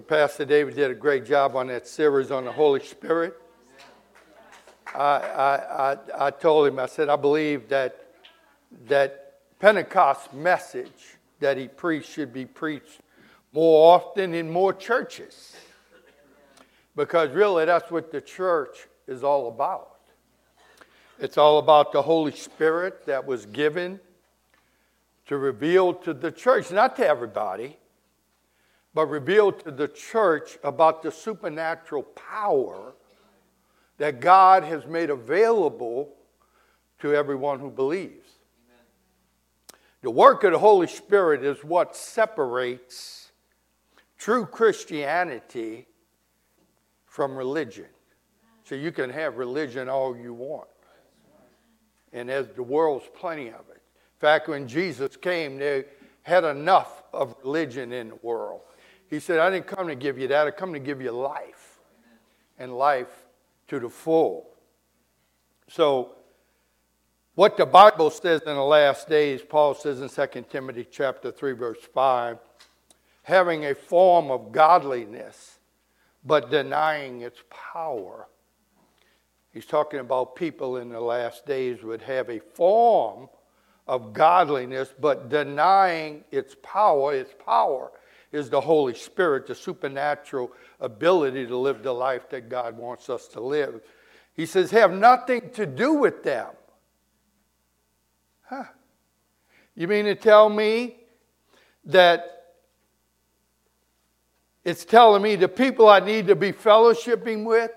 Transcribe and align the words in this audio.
Pastor 0.00 0.44
David 0.44 0.74
did 0.74 0.90
a 0.90 0.94
great 0.94 1.24
job 1.24 1.56
on 1.56 1.68
that 1.68 1.86
series 1.86 2.30
on 2.30 2.44
the 2.44 2.52
Holy 2.52 2.84
Spirit. 2.84 3.40
I, 4.94 4.98
I, 4.98 5.92
I, 5.92 6.26
I 6.26 6.30
told 6.30 6.68
him, 6.68 6.78
I 6.78 6.86
said, 6.86 7.08
I 7.08 7.16
believe 7.16 7.68
that, 7.68 8.06
that 8.88 9.38
Pentecost 9.58 10.34
message 10.34 11.16
that 11.40 11.56
he 11.56 11.68
preached 11.68 12.10
should 12.10 12.32
be 12.32 12.44
preached 12.44 13.00
more 13.52 13.94
often 13.94 14.34
in 14.34 14.50
more 14.50 14.72
churches. 14.72 15.56
Because 16.94 17.30
really, 17.30 17.64
that's 17.64 17.90
what 17.90 18.10
the 18.10 18.20
church 18.20 18.88
is 19.06 19.22
all 19.22 19.48
about. 19.48 20.00
It's 21.18 21.38
all 21.38 21.58
about 21.58 21.92
the 21.92 22.02
Holy 22.02 22.32
Spirit 22.32 23.06
that 23.06 23.26
was 23.26 23.46
given 23.46 24.00
to 25.26 25.36
reveal 25.36 25.94
to 25.94 26.12
the 26.12 26.30
church, 26.30 26.70
not 26.70 26.96
to 26.96 27.06
everybody, 27.06 27.78
but 28.96 29.10
revealed 29.10 29.62
to 29.62 29.70
the 29.70 29.88
church 29.88 30.56
about 30.64 31.02
the 31.02 31.12
supernatural 31.12 32.02
power 32.02 32.94
that 33.98 34.20
God 34.20 34.64
has 34.64 34.86
made 34.86 35.10
available 35.10 36.14
to 37.00 37.14
everyone 37.14 37.60
who 37.60 37.70
believes. 37.70 38.26
Amen. 38.64 39.80
The 40.00 40.10
work 40.10 40.44
of 40.44 40.52
the 40.52 40.58
Holy 40.58 40.86
Spirit 40.86 41.44
is 41.44 41.62
what 41.62 41.94
separates 41.94 43.32
true 44.16 44.46
Christianity 44.46 45.86
from 47.04 47.36
religion. 47.36 47.88
So 48.64 48.76
you 48.76 48.92
can 48.92 49.10
have 49.10 49.36
religion 49.36 49.90
all 49.90 50.16
you 50.16 50.32
want. 50.32 50.68
And 52.14 52.30
as 52.30 52.48
the 52.48 52.62
world's 52.62 53.10
plenty 53.14 53.48
of 53.48 53.68
it. 53.68 53.82
In 53.82 54.20
fact, 54.20 54.48
when 54.48 54.66
Jesus 54.66 55.18
came, 55.18 55.58
they 55.58 55.84
had 56.22 56.44
enough 56.44 57.02
of 57.12 57.36
religion 57.44 57.92
in 57.92 58.08
the 58.08 58.18
world. 58.22 58.62
He 59.08 59.20
said, 59.20 59.38
I 59.38 59.50
didn't 59.50 59.66
come 59.66 59.86
to 59.88 59.94
give 59.94 60.18
you 60.18 60.28
that, 60.28 60.46
I 60.46 60.50
come 60.50 60.72
to 60.72 60.78
give 60.78 61.00
you 61.00 61.12
life, 61.12 61.78
and 62.58 62.76
life 62.76 63.26
to 63.68 63.78
the 63.78 63.88
full. 63.88 64.48
So, 65.68 66.12
what 67.34 67.56
the 67.56 67.66
Bible 67.66 68.10
says 68.10 68.40
in 68.42 68.54
the 68.54 68.64
last 68.64 69.08
days, 69.08 69.42
Paul 69.46 69.74
says 69.74 70.00
in 70.00 70.08
2 70.08 70.44
Timothy 70.50 70.86
chapter 70.90 71.30
3, 71.30 71.52
verse 71.52 71.78
5, 71.92 72.38
having 73.22 73.66
a 73.66 73.74
form 73.74 74.30
of 74.30 74.52
godliness, 74.52 75.58
but 76.24 76.50
denying 76.50 77.20
its 77.20 77.42
power. 77.50 78.28
He's 79.52 79.66
talking 79.66 80.00
about 80.00 80.34
people 80.34 80.78
in 80.78 80.88
the 80.88 81.00
last 81.00 81.46
days 81.46 81.82
would 81.82 82.02
have 82.02 82.30
a 82.30 82.38
form 82.38 83.28
of 83.86 84.12
godliness, 84.12 84.94
but 84.98 85.28
denying 85.28 86.24
its 86.30 86.56
power. 86.62 87.14
Its 87.14 87.34
power 87.44 87.92
is 88.36 88.50
the 88.50 88.60
Holy 88.60 88.94
Spirit, 88.94 89.46
the 89.46 89.54
supernatural 89.54 90.52
ability 90.80 91.46
to 91.46 91.56
live 91.56 91.82
the 91.82 91.92
life 91.92 92.28
that 92.30 92.48
God 92.48 92.76
wants 92.76 93.08
us 93.10 93.26
to 93.28 93.40
live. 93.40 93.80
He 94.34 94.46
says, 94.46 94.70
have 94.70 94.92
nothing 94.92 95.50
to 95.54 95.66
do 95.66 95.94
with 95.94 96.22
them. 96.22 96.48
Huh. 98.42 98.64
You 99.74 99.88
mean 99.88 100.04
to 100.04 100.14
tell 100.14 100.48
me 100.48 100.98
that 101.86 102.54
it's 104.64 104.84
telling 104.84 105.22
me 105.22 105.36
the 105.36 105.48
people 105.48 105.88
I 105.88 106.00
need 106.00 106.26
to 106.26 106.36
be 106.36 106.52
fellowshipping 106.52 107.44
with 107.44 107.70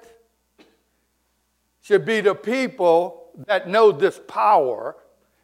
should 1.81 2.05
be 2.05 2.21
the 2.21 2.35
people 2.35 3.31
that 3.47 3.69
know 3.69 3.91
this 3.91 4.19
power 4.27 4.95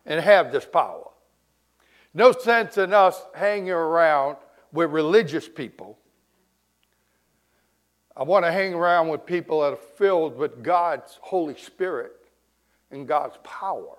and 0.05 0.19
have 0.19 0.51
this 0.51 0.65
power. 0.65 1.09
No 2.13 2.31
sense 2.31 2.77
in 2.77 2.93
us 2.93 3.21
hanging 3.33 3.71
around 3.71 4.37
with 4.75 4.91
religious 4.91 5.47
people. 5.47 5.97
I 8.15 8.23
want 8.23 8.45
to 8.45 8.51
hang 8.51 8.73
around 8.73 9.09
with 9.09 9.25
people 9.25 9.61
that 9.61 9.73
are 9.73 9.97
filled 9.97 10.37
with 10.37 10.63
God's 10.63 11.17
Holy 11.21 11.57
Spirit 11.57 12.13
and 12.91 13.07
God's 13.07 13.37
power. 13.43 13.97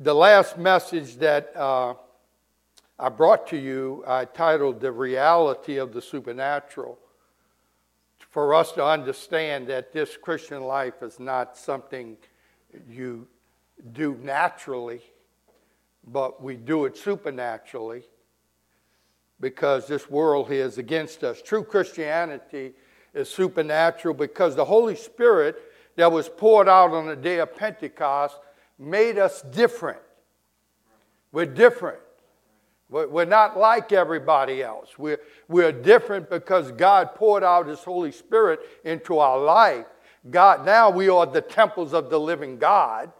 The 0.00 0.14
last 0.14 0.56
message 0.56 1.16
that 1.16 1.54
uh, 1.56 1.94
I 2.98 3.08
brought 3.08 3.48
to 3.48 3.56
you, 3.56 4.04
I 4.06 4.24
titled 4.24 4.80
The 4.80 4.92
Reality 4.92 5.76
of 5.76 5.92
the 5.92 6.02
Supernatural. 6.02 6.98
For 8.30 8.54
us 8.54 8.72
to 8.72 8.84
understand 8.84 9.66
that 9.68 9.92
this 9.92 10.16
Christian 10.16 10.62
life 10.62 11.02
is 11.02 11.18
not 11.18 11.56
something 11.56 12.16
you 12.88 13.26
do 13.92 14.18
naturally, 14.22 15.00
but 16.12 16.42
we 16.42 16.56
do 16.56 16.84
it 16.84 16.96
supernaturally 16.96 18.02
because 19.40 19.86
this 19.86 20.10
world 20.10 20.50
here 20.50 20.64
is 20.64 20.78
against 20.78 21.22
us. 21.22 21.40
True 21.42 21.62
Christianity 21.62 22.72
is 23.14 23.28
supernatural 23.28 24.14
because 24.14 24.56
the 24.56 24.64
Holy 24.64 24.96
Spirit 24.96 25.56
that 25.96 26.10
was 26.10 26.28
poured 26.28 26.68
out 26.68 26.92
on 26.92 27.06
the 27.06 27.16
day 27.16 27.38
of 27.38 27.54
Pentecost 27.54 28.38
made 28.78 29.18
us 29.18 29.42
different. 29.42 30.00
We're 31.32 31.46
different. 31.46 32.00
We're 32.90 33.26
not 33.26 33.58
like 33.58 33.92
everybody 33.92 34.62
else. 34.62 34.98
We're, 34.98 35.20
we're 35.46 35.72
different 35.72 36.30
because 36.30 36.72
God 36.72 37.14
poured 37.14 37.44
out 37.44 37.66
His 37.66 37.80
Holy 37.80 38.12
Spirit 38.12 38.60
into 38.82 39.18
our 39.18 39.38
life. 39.38 39.84
God, 40.30 40.64
now 40.64 40.88
we 40.88 41.10
are 41.10 41.26
the 41.26 41.42
temples 41.42 41.92
of 41.92 42.08
the 42.08 42.18
living 42.18 42.56
God 42.56 43.12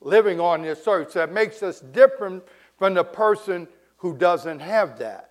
living 0.00 0.40
on 0.40 0.62
this 0.62 0.86
earth. 0.86 1.12
That 1.14 1.32
makes 1.32 1.62
us 1.62 1.80
different 1.80 2.44
from 2.78 2.94
the 2.94 3.04
person 3.04 3.68
who 3.96 4.16
doesn't 4.16 4.60
have 4.60 4.98
that. 4.98 5.30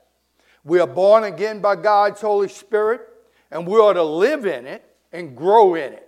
We 0.64 0.80
are 0.80 0.88
born 0.88 1.24
again 1.24 1.62
by 1.62 1.78
God's 1.78 2.20
Holy 2.22 2.50
Spirit, 2.50 3.02
and 3.52 3.66
we 3.66 3.78
ought 3.78 3.94
to 3.94 4.04
live 4.04 4.46
in 4.46 4.66
it 4.68 4.84
and 5.14 5.36
grow 5.36 5.76
in 5.76 5.94
it. 5.94 6.04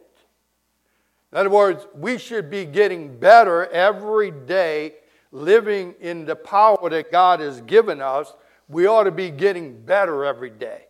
In 1.31 1.37
other 1.37 1.49
words, 1.49 1.87
we 1.93 2.17
should 2.17 2.49
be 2.49 2.65
getting 2.65 3.17
better 3.17 3.67
every 3.67 4.31
day, 4.31 4.95
living 5.31 5.95
in 6.01 6.25
the 6.25 6.35
power 6.35 6.89
that 6.89 7.11
God 7.11 7.39
has 7.39 7.61
given 7.61 8.01
us. 8.01 8.33
We 8.67 8.87
ought 8.87 9.03
to 9.03 9.11
be 9.11 9.29
getting 9.29 9.79
better 9.81 10.25
every 10.25 10.49
day. 10.49 10.87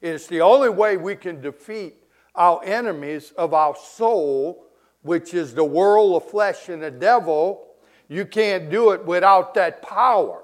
It's 0.00 0.26
the 0.26 0.42
only 0.42 0.68
way 0.68 0.96
we 0.96 1.16
can 1.16 1.40
defeat 1.40 1.96
our 2.34 2.62
enemies 2.64 3.32
of 3.36 3.52
our 3.52 3.74
soul 3.74 4.67
which 5.02 5.34
is 5.34 5.54
the 5.54 5.64
world, 5.64 6.22
the 6.22 6.26
flesh, 6.28 6.68
and 6.68 6.82
the 6.82 6.90
devil, 6.90 7.66
you 8.08 8.24
can't 8.24 8.70
do 8.70 8.90
it 8.90 9.04
without 9.04 9.54
that 9.54 9.82
power. 9.82 10.42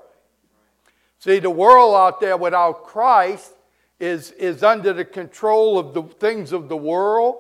See, 1.19 1.39
the 1.39 1.51
world 1.51 1.95
out 1.95 2.21
there 2.21 2.37
without 2.37 2.85
Christ 2.85 3.53
is, 3.99 4.33
is 4.33 4.63
under 4.63 4.93
the 4.93 5.05
control 5.05 5.79
of 5.79 5.95
the 5.95 6.03
things 6.03 6.53
of 6.53 6.69
the 6.69 6.77
world, 6.77 7.37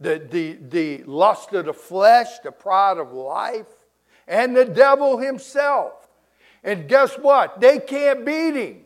the, 0.00 0.18
the, 0.30 0.58
the 0.68 1.04
lust 1.04 1.52
of 1.52 1.66
the 1.66 1.72
flesh, 1.72 2.38
the 2.42 2.50
pride 2.50 2.98
of 2.98 3.12
life, 3.12 3.66
and 4.26 4.56
the 4.56 4.64
devil 4.64 5.18
himself. 5.18 6.08
And 6.64 6.88
guess 6.88 7.14
what? 7.14 7.60
They 7.60 7.78
can't 7.78 8.24
beat 8.24 8.54
him. 8.54 8.80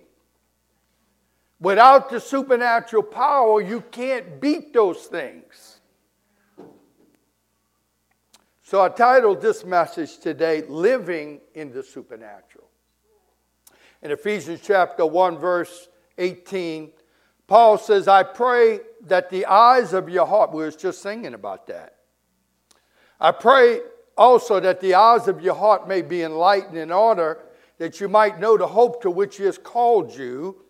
Without 1.60 2.10
the 2.10 2.20
supernatural 2.20 3.04
power, 3.04 3.60
you 3.60 3.80
can't 3.90 4.40
beat 4.40 4.74
those 4.74 5.06
things. 5.06 5.73
So 8.74 8.80
I 8.80 8.88
titled 8.88 9.40
this 9.40 9.64
message 9.64 10.18
today, 10.18 10.62
Living 10.62 11.40
in 11.54 11.70
the 11.70 11.80
Supernatural. 11.80 12.68
In 14.02 14.10
Ephesians 14.10 14.62
chapter 14.64 15.06
1, 15.06 15.38
verse 15.38 15.88
18, 16.18 16.90
Paul 17.46 17.78
says, 17.78 18.08
I 18.08 18.24
pray 18.24 18.80
that 19.02 19.30
the 19.30 19.46
eyes 19.46 19.92
of 19.92 20.08
your 20.08 20.26
heart, 20.26 20.52
we 20.52 20.64
were 20.64 20.72
just 20.72 21.02
singing 21.02 21.34
about 21.34 21.68
that. 21.68 21.98
I 23.20 23.30
pray 23.30 23.78
also 24.18 24.58
that 24.58 24.80
the 24.80 24.96
eyes 24.96 25.28
of 25.28 25.40
your 25.40 25.54
heart 25.54 25.86
may 25.86 26.02
be 26.02 26.22
enlightened 26.22 26.76
in 26.76 26.90
order 26.90 27.42
that 27.78 28.00
you 28.00 28.08
might 28.08 28.40
know 28.40 28.58
the 28.58 28.66
hope 28.66 29.00
to 29.02 29.10
which 29.12 29.36
he 29.36 29.44
has 29.44 29.56
called 29.56 30.16
you, 30.16 30.64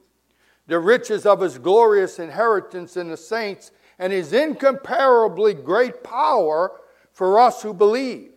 the 0.67 0.79
riches 0.79 1.25
of 1.25 1.41
his 1.41 1.57
glorious 1.57 2.19
inheritance 2.19 2.99
in 2.99 3.09
the 3.09 3.17
saints, 3.17 3.71
and 3.99 4.13
his 4.13 4.35
incomparably 4.35 5.55
great 5.55 6.05
power 6.05 6.83
for 7.15 7.41
us 7.41 7.63
who 7.63 7.73
believe. 7.73 8.33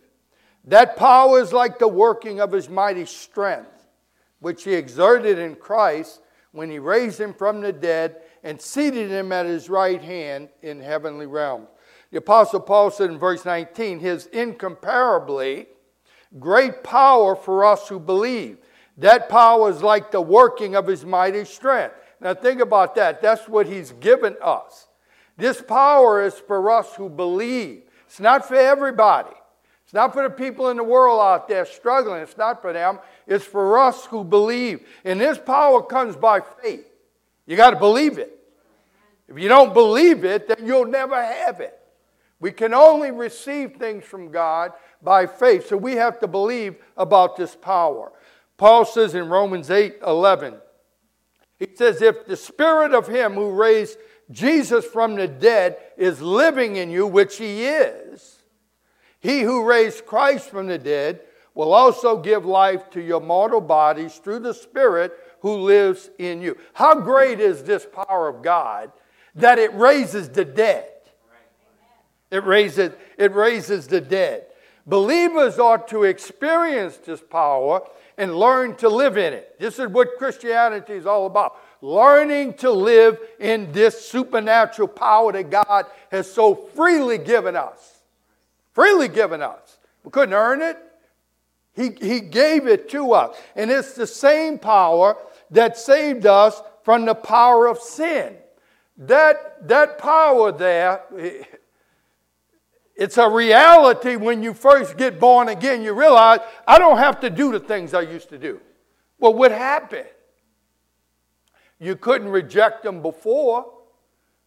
That 0.64 0.96
power 0.96 1.40
is 1.40 1.52
like 1.52 1.78
the 1.78 1.88
working 1.88 2.40
of 2.40 2.52
his 2.52 2.68
mighty 2.68 3.04
strength, 3.04 3.86
which 4.40 4.64
he 4.64 4.74
exerted 4.74 5.38
in 5.38 5.56
Christ 5.56 6.20
when 6.52 6.70
he 6.70 6.78
raised 6.78 7.20
him 7.20 7.34
from 7.34 7.60
the 7.60 7.72
dead 7.72 8.16
and 8.42 8.60
seated 8.60 9.10
him 9.10 9.32
at 9.32 9.46
his 9.46 9.68
right 9.68 10.00
hand 10.00 10.48
in 10.62 10.80
heavenly 10.80 11.26
realms. 11.26 11.68
The 12.10 12.18
Apostle 12.18 12.60
Paul 12.60 12.90
said 12.90 13.10
in 13.10 13.18
verse 13.18 13.44
19, 13.44 14.00
his 14.00 14.26
incomparably 14.26 15.66
great 16.38 16.82
power 16.82 17.36
for 17.36 17.64
us 17.64 17.88
who 17.88 18.00
believe. 18.00 18.58
That 18.96 19.28
power 19.28 19.70
is 19.70 19.82
like 19.82 20.10
the 20.10 20.20
working 20.20 20.74
of 20.74 20.86
his 20.86 21.04
mighty 21.04 21.44
strength. 21.44 21.94
Now 22.20 22.34
think 22.34 22.60
about 22.60 22.94
that. 22.96 23.22
That's 23.22 23.48
what 23.48 23.66
he's 23.66 23.92
given 23.92 24.36
us. 24.42 24.88
This 25.36 25.62
power 25.62 26.22
is 26.22 26.34
for 26.34 26.70
us 26.70 26.94
who 26.94 27.08
believe. 27.08 27.82
It's 28.08 28.20
not 28.20 28.48
for 28.48 28.54
everybody. 28.54 29.34
It's 29.84 29.92
not 29.92 30.14
for 30.14 30.22
the 30.22 30.30
people 30.30 30.70
in 30.70 30.78
the 30.78 30.84
world 30.84 31.20
out 31.20 31.46
there 31.46 31.66
struggling. 31.66 32.22
It's 32.22 32.36
not 32.36 32.60
for 32.62 32.72
them. 32.72 32.98
It's 33.26 33.44
for 33.44 33.78
us 33.78 34.06
who 34.06 34.24
believe. 34.24 34.86
And 35.04 35.20
this 35.20 35.38
power 35.38 35.82
comes 35.82 36.16
by 36.16 36.40
faith. 36.40 36.86
You 37.46 37.56
got 37.56 37.70
to 37.70 37.76
believe 37.76 38.18
it. 38.18 38.34
If 39.28 39.38
you 39.38 39.48
don't 39.48 39.74
believe 39.74 40.24
it, 40.24 40.48
then 40.48 40.66
you'll 40.66 40.86
never 40.86 41.22
have 41.22 41.60
it. 41.60 41.78
We 42.40 42.50
can 42.50 42.72
only 42.72 43.10
receive 43.10 43.76
things 43.76 44.04
from 44.04 44.30
God 44.30 44.72
by 45.02 45.26
faith. 45.26 45.68
So 45.68 45.76
we 45.76 45.94
have 45.96 46.18
to 46.20 46.26
believe 46.26 46.76
about 46.96 47.36
this 47.36 47.54
power. 47.54 48.12
Paul 48.56 48.86
says 48.86 49.14
in 49.14 49.28
Romans 49.28 49.70
8 49.70 49.96
11, 50.06 50.54
he 51.58 51.68
says, 51.74 52.00
If 52.00 52.26
the 52.26 52.36
spirit 52.36 52.94
of 52.94 53.06
him 53.06 53.34
who 53.34 53.50
raised 53.50 53.98
Jesus 54.30 54.84
from 54.84 55.14
the 55.14 55.28
dead 55.28 55.78
is 55.96 56.20
living 56.20 56.76
in 56.76 56.90
you, 56.90 57.06
which 57.06 57.38
he 57.38 57.64
is, 57.64 58.42
he 59.20 59.40
who 59.40 59.64
raised 59.64 60.06
Christ 60.06 60.50
from 60.50 60.66
the 60.66 60.78
dead 60.78 61.20
will 61.54 61.72
also 61.72 62.18
give 62.18 62.44
life 62.44 62.88
to 62.90 63.00
your 63.00 63.20
mortal 63.20 63.60
bodies 63.60 64.16
through 64.16 64.40
the 64.40 64.54
Spirit 64.54 65.12
who 65.40 65.56
lives 65.56 66.10
in 66.18 66.40
you. 66.40 66.56
How 66.72 67.00
great 67.00 67.40
is 67.40 67.64
this 67.64 67.86
power 67.86 68.28
of 68.28 68.42
God 68.42 68.92
that 69.34 69.58
it 69.58 69.72
raises 69.74 70.28
the 70.28 70.44
dead? 70.44 70.88
It 72.30 72.44
raises, 72.44 72.92
it 73.16 73.32
raises 73.32 73.86
the 73.86 74.00
dead. 74.00 74.46
Believers 74.86 75.58
ought 75.58 75.88
to 75.88 76.04
experience 76.04 76.96
this 76.98 77.20
power 77.20 77.82
and 78.16 78.36
learn 78.36 78.74
to 78.76 78.88
live 78.88 79.16
in 79.16 79.32
it. 79.32 79.58
This 79.58 79.78
is 79.78 79.88
what 79.88 80.16
Christianity 80.18 80.94
is 80.94 81.06
all 81.06 81.26
about. 81.26 81.56
Learning 81.80 82.54
to 82.54 82.70
live 82.70 83.18
in 83.38 83.70
this 83.72 84.08
supernatural 84.08 84.88
power 84.88 85.32
that 85.32 85.50
God 85.50 85.86
has 86.10 86.30
so 86.30 86.54
freely 86.54 87.18
given 87.18 87.54
us. 87.54 88.00
Freely 88.72 89.08
given 89.08 89.42
us. 89.42 89.78
We 90.02 90.10
couldn't 90.10 90.34
earn 90.34 90.62
it. 90.62 90.76
He, 91.74 91.90
he 92.00 92.20
gave 92.20 92.66
it 92.66 92.88
to 92.90 93.12
us. 93.12 93.36
And 93.54 93.70
it's 93.70 93.94
the 93.94 94.06
same 94.06 94.58
power 94.58 95.16
that 95.50 95.76
saved 95.76 96.26
us 96.26 96.60
from 96.82 97.04
the 97.04 97.14
power 97.14 97.66
of 97.66 97.78
sin. 97.78 98.34
That, 98.96 99.68
that 99.68 99.98
power 99.98 100.50
there, 100.50 101.02
it's 102.96 103.16
a 103.16 103.30
reality 103.30 104.16
when 104.16 104.42
you 104.42 104.54
first 104.54 104.96
get 104.96 105.20
born 105.20 105.48
again. 105.48 105.82
You 105.82 105.92
realize, 105.92 106.40
I 106.66 106.78
don't 106.78 106.98
have 106.98 107.20
to 107.20 107.30
do 107.30 107.52
the 107.52 107.60
things 107.60 107.94
I 107.94 108.00
used 108.00 108.30
to 108.30 108.38
do. 108.38 108.60
Well, 109.20 109.34
what 109.34 109.52
happened? 109.52 110.08
You 111.80 111.96
couldn't 111.96 112.28
reject 112.28 112.82
them 112.82 113.02
before. 113.02 113.72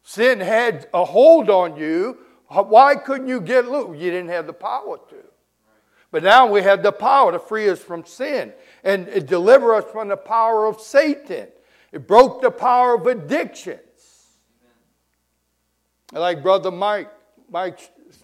Sin 0.04 0.40
had 0.40 0.88
a 0.94 1.06
hold 1.06 1.50
on 1.50 1.78
you. 1.78 2.18
Why 2.48 2.96
couldn't 2.96 3.28
you 3.28 3.40
get 3.40 3.68
loose? 3.70 3.98
You 4.00 4.12
didn't 4.12 4.30
have 4.30 4.48
the 4.48 4.54
power 4.54 4.98
to. 5.10 5.16
But 6.12 6.24
now 6.24 6.46
we 6.46 6.62
have 6.62 6.84
the 6.84 6.92
power 6.92 7.32
to 7.32 7.40
free 7.40 7.70
us 7.70 7.80
from 7.80 8.06
sin 8.06 8.52
and 8.84 9.26
deliver 9.26 9.74
us 9.76 9.86
from 9.92 10.10
the 10.10 10.18
power 10.18 10.66
of 10.66 10.82
Satan. 10.82 11.48
It 11.94 12.08
broke 12.08 12.42
the 12.42 12.52
power 12.52 12.96
of 12.96 13.08
addictions. 13.08 13.80
Like 16.12 16.44
Brother 16.44 16.72
Mike, 16.72 17.10
Mike 17.50 17.80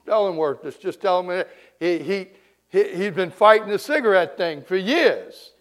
Stellingworth 0.05 0.65
is 0.65 0.75
just 0.75 1.01
telling 1.01 1.27
me 1.27 1.43
he, 1.79 1.99
he, 1.99 2.27
he, 2.67 2.83
he's 2.95 3.13
been 3.13 3.31
fighting 3.31 3.69
the 3.69 3.79
cigarette 3.79 4.35
thing 4.35 4.61
for 4.61 4.75
years. 4.75 5.53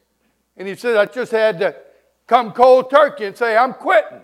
And 0.57 0.67
he 0.67 0.75
said, 0.75 0.97
I 0.97 1.07
just 1.07 1.31
had 1.31 1.61
to 1.61 1.77
come 2.27 2.53
cold 2.53 2.91
turkey 2.91 3.25
and 3.25 3.37
say, 3.37 3.57
I'm 3.57 3.75
quitting. 3.75 4.21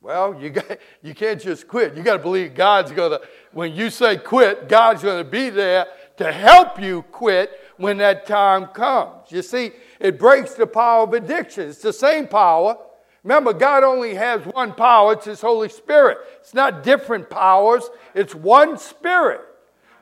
Well, 0.00 0.40
you, 0.40 0.50
got, 0.50 0.78
you 1.02 1.14
can't 1.14 1.40
just 1.40 1.68
quit. 1.68 1.96
You 1.96 2.02
got 2.02 2.16
to 2.16 2.22
believe 2.22 2.54
God's 2.54 2.92
going 2.92 3.12
to, 3.12 3.20
when 3.52 3.72
you 3.72 3.90
say 3.90 4.16
quit, 4.16 4.68
God's 4.68 5.02
going 5.02 5.24
to 5.24 5.30
be 5.30 5.50
there 5.50 5.86
to 6.18 6.32
help 6.32 6.80
you 6.80 7.02
quit 7.10 7.58
when 7.76 7.98
that 7.98 8.26
time 8.26 8.66
comes. 8.66 9.30
You 9.30 9.42
see, 9.42 9.72
it 10.00 10.18
breaks 10.18 10.54
the 10.54 10.66
power 10.66 11.04
of 11.04 11.14
addiction. 11.14 11.68
It's 11.68 11.82
the 11.82 11.92
same 11.92 12.26
power. 12.26 12.76
Remember, 13.24 13.52
God 13.52 13.84
only 13.84 14.14
has 14.14 14.42
one 14.46 14.74
power, 14.74 15.12
it's 15.12 15.26
His 15.26 15.40
Holy 15.40 15.68
Spirit. 15.68 16.18
It's 16.40 16.54
not 16.54 16.82
different 16.82 17.30
powers, 17.30 17.88
it's 18.14 18.34
one 18.34 18.76
Spirit. 18.78 19.40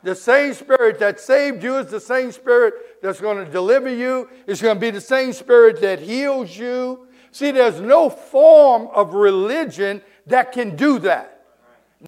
The 0.03 0.15
same 0.15 0.53
Spirit 0.53 0.99
that 0.99 1.19
saved 1.19 1.63
you 1.63 1.77
is 1.77 1.87
the 1.87 1.99
same 1.99 2.31
Spirit 2.31 3.01
that's 3.01 3.21
going 3.21 3.43
to 3.43 3.51
deliver 3.51 3.93
you. 3.93 4.29
It's 4.47 4.61
going 4.61 4.75
to 4.75 4.79
be 4.79 4.91
the 4.91 5.01
same 5.01 5.33
Spirit 5.33 5.81
that 5.81 5.99
heals 5.99 6.55
you. 6.55 7.07
See, 7.31 7.51
there's 7.51 7.79
no 7.79 8.09
form 8.09 8.87
of 8.93 9.13
religion 9.13 10.01
that 10.27 10.51
can 10.51 10.75
do 10.75 10.99
that. 10.99 11.45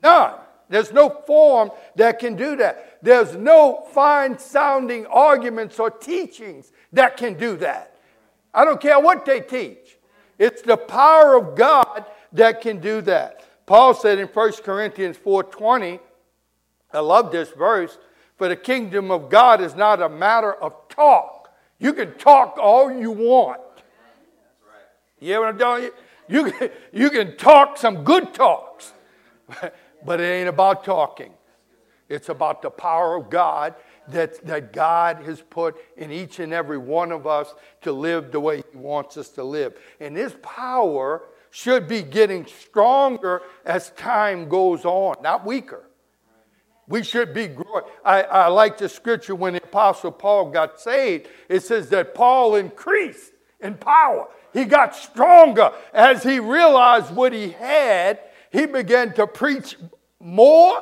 None. 0.02 0.34
There's 0.70 0.92
no 0.92 1.10
form 1.28 1.72
that 1.96 2.20
can 2.20 2.36
do 2.36 2.56
that. 2.56 2.98
There's 3.04 3.36
no 3.36 3.86
fine 3.92 4.40
sounding 4.40 5.06
arguments 5.06 5.80
or 5.80 5.92
teachings 5.92 6.72
that 6.94 7.16
can 7.16 7.36
do 7.36 7.58
that. 7.58 7.96
I 8.54 8.66
don't 8.66 8.82
care 8.82 9.00
what 9.00 9.26
they 9.26 9.42
teach. 9.42 9.98
It's 10.40 10.62
the 10.62 10.78
power 10.78 11.36
of 11.36 11.56
God 11.56 12.06
that 12.34 12.62
can 12.62 12.80
do 12.80 13.02
that. 13.02 13.44
Paul 13.66 13.94
said 13.94 14.20
in 14.20 14.28
1 14.28 14.64
Corinthians 14.64 15.18
4:20, 15.18 16.00
I 16.94 17.00
love 17.00 17.32
this 17.32 17.50
verse, 17.50 17.98
for 18.38 18.48
the 18.48 18.56
kingdom 18.56 19.12
of 19.12 19.30
God 19.30 19.62
is 19.62 19.76
not 19.76 20.02
a 20.02 20.10
matter 20.10 20.54
of 20.54 20.74
talk. 20.90 21.54
You 21.80 21.94
can 21.94 22.18
talk 22.18 22.58
all 22.58 22.92
you 22.92 23.12
want. 23.12 23.62
You 25.20 25.34
know 25.34 25.42
what 25.42 25.50
I'm 25.50 25.58
telling 25.58 25.84
you? 25.84 25.94
You 26.28 26.52
can, 26.52 26.70
you 26.92 27.10
can 27.10 27.38
talk 27.38 27.78
some 27.78 28.04
good 28.04 28.34
talks. 28.34 28.94
But 30.06 30.20
it 30.20 30.26
ain't 30.26 30.50
about 30.50 30.84
talking. 30.84 31.32
It's 32.10 32.30
about 32.30 32.62
the 32.62 32.70
power 32.70 33.16
of 33.16 33.30
God 33.30 33.76
that, 34.10 34.46
that 34.46 34.74
God 34.74 35.24
has 35.24 35.42
put 35.42 35.78
in 35.96 36.12
each 36.12 36.40
and 36.40 36.52
every 36.54 36.78
one 36.78 37.12
of 37.12 37.26
us 37.26 37.54
to 37.82 37.92
live 37.92 38.32
the 38.32 38.40
way 38.40 38.58
He 38.58 38.78
wants 38.78 39.18
us 39.18 39.30
to 39.30 39.44
live. 39.44 39.78
And 40.00 40.16
this 40.16 40.36
power 40.42 41.24
should 41.52 41.88
be 41.88 42.02
getting 42.02 42.46
stronger 42.46 43.42
as 43.66 43.92
time 43.92 44.50
goes 44.50 44.84
on, 44.86 45.22
not 45.22 45.46
weaker. 45.46 45.86
We 46.88 47.04
should 47.04 47.34
be 47.34 47.48
growing. 47.48 47.86
I, 48.04 48.24
I 48.24 48.48
like 48.48 48.78
the 48.78 48.90
scripture 48.90 49.36
when 49.36 49.54
the 49.54 49.64
Apostle 49.64 50.12
Paul 50.12 50.52
got 50.52 50.80
saved. 50.80 51.28
It 51.48 51.62
says 51.62 51.90
that 51.90 52.14
Paul 52.14 52.56
increased 52.56 53.32
in 53.62 53.76
power. 53.76 54.28
He 54.52 54.66
got 54.66 54.96
stronger 54.96 55.72
as 55.94 56.24
he 56.24 56.40
realized 56.40 57.16
what 57.16 57.34
he 57.34 57.50
had 57.50 58.20
he 58.54 58.68
began 58.68 59.14
to 59.16 59.26
preach 59.26 59.76
more, 60.20 60.80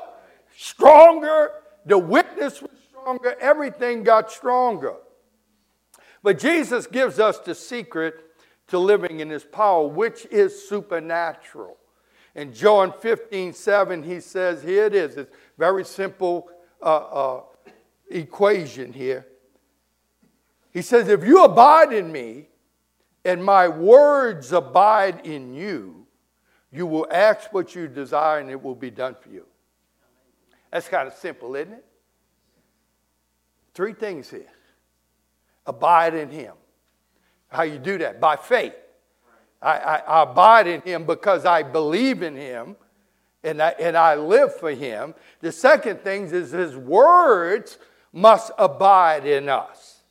stronger. 0.58 1.52
The 1.86 1.98
witness 1.98 2.62
was 2.62 2.72
stronger. 2.90 3.34
Everything 3.40 4.04
got 4.04 4.30
stronger. 4.30 4.96
But 6.22 6.38
Jesus 6.38 6.86
gives 6.86 7.18
us 7.18 7.40
the 7.40 7.56
secret 7.56 8.16
to 8.68 8.78
living 8.78 9.22
in 9.22 9.30
his 9.30 9.46
power, 9.46 9.88
which 9.88 10.26
is 10.26 10.68
supernatural. 10.68 11.78
In 12.36 12.54
John 12.54 12.94
15, 13.00 13.54
7, 13.54 14.04
he 14.04 14.20
says, 14.20 14.64
here 14.64 14.86
it 14.86 14.96
is. 14.96 15.18
It's 15.18 15.32
very 15.58 15.84
simple 15.84 16.50
uh, 16.82 16.86
uh, 16.86 17.42
equation 18.10 18.94
here. 18.94 19.28
He 20.72 20.82
says, 20.82 21.10
if 21.10 21.26
you 21.26 21.44
abide 21.44 21.92
in 21.92 22.12
me 22.12 22.48
and 23.26 23.44
my 23.44 23.68
words 23.68 24.54
abide 24.54 25.26
in 25.26 25.54
you, 25.54 26.08
you 26.72 26.86
will 26.86 27.08
ask 27.12 27.52
what 27.54 27.76
you 27.76 27.88
desire 27.88 28.40
and 28.40 28.50
it 28.50 28.62
will 28.62 28.76
be 28.76 28.90
done 28.90 29.16
for 29.20 29.30
you. 29.30 29.46
That's 30.72 30.88
kind 30.88 31.08
of 31.08 31.14
simple, 31.14 31.54
isn't 31.56 31.74
it? 31.74 31.86
Three 33.74 33.94
things 33.94 34.30
here 34.30 34.48
abide 35.66 36.16
in 36.16 36.30
Him. 36.30 36.54
How 37.50 37.64
you 37.64 37.78
do 37.78 37.98
that? 38.00 38.20
By 38.20 38.38
faith. 38.38 38.74
I, 39.62 39.78
I, 39.78 39.96
I, 39.98 40.24
abide 40.24 40.68
in 40.68 40.82
Him 40.82 41.06
because 41.06 41.46
I 41.46 41.64
believe 41.64 42.24
in 42.24 42.36
Him 42.36 42.76
and 43.44 43.62
I, 43.62 43.70
and 43.80 43.96
I 43.96 44.16
live 44.16 44.56
for 44.56 44.72
Him. 44.72 45.14
The 45.40 45.52
second 45.52 46.02
thing 46.02 46.26
is 46.26 46.52
His 46.52 46.76
words 46.76 47.78
must 48.14 48.52
abide 48.58 49.26
in 49.26 49.50
us. 49.50 50.02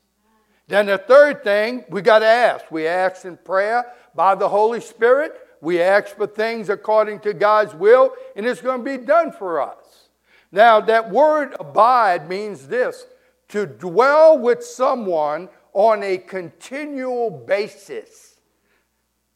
Then 0.68 0.86
the 0.86 0.98
third 0.98 1.42
thing, 1.42 1.84
we 1.90 2.00
got 2.00 2.20
to 2.20 2.26
ask. 2.26 2.70
We 2.70 2.86
ask 2.86 3.24
in 3.24 3.36
prayer 3.36 3.84
by 4.14 4.36
the 4.36 4.48
Holy 4.48 4.80
Spirit. 4.80 5.34
We 5.60 5.80
ask 5.80 6.16
for 6.16 6.26
things 6.26 6.68
according 6.68 7.20
to 7.20 7.34
God's 7.34 7.74
will, 7.74 8.14
and 8.36 8.46
it's 8.46 8.60
going 8.60 8.84
to 8.84 8.98
be 8.98 9.04
done 9.04 9.32
for 9.32 9.60
us. 9.60 10.08
Now, 10.52 10.80
that 10.80 11.10
word 11.10 11.54
abide 11.60 12.28
means 12.28 12.68
this 12.68 13.04
to 13.48 13.66
dwell 13.66 14.38
with 14.38 14.64
someone 14.64 15.48
on 15.72 16.02
a 16.02 16.18
continual 16.18 17.30
basis. 17.30 18.29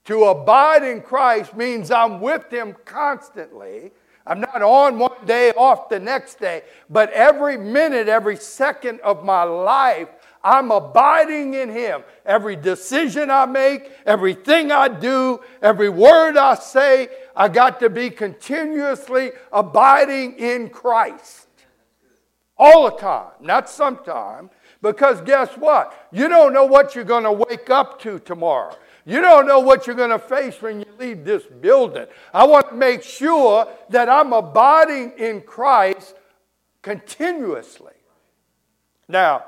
To 0.07 0.25
abide 0.25 0.83
in 0.83 1.01
Christ 1.01 1.57
means 1.57 1.91
I'm 1.91 2.21
with 2.21 2.53
Him 2.53 2.77
constantly. 2.85 3.93
I'm 4.27 4.41
not 4.41 4.63
on 4.63 4.99
one 4.99 5.27
day, 5.27 5.51
off 5.53 5.89
the 5.89 6.01
next 6.01 6.39
day, 6.39 6.63
but 6.89 7.11
every 7.13 7.59
minute, 7.59 8.09
every 8.09 8.37
second 8.37 9.01
of 9.01 9.25
my 9.25 9.43
life, 9.43 10.09
I'm 10.43 10.71
abiding 10.71 11.55
in 11.55 11.71
Him. 11.71 12.05
Every 12.25 12.57
decision 12.57 13.31
I 13.31 13.47
make, 13.47 13.91
everything 14.07 14.73
I 14.73 14.89
do, 14.89 15.41
every 15.63 15.89
word 15.89 16.37
I 16.37 16.55
say, 16.55 17.09
I 17.37 17.49
got 17.49 17.81
to 17.81 17.91
be 17.91 18.11
continuously 18.11 19.33
abiding 19.53 20.39
in 20.39 20.71
Christ. 20.71 21.49
All 22.57 22.85
the 22.85 22.97
time, 22.97 23.33
not 23.41 23.69
sometime. 23.69 24.51
Because 24.81 25.23
guess 25.23 25.51
what? 25.57 26.09
You 26.13 26.29
don't 26.29 26.53
know 26.53 26.67
what 26.67 26.95
you're 26.95 27.05
going 27.05 27.25
to 27.25 27.33
wake 27.33 27.71
up 27.71 28.01
to 28.03 28.19
tomorrow. 28.19 28.77
You 29.07 29.21
don't 29.21 29.47
know 29.47 29.61
what 29.61 29.87
you're 29.87 29.97
going 29.97 30.11
to 30.11 30.19
face 30.19 30.61
when 30.63 30.81
you 30.81 30.87
leave 30.99 31.25
this 31.25 31.45
building. 31.45 32.07
I 32.33 32.47
want 32.47 32.71
to 32.71 32.75
make 32.75 33.03
sure 33.03 33.69
that 33.91 34.09
I'm 34.09 34.33
abiding 34.33 35.13
in 35.19 35.43
Christ 35.43 36.15
continuously. 36.81 37.93
Now, 39.07 39.45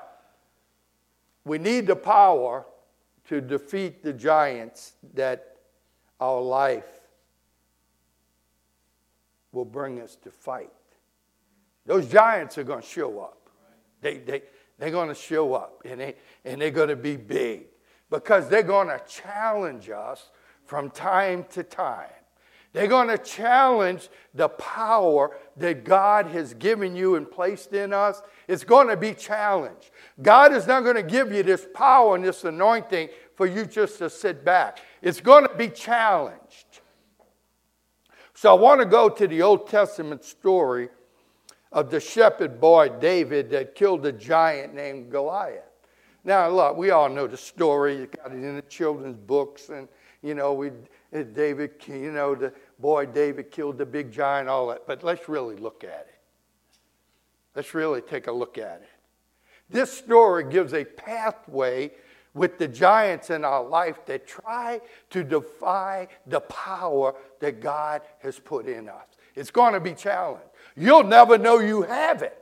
we 1.45 1.59
need 1.59 1.87
the 1.87 1.97
power 1.97 2.67
to 3.29 3.41
defeat 3.41 4.03
the 4.03 4.13
giants 4.13 4.93
that 5.15 5.57
our 6.21 6.41
life 6.41 7.01
will 9.53 9.65
bring 9.65 10.01
us 10.01 10.17
to 10.17 10.31
fight. 10.31 10.71
Those 11.87 12.07
giants 12.07 12.59
are 12.59 12.65
going 12.65 12.83
to 12.83 12.87
show 12.87 13.21
up. 13.21 13.49
They, 14.03 14.19
they, 14.19 14.43
they're 14.79 14.91
going 14.91 15.09
to 15.09 15.15
show 15.15 15.55
up 15.55 15.83
and, 15.85 16.01
they, 16.01 16.17
and 16.45 16.61
they're 16.61 16.71
going 16.71 16.91
to 16.91 16.97
be 16.97 17.17
big 17.17 17.67
because 18.11 18.49
they're 18.49 18.63
going 18.63 18.89
to 18.89 19.01
challenge 19.09 19.91
us 19.91 20.31
from 20.65 20.91
time 20.91 21.45
to 21.51 21.63
time. 21.63 22.11
They're 22.73 22.89
going 22.89 23.09
to 23.09 23.17
challenge 23.17 24.11
the 24.35 24.51
power 24.51 25.35
that 25.57 25.85
God 25.85 26.27
has 26.27 26.53
given 26.53 26.95
you 26.95 27.15
and 27.15 27.31
placed 27.31 27.73
in 27.73 27.95
us. 27.95 28.21
It's 28.49 28.65
going 28.65 28.89
to 28.89 28.99
be 28.99 29.15
challenged. 29.15 29.91
God 30.21 30.53
is 30.53 30.67
not 30.67 30.85
going 30.85 30.97
to 30.97 31.03
give 31.03 31.33
you 31.33 31.43
this 31.43 31.67
power 31.75 32.15
and 32.15 32.25
this 32.25 32.45
anointing 32.45 33.09
for 33.35 33.47
you 33.47 33.65
just 33.65 33.99
to 33.99 34.11
sit 34.11 34.45
back. 34.45 34.81
It's 35.01 35.23
going 35.23 35.49
to 35.49 35.55
be 35.55 35.69
challenged. 35.69 36.81
So 38.35 38.51
I 38.51 38.61
want 38.61 38.83
to 38.83 38.87
go 38.87 39.09
to 39.09 39.27
the 39.27 39.41
Old 39.41 39.67
Testament 39.69 40.23
story 40.23 40.91
of 41.73 41.91
the 41.91 42.01
shepherd 42.01 42.61
boy 42.61 42.91
David 43.01 43.49
that 43.51 43.75
killed 43.75 44.05
a 44.05 44.13
giant 44.13 44.75
named 44.75 45.11
Goliath. 45.11 45.63
Now, 46.27 46.49
look, 46.49 46.77
we 46.77 46.91
all 46.91 47.09
know 47.09 47.29
the 47.29 47.37
story. 47.37 47.99
You 47.99 48.07
got 48.07 48.33
it 48.33 48.35
in 48.35 48.57
the 48.57 48.63
children's 48.63 49.17
books, 49.17 49.69
and 49.69 49.87
you 50.23 50.35
know, 50.35 50.55
we 50.55 50.71
uh, 51.15 51.23
David, 51.23 51.75
you 51.87 52.11
know, 52.11 52.35
the 52.35 52.53
boy 52.81 53.07
David 53.07 53.53
killed 53.53 53.79
the 53.79 53.87
big 53.87 54.11
giant, 54.11 54.49
all 54.49 54.67
that. 54.67 54.89
But 54.89 55.05
let's 55.05 55.29
really 55.29 55.55
look 55.55 55.85
at 55.85 56.09
it. 56.09 56.19
Let's 57.55 57.73
really 57.75 58.01
take 58.01 58.27
a 58.27 58.33
look 58.33 58.59
at 58.59 58.83
it. 58.83 58.89
This 59.71 59.93
story 59.93 60.51
gives 60.51 60.75
a 60.75 60.85
pathway 60.85 61.93
with 62.35 62.59
the 62.59 62.67
giants 62.67 63.31
in 63.31 63.45
our 63.45 63.63
life 63.63 64.05
that 64.07 64.27
try 64.27 64.81
to 65.11 65.23
defy 65.23 66.09
the 66.27 66.41
power 66.41 67.15
that 67.39 67.61
God 67.61 68.03
has 68.19 68.41
put 68.41 68.67
in 68.67 68.89
us. 68.89 69.07
It's 69.37 69.53
going 69.53 69.75
to 69.75 69.81
be 69.81 69.95
challenged. 69.95 70.49
You'll 70.77 71.05
never 71.05 71.39
know 71.39 71.61
you 71.61 71.83
have 71.83 72.23
it 72.23 72.37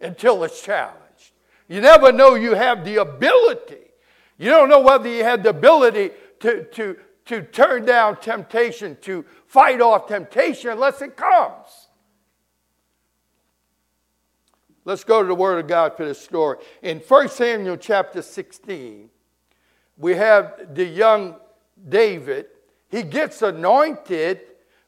until 0.00 0.42
it's 0.42 0.60
challenged. 0.60 1.03
You 1.74 1.80
never 1.80 2.12
know 2.12 2.36
you 2.36 2.54
have 2.54 2.84
the 2.84 2.98
ability. 2.98 3.90
You 4.38 4.48
don't 4.48 4.68
know 4.68 4.78
whether 4.78 5.08
you 5.08 5.24
have 5.24 5.42
the 5.42 5.48
ability 5.48 6.12
to, 6.38 6.62
to, 6.66 6.96
to 7.24 7.42
turn 7.42 7.84
down 7.84 8.20
temptation, 8.20 8.96
to 9.00 9.24
fight 9.48 9.80
off 9.80 10.06
temptation 10.06 10.70
unless 10.70 11.02
it 11.02 11.16
comes. 11.16 11.88
Let's 14.84 15.02
go 15.02 15.22
to 15.22 15.26
the 15.26 15.34
Word 15.34 15.64
of 15.64 15.66
God 15.66 15.96
for 15.96 16.04
this 16.04 16.20
story. 16.20 16.58
In 16.80 17.00
1 17.00 17.28
Samuel 17.30 17.76
chapter 17.76 18.22
16, 18.22 19.10
we 19.98 20.14
have 20.14 20.76
the 20.76 20.84
young 20.84 21.34
David. 21.88 22.46
He 22.88 23.02
gets 23.02 23.42
anointed 23.42 24.42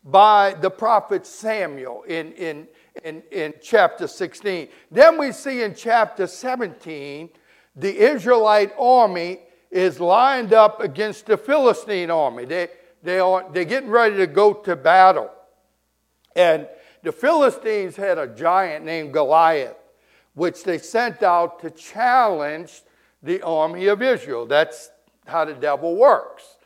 by 0.04 0.54
the 0.54 0.70
prophet 0.70 1.26
Samuel 1.26 2.04
in, 2.04 2.30
in, 2.34 2.68
in, 3.04 3.22
in 3.30 3.54
chapter 3.62 4.06
16. 4.06 4.68
Then 4.90 5.18
we 5.18 5.32
see 5.32 5.62
in 5.62 5.74
chapter 5.74 6.26
17, 6.26 7.30
the 7.74 7.96
Israelite 7.96 8.72
army 8.78 9.40
is 9.70 10.00
lined 10.00 10.52
up 10.52 10.80
against 10.80 11.26
the 11.26 11.36
Philistine 11.36 12.10
army. 12.10 12.44
They, 12.44 12.68
they 13.02 13.18
are, 13.18 13.44
they're 13.52 13.64
getting 13.64 13.90
ready 13.90 14.16
to 14.16 14.26
go 14.26 14.52
to 14.52 14.76
battle. 14.76 15.30
And 16.34 16.68
the 17.02 17.12
Philistines 17.12 17.96
had 17.96 18.18
a 18.18 18.26
giant 18.26 18.84
named 18.84 19.12
Goliath, 19.12 19.76
which 20.34 20.64
they 20.64 20.78
sent 20.78 21.22
out 21.22 21.60
to 21.60 21.70
challenge 21.70 22.82
the 23.22 23.42
army 23.42 23.86
of 23.86 24.02
Israel. 24.02 24.46
That's 24.46 24.90
how 25.26 25.44
the 25.44 25.54
devil 25.54 25.96
works. 25.96 26.56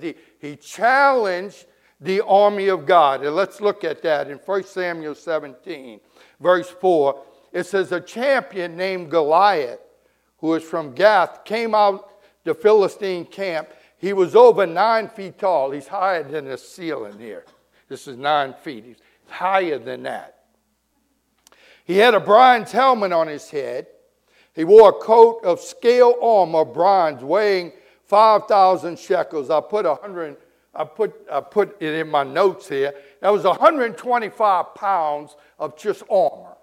He, 0.00 0.14
he 0.40 0.56
challenged 0.56 1.66
the 2.00 2.20
army 2.24 2.68
of 2.68 2.86
God. 2.86 3.24
And 3.24 3.34
let's 3.34 3.60
look 3.60 3.84
at 3.84 4.02
that 4.02 4.30
in 4.30 4.38
1 4.38 4.64
Samuel 4.64 5.14
17, 5.14 6.00
verse 6.40 6.68
4. 6.68 7.22
It 7.52 7.64
says, 7.64 7.92
A 7.92 8.00
champion 8.00 8.76
named 8.76 9.10
Goliath, 9.10 9.80
who 10.38 10.54
is 10.54 10.62
from 10.62 10.94
Gath, 10.94 11.44
came 11.44 11.74
out 11.74 12.10
the 12.44 12.54
Philistine 12.54 13.24
camp. 13.24 13.68
He 13.98 14.12
was 14.12 14.36
over 14.36 14.66
nine 14.66 15.08
feet 15.08 15.38
tall. 15.38 15.70
He's 15.70 15.88
higher 15.88 16.22
than 16.22 16.44
the 16.44 16.56
ceiling 16.56 17.18
here. 17.18 17.44
This 17.88 18.06
is 18.06 18.16
nine 18.16 18.54
feet. 18.54 18.84
He's 18.84 19.00
higher 19.28 19.78
than 19.78 20.04
that. 20.04 20.44
He 21.84 21.96
had 21.96 22.14
a 22.14 22.20
bronze 22.20 22.70
helmet 22.70 23.12
on 23.12 23.26
his 23.26 23.50
head. 23.50 23.86
He 24.54 24.64
wore 24.64 24.90
a 24.90 24.92
coat 24.92 25.40
of 25.44 25.60
scale 25.60 26.14
armor, 26.22 26.64
bronze, 26.64 27.24
weighing 27.24 27.72
5,000 28.04 28.98
shekels. 28.98 29.50
I 29.50 29.60
put 29.60 29.86
100 29.86 30.36
I 30.74 30.84
put, 30.84 31.14
I 31.30 31.40
put 31.40 31.80
it 31.80 31.94
in 31.94 32.08
my 32.08 32.22
notes 32.22 32.68
here. 32.68 32.94
That 33.20 33.30
was 33.30 33.44
125 33.44 34.74
pounds 34.74 35.36
of 35.58 35.76
just 35.76 36.02
armor 36.10 36.56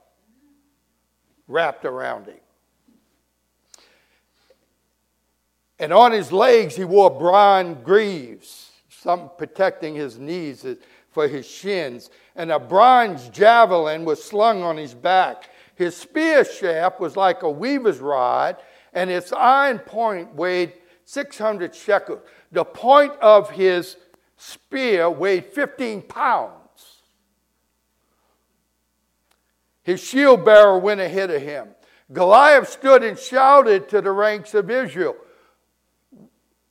wrapped 1.48 1.86
around 1.86 2.28
him. 2.28 2.40
And 5.78 5.92
on 5.92 6.12
his 6.12 6.32
legs, 6.32 6.76
he 6.76 6.86
wore 6.86 7.10
bronze 7.10 7.78
greaves, 7.84 8.72
some 8.90 9.30
protecting 9.38 9.94
his 9.94 10.18
knees 10.18 10.66
for 11.12 11.28
his 11.28 11.46
shins. 11.46 12.10
And 12.36 12.52
a 12.52 12.60
bronze 12.60 13.30
javelin 13.30 14.06
was 14.06 14.24
slung 14.24 14.64
on 14.64 14.78
his 14.78 14.94
back. 14.94 15.50
His 15.76 15.96
spear 15.96 16.46
shaft 16.46 17.02
was 17.02 17.18
like 17.18 17.44
a 17.44 17.50
weaver's 17.50 18.00
rod, 18.00 18.56
and 18.94 19.10
its 19.10 19.34
iron 19.34 19.80
point 19.80 20.34
weighed 20.34 20.74
600 21.04 21.76
shekels. 21.76 22.22
The 22.56 22.64
point 22.64 23.12
of 23.22 23.50
his 23.50 23.98
spear 24.38 25.10
weighed 25.10 25.46
15 25.48 26.04
pounds. 26.04 27.02
His 29.84 30.02
shield 30.02 30.46
bearer 30.46 30.80
went 30.80 31.02
ahead 31.02 31.32
of 31.32 31.42
him. 31.42 31.68
Goliath 32.14 32.70
stood 32.70 33.04
and 33.04 33.20
shouted 33.20 33.90
to 33.90 34.00
the 34.00 34.12
ranks 34.14 34.54
of 34.54 34.72
Israel, 34.72 35.18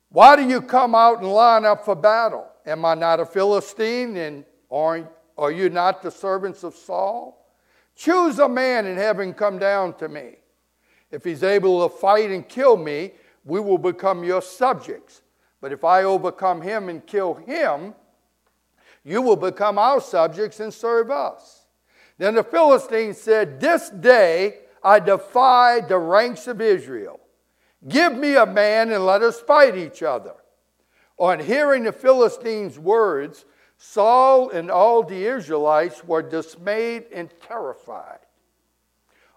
Why 0.09 0.35
do 0.35 0.49
you 0.49 0.59
come 0.59 0.95
out 0.95 1.19
and 1.19 1.31
line 1.31 1.65
up 1.65 1.85
for 1.85 1.95
battle? 1.95 2.47
Am 2.65 2.83
I 2.83 2.95
not 2.95 3.19
a 3.19 3.25
Philistine? 3.25 4.17
And 4.17 4.43
are, 4.71 5.07
are 5.37 5.51
you 5.51 5.69
not 5.69 6.01
the 6.01 6.09
servants 6.09 6.63
of 6.63 6.73
Saul? 6.73 7.45
Choose 7.95 8.39
a 8.39 8.49
man 8.49 8.87
and 8.87 8.97
have 8.97 9.19
him 9.19 9.35
come 9.35 9.59
down 9.59 9.93
to 9.99 10.09
me. 10.09 10.37
If 11.11 11.23
he's 11.23 11.43
able 11.43 11.87
to 11.87 11.95
fight 11.95 12.31
and 12.31 12.49
kill 12.49 12.75
me, 12.75 13.11
we 13.43 13.59
will 13.59 13.77
become 13.77 14.23
your 14.23 14.41
subjects. 14.41 15.21
But 15.61 15.71
if 15.71 15.83
I 15.83 16.03
overcome 16.03 16.61
him 16.61 16.89
and 16.89 17.05
kill 17.05 17.33
him, 17.33 17.95
you 19.03 19.21
will 19.21 19.35
become 19.35 19.77
our 19.77 20.01
subjects 20.01 20.59
and 20.59 20.73
serve 20.73 21.11
us. 21.11 21.65
Then 22.17 22.35
the 22.35 22.43
Philistines 22.43 23.19
said, 23.19 23.59
This 23.59 23.89
day 23.89 24.59
I 24.83 24.99
defy 24.99 25.81
the 25.81 25.97
ranks 25.97 26.47
of 26.47 26.61
Israel. 26.61 27.19
Give 27.87 28.15
me 28.17 28.35
a 28.35 28.45
man 28.45 28.91
and 28.91 29.05
let 29.05 29.21
us 29.21 29.39
fight 29.39 29.77
each 29.77 30.01
other. 30.01 30.33
On 31.17 31.39
hearing 31.39 31.83
the 31.83 31.91
Philistines' 31.91 32.79
words, 32.79 33.45
Saul 33.77 34.49
and 34.49 34.71
all 34.71 35.03
the 35.03 35.25
Israelites 35.25 36.03
were 36.03 36.21
dismayed 36.21 37.05
and 37.13 37.29
terrified. 37.47 38.19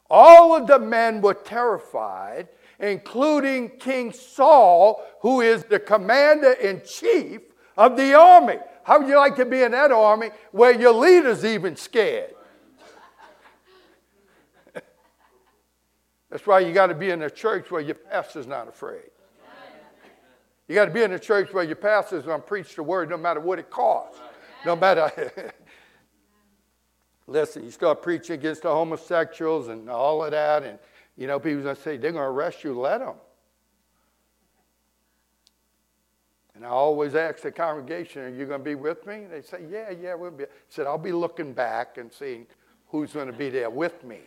All 0.08 0.56
of 0.56 0.66
the 0.66 0.78
men 0.78 1.20
were 1.20 1.34
terrified 1.34 2.48
including 2.78 3.70
King 3.78 4.12
Saul, 4.12 5.04
who 5.20 5.40
is 5.40 5.64
the 5.64 5.78
commander 5.78 6.52
in 6.52 6.82
chief 6.84 7.40
of 7.76 7.96
the 7.96 8.14
army. 8.14 8.58
How 8.84 8.98
would 9.00 9.08
you 9.08 9.16
like 9.16 9.36
to 9.36 9.44
be 9.44 9.62
in 9.62 9.72
that 9.72 9.92
army 9.92 10.30
where 10.52 10.78
your 10.78 10.92
leader's 10.92 11.44
even 11.44 11.76
scared? 11.76 12.34
That's 16.30 16.46
why 16.46 16.60
you 16.60 16.72
got 16.72 16.88
to 16.88 16.94
be 16.94 17.10
in 17.10 17.22
a 17.22 17.30
church 17.30 17.70
where 17.70 17.80
your 17.80 17.94
pastor's 17.94 18.46
not 18.46 18.68
afraid. 18.68 19.10
You 20.66 20.74
got 20.74 20.84
to 20.84 20.90
be 20.90 21.02
in 21.02 21.12
a 21.12 21.18
church 21.18 21.52
where 21.52 21.64
your 21.64 21.76
pastor's 21.76 22.24
going 22.24 22.42
to 22.42 22.46
preach 22.46 22.76
the 22.76 22.82
word 22.82 23.08
no 23.08 23.16
matter 23.16 23.40
what 23.40 23.58
it 23.58 23.70
costs. 23.70 24.20
No 24.66 24.76
matter. 24.76 25.10
Listen, 27.26 27.64
you 27.64 27.70
start 27.70 28.02
preaching 28.02 28.34
against 28.34 28.62
the 28.62 28.70
homosexuals 28.70 29.68
and 29.68 29.88
all 29.88 30.24
of 30.24 30.30
that, 30.32 30.62
and 30.62 30.78
you 31.18 31.26
know, 31.26 31.40
people 31.40 31.64
to 31.64 31.74
say, 31.74 31.96
they're 31.96 32.12
going 32.12 32.22
to 32.22 32.30
arrest 32.30 32.62
you, 32.62 32.78
let 32.78 32.98
them. 32.98 33.16
And 36.54 36.64
I 36.64 36.68
always 36.68 37.16
ask 37.16 37.40
the 37.40 37.50
congregation, 37.50 38.22
are 38.22 38.28
you 38.28 38.46
going 38.46 38.60
to 38.60 38.64
be 38.64 38.76
with 38.76 39.04
me? 39.04 39.24
They 39.28 39.42
say, 39.42 39.64
yeah, 39.68 39.90
yeah, 39.90 40.14
we'll 40.14 40.30
be. 40.30 40.44
I 40.44 40.48
said, 40.68 40.86
I'll 40.86 40.96
be 40.96 41.10
looking 41.10 41.52
back 41.52 41.98
and 41.98 42.12
seeing 42.12 42.46
who's 42.86 43.12
going 43.12 43.26
to 43.26 43.32
be 43.32 43.50
there 43.50 43.68
with 43.68 44.04
me. 44.04 44.20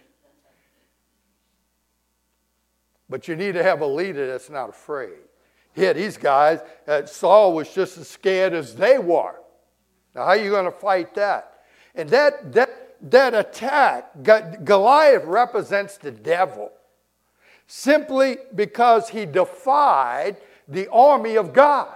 But 3.09 3.27
you 3.27 3.37
need 3.37 3.53
to 3.53 3.63
have 3.63 3.79
a 3.79 3.87
leader 3.87 4.27
that's 4.27 4.49
not 4.49 4.69
afraid. 4.69 5.19
Here, 5.73 5.93
these 5.93 6.17
guys, 6.17 6.59
uh, 6.87 7.05
Saul 7.05 7.53
was 7.53 7.73
just 7.73 7.97
as 7.97 8.09
scared 8.09 8.53
as 8.53 8.75
they 8.75 8.97
were. 8.97 9.35
Now, 10.13 10.23
how 10.23 10.31
are 10.31 10.37
you 10.37 10.49
going 10.49 10.65
to 10.65 10.71
fight 10.71 11.15
that? 11.15 11.63
And 11.95 12.09
that, 12.09 12.51
that, 12.51 12.97
that 13.09 13.33
attack, 13.33 14.11
Goliath 14.65 15.23
represents 15.23 15.97
the 15.97 16.11
devil 16.11 16.71
simply 17.73 18.35
because 18.53 19.07
he 19.07 19.25
defied 19.25 20.35
the 20.67 20.89
army 20.91 21.37
of 21.37 21.53
God. 21.53 21.95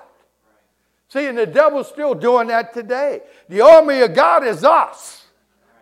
See, 1.09 1.27
and 1.27 1.37
the 1.37 1.45
devil's 1.45 1.89
still 1.89 2.15
doing 2.15 2.47
that 2.47 2.73
today. 2.73 3.23
The 3.49 3.59
army 3.59 3.99
of 3.99 4.13
God 4.13 4.45
is 4.45 4.63
us 4.63 5.25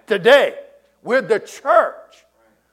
today. 0.08 0.56
We're 1.04 1.22
the 1.22 1.40
church. 1.40 2.26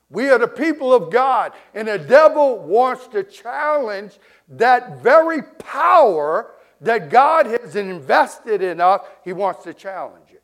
We 0.08 0.30
are 0.30 0.38
the 0.38 0.48
people 0.48 0.94
of 0.94 1.12
God. 1.12 1.52
And 1.74 1.88
the 1.88 1.98
devil 1.98 2.58
wants 2.58 3.06
to 3.08 3.22
challenge 3.22 4.18
that 4.48 5.02
very 5.02 5.42
power 5.42 6.52
that 6.80 7.10
God 7.10 7.44
has 7.44 7.76
invested 7.76 8.62
in 8.62 8.80
us. 8.80 9.02
He 9.24 9.34
wants 9.34 9.64
to 9.64 9.74
challenge 9.74 10.30
it. 10.30 10.42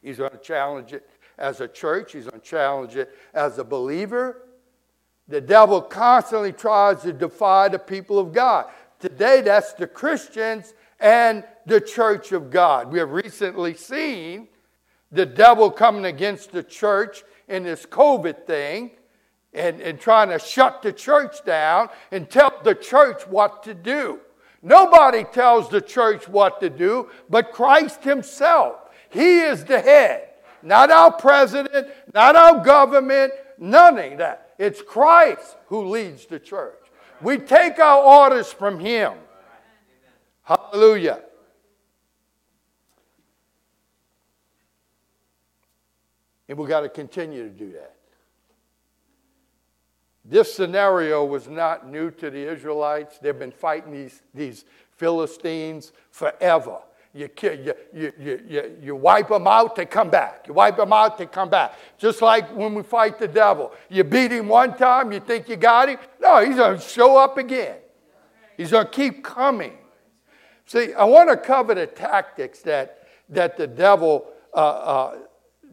He's 0.00 0.18
going 0.18 0.30
to 0.30 0.38
challenge 0.38 0.92
it 0.92 1.10
as 1.36 1.60
a 1.60 1.66
church, 1.66 2.12
he's 2.12 2.26
going 2.26 2.40
to 2.40 2.46
challenge 2.46 2.94
it 2.94 3.12
as 3.34 3.58
a 3.58 3.64
believer. 3.64 4.43
The 5.28 5.40
devil 5.40 5.80
constantly 5.80 6.52
tries 6.52 7.02
to 7.02 7.12
defy 7.12 7.68
the 7.68 7.78
people 7.78 8.18
of 8.18 8.32
God. 8.32 8.66
Today, 9.00 9.40
that's 9.40 9.72
the 9.72 9.86
Christians 9.86 10.74
and 11.00 11.44
the 11.66 11.80
church 11.80 12.32
of 12.32 12.50
God. 12.50 12.92
We 12.92 12.98
have 12.98 13.10
recently 13.10 13.74
seen 13.74 14.48
the 15.10 15.26
devil 15.26 15.70
coming 15.70 16.04
against 16.04 16.52
the 16.52 16.62
church 16.62 17.22
in 17.48 17.62
this 17.62 17.86
COVID 17.86 18.46
thing 18.46 18.90
and, 19.52 19.80
and 19.80 19.98
trying 19.98 20.28
to 20.30 20.38
shut 20.38 20.82
the 20.82 20.92
church 20.92 21.44
down 21.44 21.88
and 22.10 22.28
tell 22.28 22.52
the 22.62 22.74
church 22.74 23.26
what 23.26 23.62
to 23.62 23.74
do. 23.74 24.20
Nobody 24.62 25.24
tells 25.24 25.68
the 25.68 25.80
church 25.80 26.28
what 26.28 26.60
to 26.60 26.70
do 26.70 27.10
but 27.28 27.52
Christ 27.52 28.02
Himself. 28.02 28.76
He 29.10 29.40
is 29.40 29.64
the 29.64 29.80
head, 29.80 30.30
not 30.62 30.90
our 30.90 31.12
president, 31.12 31.88
not 32.12 32.34
our 32.34 32.64
government, 32.64 33.32
none 33.58 33.98
of 33.98 34.18
that. 34.18 34.43
It's 34.58 34.82
Christ 34.82 35.56
who 35.66 35.88
leads 35.88 36.26
the 36.26 36.38
church. 36.38 36.78
We 37.20 37.38
take 37.38 37.78
our 37.78 38.02
orders 38.02 38.52
from 38.52 38.78
Him. 38.78 39.14
Hallelujah. 40.42 41.22
And 46.48 46.58
we've 46.58 46.68
got 46.68 46.80
to 46.80 46.88
continue 46.88 47.44
to 47.44 47.48
do 47.48 47.72
that. 47.72 47.96
This 50.24 50.54
scenario 50.54 51.24
was 51.24 51.48
not 51.48 51.90
new 51.90 52.10
to 52.12 52.30
the 52.30 52.50
Israelites. 52.50 53.18
They've 53.18 53.38
been 53.38 53.50
fighting 53.50 53.92
these, 53.92 54.22
these 54.32 54.64
Philistines 54.96 55.92
forever. 56.10 56.78
You, 57.14 57.30
you, 57.42 57.74
you, 57.92 58.12
you, 58.18 58.76
you 58.82 58.96
wipe 58.96 59.28
them 59.28 59.46
out, 59.46 59.76
they 59.76 59.86
come 59.86 60.10
back. 60.10 60.46
You 60.48 60.54
wipe 60.54 60.76
them 60.76 60.92
out, 60.92 61.16
they 61.16 61.26
come 61.26 61.48
back. 61.48 61.74
Just 61.96 62.20
like 62.20 62.52
when 62.54 62.74
we 62.74 62.82
fight 62.82 63.20
the 63.20 63.28
devil. 63.28 63.72
You 63.88 64.02
beat 64.02 64.32
him 64.32 64.48
one 64.48 64.76
time, 64.76 65.12
you 65.12 65.20
think 65.20 65.48
you 65.48 65.54
got 65.54 65.88
him. 65.88 65.98
No, 66.20 66.44
he's 66.44 66.56
going 66.56 66.76
to 66.76 66.82
show 66.82 67.16
up 67.16 67.38
again. 67.38 67.76
He's 68.56 68.72
going 68.72 68.86
to 68.86 68.90
keep 68.90 69.22
coming. 69.22 69.78
See, 70.66 70.92
I 70.92 71.04
want 71.04 71.30
to 71.30 71.36
cover 71.36 71.74
the 71.74 71.86
tactics 71.86 72.62
that, 72.62 73.06
that 73.28 73.56
the 73.56 73.68
devil 73.68 74.26
uh, 74.52 74.56
uh, 74.56 75.18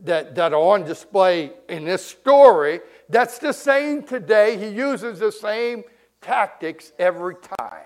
that, 0.03 0.35
that 0.35 0.53
are 0.53 0.61
on 0.61 0.83
display 0.83 1.53
in 1.69 1.85
this 1.85 2.05
story, 2.05 2.81
that's 3.09 3.39
the 3.39 3.53
same 3.53 4.03
today. 4.03 4.57
He 4.57 4.67
uses 4.67 5.19
the 5.19 5.31
same 5.31 5.83
tactics 6.21 6.91
every 6.99 7.35
time. 7.57 7.85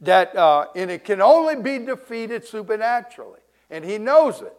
That, 0.00 0.36
uh, 0.36 0.66
and 0.76 0.90
it 0.90 1.04
can 1.04 1.22
only 1.22 1.56
be 1.56 1.78
defeated 1.84 2.46
supernaturally. 2.46 3.40
And 3.70 3.84
he 3.84 3.98
knows 3.98 4.42
it. 4.42 4.54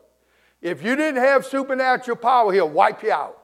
If 0.61 0.83
you 0.83 0.95
didn't 0.95 1.21
have 1.21 1.45
supernatural 1.45 2.17
power, 2.17 2.51
he'll 2.51 2.69
wipe 2.69 3.03
you 3.03 3.11
out. 3.11 3.39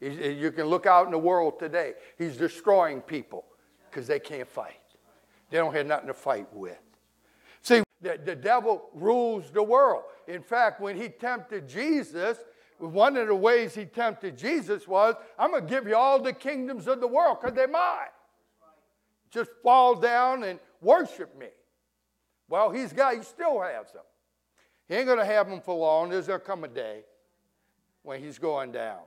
You 0.00 0.50
can 0.50 0.66
look 0.66 0.86
out 0.86 1.06
in 1.06 1.12
the 1.12 1.18
world 1.18 1.58
today. 1.58 1.92
He's 2.18 2.36
destroying 2.36 3.00
people 3.00 3.44
because 3.88 4.06
they 4.06 4.18
can't 4.18 4.48
fight. 4.48 4.80
They 5.50 5.58
don't 5.58 5.74
have 5.74 5.86
nothing 5.86 6.06
to 6.08 6.14
fight 6.14 6.46
with. 6.52 6.78
See, 7.62 7.82
the, 8.00 8.18
the 8.24 8.34
devil 8.34 8.88
rules 8.94 9.50
the 9.50 9.62
world. 9.62 10.04
In 10.26 10.42
fact, 10.42 10.80
when 10.80 10.96
he 10.96 11.08
tempted 11.08 11.68
Jesus, 11.68 12.38
one 12.78 13.16
of 13.16 13.28
the 13.28 13.34
ways 13.34 13.74
he 13.74 13.84
tempted 13.84 14.38
Jesus 14.38 14.88
was, 14.88 15.14
I'm 15.38 15.50
going 15.50 15.66
to 15.66 15.68
give 15.68 15.86
you 15.86 15.96
all 15.96 16.20
the 16.20 16.32
kingdoms 16.32 16.86
of 16.88 17.00
the 17.00 17.06
world 17.06 17.38
because 17.40 17.54
they're 17.54 17.68
mine. 17.68 18.08
Just 19.30 19.50
fall 19.62 19.94
down 19.94 20.44
and 20.44 20.58
worship 20.80 21.38
me. 21.38 21.48
Well, 22.48 22.70
he's 22.70 22.92
got, 22.92 23.14
he 23.14 23.22
still 23.22 23.60
has 23.60 23.92
them. 23.92 24.02
He 24.88 24.96
ain't 24.96 25.06
going 25.06 25.18
to 25.18 25.24
have 25.24 25.48
them 25.48 25.60
for 25.60 25.74
long. 25.74 26.10
There's 26.10 26.26
going 26.26 26.40
to 26.40 26.46
come 26.46 26.64
a 26.64 26.68
day 26.68 27.02
when 28.02 28.20
he's 28.20 28.38
going 28.38 28.72
down. 28.72 28.98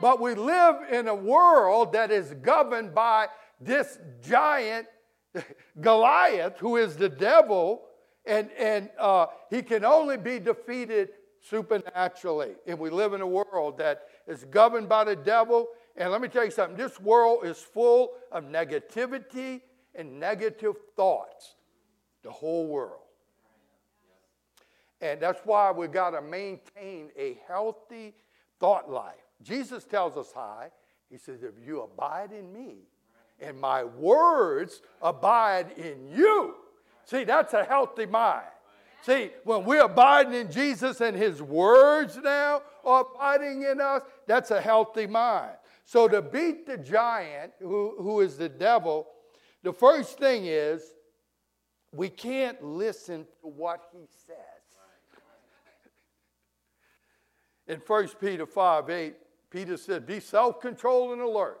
But 0.00 0.20
we 0.20 0.34
live 0.34 0.76
in 0.90 1.08
a 1.08 1.14
world 1.14 1.92
that 1.92 2.10
is 2.10 2.34
governed 2.42 2.94
by 2.94 3.28
this 3.60 3.98
giant 4.22 4.86
Goliath, 5.80 6.58
who 6.58 6.76
is 6.76 6.96
the 6.96 7.08
devil, 7.08 7.82
and, 8.26 8.50
and 8.58 8.90
uh, 8.98 9.26
he 9.48 9.62
can 9.62 9.84
only 9.84 10.16
be 10.16 10.38
defeated 10.38 11.10
supernaturally. 11.40 12.52
And 12.66 12.78
we 12.78 12.90
live 12.90 13.14
in 13.14 13.20
a 13.20 13.26
world 13.26 13.78
that 13.78 14.02
is 14.26 14.44
governed 14.44 14.88
by 14.88 15.04
the 15.04 15.16
devil. 15.16 15.68
And 15.96 16.10
let 16.10 16.20
me 16.20 16.28
tell 16.28 16.44
you 16.44 16.50
something 16.50 16.76
this 16.76 17.00
world 17.00 17.44
is 17.44 17.58
full 17.58 18.10
of 18.30 18.44
negativity 18.44 19.62
and 19.94 20.18
negative 20.18 20.76
thoughts. 20.96 21.54
The 22.22 22.30
whole 22.30 22.68
world. 22.68 23.00
And 25.00 25.20
that's 25.20 25.40
why 25.44 25.72
we 25.72 25.88
got 25.88 26.10
to 26.10 26.22
maintain 26.22 27.10
a 27.18 27.36
healthy 27.48 28.14
thought 28.60 28.88
life. 28.88 29.16
Jesus 29.42 29.82
tells 29.82 30.16
us 30.16 30.30
how. 30.32 30.70
He 31.10 31.18
says, 31.18 31.42
If 31.42 31.54
you 31.66 31.82
abide 31.82 32.30
in 32.30 32.52
me 32.52 32.76
and 33.40 33.60
my 33.60 33.82
words 33.82 34.82
abide 35.02 35.72
in 35.76 36.08
you, 36.08 36.54
See, 37.04 37.24
that's 37.24 37.54
a 37.54 37.64
healthy 37.64 38.06
mind. 38.06 38.46
See, 39.02 39.30
when 39.44 39.64
we're 39.64 39.84
abiding 39.84 40.34
in 40.34 40.50
Jesus 40.50 41.00
and 41.00 41.16
His 41.16 41.42
words 41.42 42.18
now 42.22 42.62
are 42.84 43.04
abiding 43.12 43.64
in 43.64 43.80
us, 43.80 44.02
that's 44.26 44.50
a 44.50 44.60
healthy 44.60 45.06
mind. 45.06 45.56
So 45.84 46.06
to 46.06 46.22
beat 46.22 46.66
the 46.66 46.78
giant, 46.78 47.52
who, 47.58 47.96
who 47.98 48.20
is 48.20 48.36
the 48.36 48.48
devil, 48.48 49.08
the 49.62 49.72
first 49.72 50.18
thing 50.18 50.46
is 50.46 50.82
we 51.92 52.08
can't 52.08 52.62
listen 52.62 53.26
to 53.40 53.48
what 53.48 53.82
he 53.92 54.06
says. 54.26 54.36
In 57.68 57.80
1 57.86 58.08
Peter 58.20 58.44
5 58.44 58.90
8, 58.90 59.14
Peter 59.50 59.76
said, 59.76 60.06
Be 60.06 60.20
self 60.20 60.60
controlled 60.60 61.12
and 61.12 61.22
alert. 61.22 61.60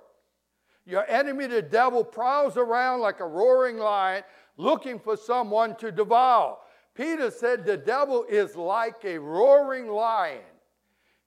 Your 0.84 1.06
enemy, 1.08 1.46
the 1.46 1.62
devil, 1.62 2.02
prowls 2.02 2.56
around 2.56 3.00
like 3.00 3.20
a 3.20 3.26
roaring 3.26 3.78
lion 3.78 4.24
looking 4.56 4.98
for 4.98 5.16
someone 5.16 5.76
to 5.76 5.92
devour. 5.92 6.58
Peter 6.94 7.30
said 7.30 7.64
the 7.64 7.76
devil 7.76 8.24
is 8.28 8.56
like 8.56 9.04
a 9.04 9.16
roaring 9.16 9.88
lion. 9.88 10.40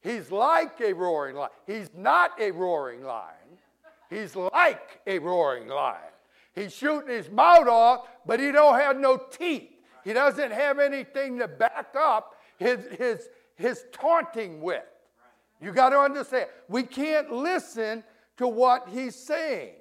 He's 0.01 0.29
like 0.29 0.79
a 0.81 0.93
roaring 0.93 1.35
lion. 1.35 1.51
He's 1.65 1.89
not 1.95 2.39
a 2.39 2.51
roaring 2.51 3.03
lion. 3.03 3.33
He's 4.09 4.35
like 4.35 5.01
a 5.07 5.17
roaring 5.19 5.67
lion. 5.67 6.14
He's 6.55 6.73
shooting 6.73 7.09
his 7.09 7.29
mouth 7.29 7.67
off, 7.67 8.07
but 8.25 8.39
he 8.39 8.51
don't 8.51 8.79
have 8.79 8.97
no 8.97 9.17
teeth. 9.17 9.69
He 10.03 10.13
doesn't 10.13 10.51
have 10.51 10.79
anything 10.79 11.39
to 11.39 11.47
back 11.47 11.93
up 11.97 12.35
his, 12.57 12.79
his, 12.97 13.29
his 13.55 13.85
taunting 13.91 14.61
with. 14.61 14.83
You 15.61 15.71
got 15.71 15.89
to 15.89 15.99
understand, 15.99 16.47
we 16.69 16.83
can't 16.83 17.31
listen 17.31 18.03
to 18.37 18.47
what 18.47 18.87
he's 18.89 19.15
saying. 19.15 19.73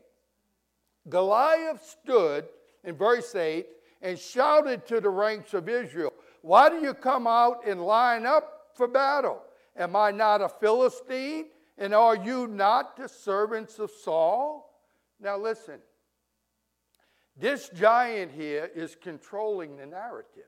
Goliath 1.08 1.84
stood 1.84 2.46
in 2.82 2.96
verse 2.96 3.34
8 3.34 3.66
and 4.02 4.18
shouted 4.18 4.86
to 4.86 5.00
the 5.00 5.10
ranks 5.10 5.54
of 5.54 5.68
Israel, 5.68 6.12
Why 6.42 6.68
do 6.68 6.80
you 6.80 6.94
come 6.94 7.26
out 7.26 7.66
and 7.66 7.82
line 7.82 8.26
up 8.26 8.70
for 8.74 8.88
battle? 8.88 9.42
Am 9.76 9.94
I 9.96 10.10
not 10.10 10.40
a 10.40 10.48
Philistine? 10.48 11.46
And 11.76 11.92
are 11.92 12.16
you 12.16 12.46
not 12.46 12.96
the 12.96 13.08
servants 13.08 13.78
of 13.78 13.90
Saul? 13.90 14.70
Now 15.20 15.36
listen, 15.36 15.80
this 17.36 17.68
giant 17.70 18.32
here 18.32 18.70
is 18.74 18.96
controlling 19.00 19.76
the 19.76 19.86
narrative. 19.86 20.44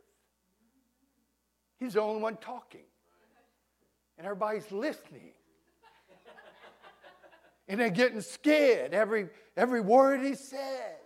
He's 1.79 1.95
the 1.95 2.01
only 2.01 2.23
one 2.23 2.37
talking, 2.37 2.85
and 4.17 4.27
everybody's 4.27 4.71
listening. 4.71 5.33
and 7.69 7.81
they're 7.81 7.91
getting 7.91 8.21
scared 8.21 8.95
every, 8.95 9.29
every 9.57 9.81
word 9.81 10.23
he 10.23 10.35
says. 10.35 11.01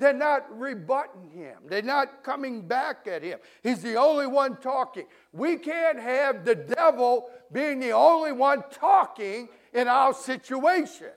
They're 0.00 0.14
not 0.14 0.58
rebutting 0.58 1.30
him. 1.30 1.58
They're 1.66 1.82
not 1.82 2.24
coming 2.24 2.62
back 2.66 3.06
at 3.06 3.22
him. 3.22 3.38
He's 3.62 3.82
the 3.82 3.96
only 3.96 4.26
one 4.26 4.56
talking. 4.56 5.04
We 5.30 5.58
can't 5.58 6.00
have 6.00 6.46
the 6.46 6.54
devil 6.54 7.28
being 7.52 7.80
the 7.80 7.90
only 7.90 8.32
one 8.32 8.64
talking 8.70 9.50
in 9.74 9.88
our 9.88 10.14
situation. 10.14 11.10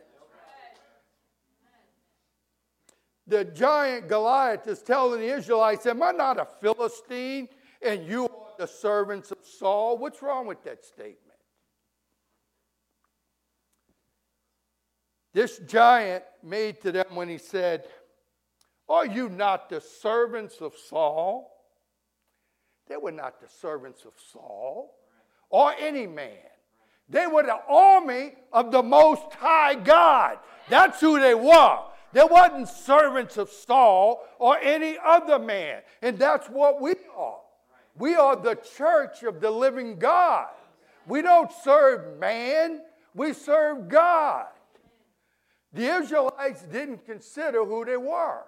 The 3.27 3.45
giant 3.45 4.07
Goliath 4.09 4.67
is 4.67 4.81
telling 4.81 5.21
the 5.21 5.33
Israelites, 5.33 5.85
Am 5.85 6.03
I 6.03 6.11
not 6.11 6.39
a 6.39 6.47
Philistine 6.61 7.47
and 7.81 8.05
you 8.05 8.25
are 8.25 8.29
the 8.57 8.67
servants 8.67 9.31
of 9.31 9.37
Saul? 9.41 9.97
What's 9.97 10.21
wrong 10.21 10.45
with 10.45 10.63
that 10.63 10.83
statement? 10.83 11.19
This 15.33 15.59
giant 15.59 16.23
made 16.43 16.81
to 16.81 16.91
them 16.91 17.15
when 17.15 17.27
he 17.29 17.37
said, 17.37 17.85
Are 18.87 19.05
you 19.05 19.29
not 19.29 19.69
the 19.69 19.81
servants 19.81 20.61
of 20.61 20.75
Saul? 20.75 21.49
They 22.87 22.97
were 22.97 23.11
not 23.11 23.39
the 23.39 23.47
servants 23.47 24.03
of 24.05 24.13
Saul 24.31 24.93
or 25.49 25.73
any 25.79 26.05
man. 26.05 26.37
They 27.09 27.27
were 27.27 27.43
the 27.43 27.59
army 27.67 28.33
of 28.51 28.71
the 28.71 28.83
Most 28.83 29.33
High 29.33 29.75
God. 29.75 30.39
That's 30.69 30.99
who 30.99 31.19
they 31.19 31.33
were. 31.35 31.79
They 32.13 32.23
wasn't 32.23 32.69
servants 32.69 33.37
of 33.37 33.49
Saul 33.49 34.23
or 34.37 34.57
any 34.59 34.97
other 35.03 35.39
man. 35.39 35.81
And 36.01 36.17
that's 36.17 36.47
what 36.47 36.79
we 36.79 36.93
are. 37.17 37.39
We 37.97 38.15
are 38.15 38.35
the 38.35 38.55
church 38.55 39.23
of 39.23 39.41
the 39.41 39.51
living 39.51 39.97
God. 39.97 40.47
We 41.07 41.21
don't 41.21 41.51
serve 41.51 42.19
man, 42.19 42.81
we 43.13 43.33
serve 43.33 43.89
God. 43.89 44.47
The 45.73 45.87
Israelites 45.87 46.63
didn't 46.71 47.05
consider 47.05 47.65
who 47.65 47.83
they 47.83 47.97
were. 47.97 48.43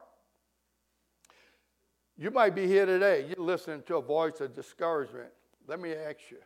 You 2.18 2.32
might 2.32 2.56
be 2.56 2.66
here 2.68 2.86
today, 2.86 3.26
you're 3.28 3.46
listening 3.46 3.84
to 3.88 3.98
a 3.98 4.02
voice 4.02 4.40
of 4.42 4.56
discouragement. 4.56 5.30
Let 5.68 5.82
me 5.82 5.94
ask 5.94 6.20
you 6.30 6.38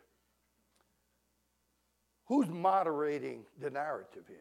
who's 2.24 2.48
moderating 2.48 3.44
the 3.60 3.70
narrative 3.70 4.24
here? 4.26 4.38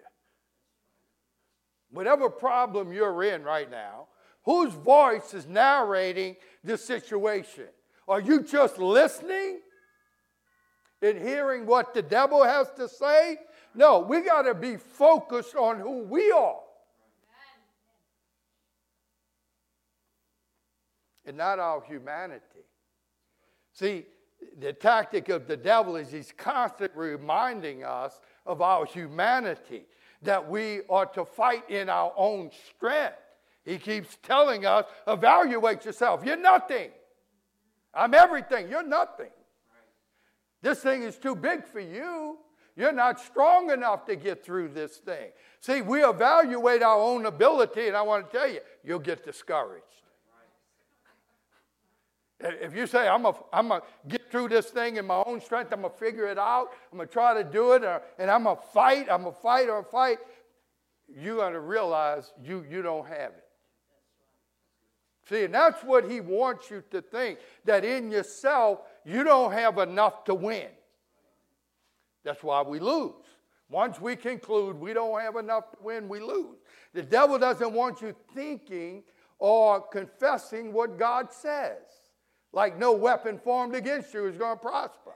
Whatever 1.92 2.30
problem 2.30 2.94
you're 2.94 3.24
in 3.24 3.44
right 3.44 3.70
now, 3.70 4.08
whose 4.44 4.74
voice 4.74 5.34
is 5.34 5.48
narrating 5.48 6.36
the 6.64 6.78
situation? 6.78 7.68
Are 8.08 8.22
you 8.22 8.44
just 8.44 8.78
listening 8.78 9.60
and 11.02 11.18
hearing 11.18 11.66
what 11.66 11.94
the 11.94 12.02
devil 12.02 12.44
has 12.44 12.70
to 12.78 12.88
say? 12.88 13.38
No, 13.74 14.00
we 14.00 14.22
got 14.22 14.44
to 14.44 14.54
be 14.54 14.78
focused 14.78 15.56
on 15.56 15.80
who 15.80 16.04
we 16.04 16.32
are. 16.32 16.60
And 21.26 21.38
not 21.38 21.60
our 21.60 21.84
humanity. 21.84 22.66
See, 23.74 24.06
the 24.60 24.74
tactic 24.74 25.30
of 25.30 25.48
the 25.48 25.58
devil 25.58 25.96
is 25.96 26.12
he's 26.12 26.34
constantly 26.36 27.10
reminding 27.10 27.84
us 27.84 28.20
of 28.46 28.62
our 28.62 28.86
humanity, 28.86 29.84
that 30.22 30.50
we 30.50 30.82
are 30.90 31.06
to 31.08 31.26
fight 31.26 31.70
in 31.70 31.90
our 31.90 32.12
own 32.16 32.52
strength. 32.76 33.16
He 33.64 33.78
keeps 33.78 34.18
telling 34.24 34.66
us, 34.66 34.86
evaluate 35.08 35.86
yourself. 35.86 36.24
You're 36.26 36.38
nothing. 36.38 36.90
I'm 37.94 38.14
everything. 38.14 38.68
You're 38.70 38.84
nothing. 38.84 39.30
This 40.62 40.80
thing 40.82 41.04
is 41.04 41.18
too 41.18 41.36
big 41.36 41.66
for 41.66 41.80
you. 41.80 42.38
You're 42.76 42.92
not 42.94 43.20
strong 43.20 43.72
enough 43.72 44.06
to 44.06 44.16
get 44.16 44.44
through 44.44 44.70
this 44.70 44.98
thing. 44.98 45.32
See, 45.62 45.82
we 45.82 46.04
evaluate 46.04 46.82
our 46.82 47.00
own 47.00 47.26
ability, 47.26 47.88
and 47.88 47.98
I 47.98 48.02
want 48.02 48.32
to 48.32 48.38
tell 48.38 48.50
you, 48.50 48.60
you'll 48.84 49.00
get 49.00 49.26
discouraged. 49.26 49.84
If 52.40 52.74
you 52.74 52.88
say, 52.88 53.08
I'm 53.08 53.24
going 53.24 53.36
to 53.54 53.82
get 54.08 54.32
through 54.32 54.50
this 54.50 54.68
thing 54.68 54.96
in 54.96 55.06
my 55.06 55.22
own 55.26 55.42
strength, 55.42 55.74
I'm 55.74 55.82
going 55.82 55.94
to 55.94 56.00
figure 56.00 56.28
it 56.28 56.38
out, 56.38 56.70
I'm 56.92 56.98
going 56.98 57.08
to 57.08 57.14
try 57.14 57.34
to 57.34 57.44
do 57.44 57.74
it, 57.74 57.84
or, 57.84 58.02
and 58.18 58.32
I'm 58.32 58.44
going 58.44 58.56
to 58.56 58.62
fight, 58.62 59.08
I'm 59.12 59.24
going 59.24 59.36
to 59.36 59.42
fight 59.42 59.68
or 59.68 59.84
fight, 59.84 60.20
you're 61.08 61.36
going 61.36 61.54
to 61.54 61.60
realize 61.60 62.32
you, 62.42 62.66
you 62.70 62.82
don't 62.82 63.06
have 63.08 63.32
it. 63.32 63.44
See, 65.28 65.44
and 65.44 65.54
that's 65.54 65.84
what 65.84 66.10
he 66.10 66.22
wants 66.22 66.72
you 66.72 66.84
to 66.92 67.02
think 67.02 67.40
that 67.66 67.84
in 67.84 68.10
yourself, 68.10 68.80
you 69.06 69.24
don't 69.24 69.52
have 69.52 69.78
enough 69.78 70.24
to 70.26 70.34
win. 70.34 70.68
That's 72.24 72.42
why 72.42 72.62
we 72.62 72.80
lose. 72.80 73.14
Once 73.70 74.02
we 74.02 74.16
conclude 74.16 74.80
we 74.80 74.94
don't 74.94 75.22
have 75.22 75.36
enough 75.36 75.72
to 75.72 75.78
win, 75.82 76.10
we 76.10 76.20
lose. 76.20 76.58
The 76.94 77.04
devil 77.04 77.38
doesn't 77.38 77.72
want 77.72 78.02
you 78.02 78.16
thinking 78.34 79.04
or 79.38 79.82
confessing 79.82 80.74
what 80.74 80.98
God 80.98 81.32
says. 81.32 81.78
Like 82.52 82.78
no 82.78 82.94
weapon 82.94 83.40
formed 83.40 83.76
against 83.76 84.14
you 84.14 84.26
is 84.26 84.38
going 84.38 84.58
to 84.58 84.62
prosper. 84.62 85.12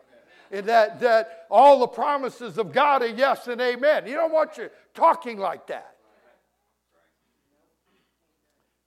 And 0.52 0.68
that, 0.68 1.00
that 1.00 1.48
all 1.50 1.80
the 1.80 1.88
promises 1.88 2.58
of 2.58 2.72
God 2.72 3.02
are 3.02 3.08
yes 3.08 3.48
and 3.48 3.60
amen. 3.60 4.06
You 4.06 4.14
don't 4.14 4.32
want 4.32 4.58
you 4.58 4.70
talking 4.94 5.40
like 5.40 5.68
that. 5.68 5.96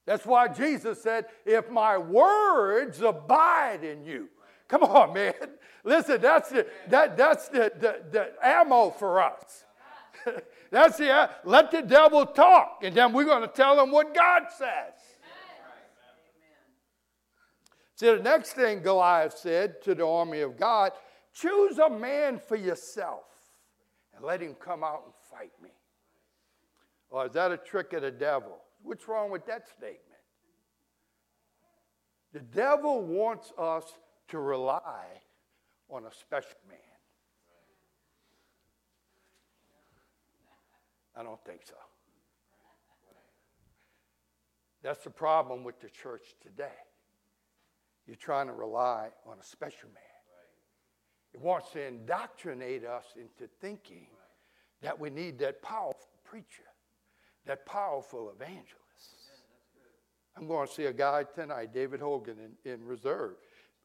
That's 0.05 0.25
why 0.25 0.47
Jesus 0.47 1.03
said, 1.03 1.27
if 1.45 1.69
my 1.69 1.99
words 1.99 3.03
abide 3.03 3.83
in 3.83 4.05
you. 4.05 4.29
Come 4.69 4.85
on, 4.85 5.13
man. 5.13 5.35
Listen, 5.85 6.21
that's 6.21 6.51
the, 6.51 6.67
that, 6.89 7.17
that's 7.17 7.49
the, 7.49 7.73
the, 7.79 8.03
the 8.11 8.33
ammo 8.43 8.91
for 8.91 9.21
us. 9.21 9.65
that's 10.71 10.99
the, 10.99 11.31
let 11.45 11.71
the 11.71 11.83
devil 11.83 12.27
talk, 12.27 12.81
and 12.83 12.95
then 12.95 13.13
we're 13.13 13.25
going 13.25 13.43
to 13.43 13.49
tell 13.49 13.81
him 13.81 13.91
what 13.91 14.15
God 14.15 14.43
says. 14.57 14.95
See, 17.97 18.07
the 18.07 18.23
next 18.23 18.53
thing 18.53 18.83
Goliath 18.83 19.39
said 19.39 19.83
to 19.83 19.95
the 19.95 20.07
army 20.07 20.41
of 20.41 20.59
God 20.59 20.93
choose 21.33 21.79
a 21.79 21.91
man 21.91 22.39
for 22.39 22.57
yourself 22.57 23.25
and 24.15 24.25
let 24.25 24.41
him 24.41 24.55
come 24.55 24.85
out 24.85 25.03
and 25.05 25.15
fight 25.31 25.53
me. 25.63 25.71
Or 27.11 27.27
is 27.27 27.33
that 27.33 27.53
a 27.53 27.57
trick 27.57 27.95
of 27.95 28.03
the 28.03 28.11
devil? 28.11 28.59
What's 28.83 29.09
wrong 29.09 29.31
with 29.31 29.47
that 29.47 29.69
statement? 29.69 30.03
The 32.33 32.41
devil 32.41 33.03
wants 33.03 33.53
us 33.59 33.85
to 34.29 34.39
rely 34.41 35.05
on 35.89 36.05
a 36.05 36.13
special 36.13 36.59
man. 36.69 36.79
I 41.19 41.23
don't 41.23 41.43
think 41.47 41.63
so. 41.65 41.75
That's 44.83 45.03
the 45.03 45.11
problem 45.11 45.65
with 45.65 45.81
the 45.81 45.89
church 45.89 46.35
today. 46.43 46.67
You're 48.07 48.17
trying 48.17 48.47
to 48.47 48.53
rely 48.53 49.09
on 49.27 49.39
a 49.39 49.45
special 49.45 49.89
man. 49.89 50.03
It 51.35 51.41
wants 51.41 51.71
to 51.73 51.85
indoctrinate 51.87 52.85
us 52.85 53.05
into 53.17 53.51
thinking 53.61 54.07
that 54.83 54.99
we 54.99 55.11
need 55.11 55.39
that 55.41 55.61
powerful 55.61 56.09
preacher, 56.25 56.65
that 57.45 57.67
powerful 57.67 58.31
evangelist. 58.31 58.77
I'm 60.37 60.47
going 60.47 60.67
to 60.69 60.73
see 60.73 60.85
a 60.85 60.93
guy 60.93 61.25
tonight, 61.35 61.73
David 61.73 62.01
Hogan, 62.01 62.37
in, 62.65 62.73
in 62.73 62.85
reserve. 62.85 63.37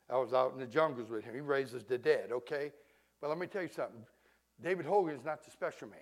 I 0.10 0.18
was 0.18 0.34
out 0.34 0.54
in 0.54 0.60
the 0.60 0.66
jungles 0.66 1.10
with 1.10 1.24
him. 1.24 1.34
He 1.34 1.40
raises 1.40 1.84
the 1.84 1.98
dead, 1.98 2.32
okay? 2.32 2.72
But 3.22 3.30
let 3.30 3.38
me 3.38 3.48
tell 3.48 3.62
you 3.62 3.70
something. 3.70 4.06
David 4.62 4.86
Hogan 4.86 5.16
is 5.16 5.24
not 5.24 5.44
the 5.44 5.52
special 5.52 5.88
man. 5.88 6.00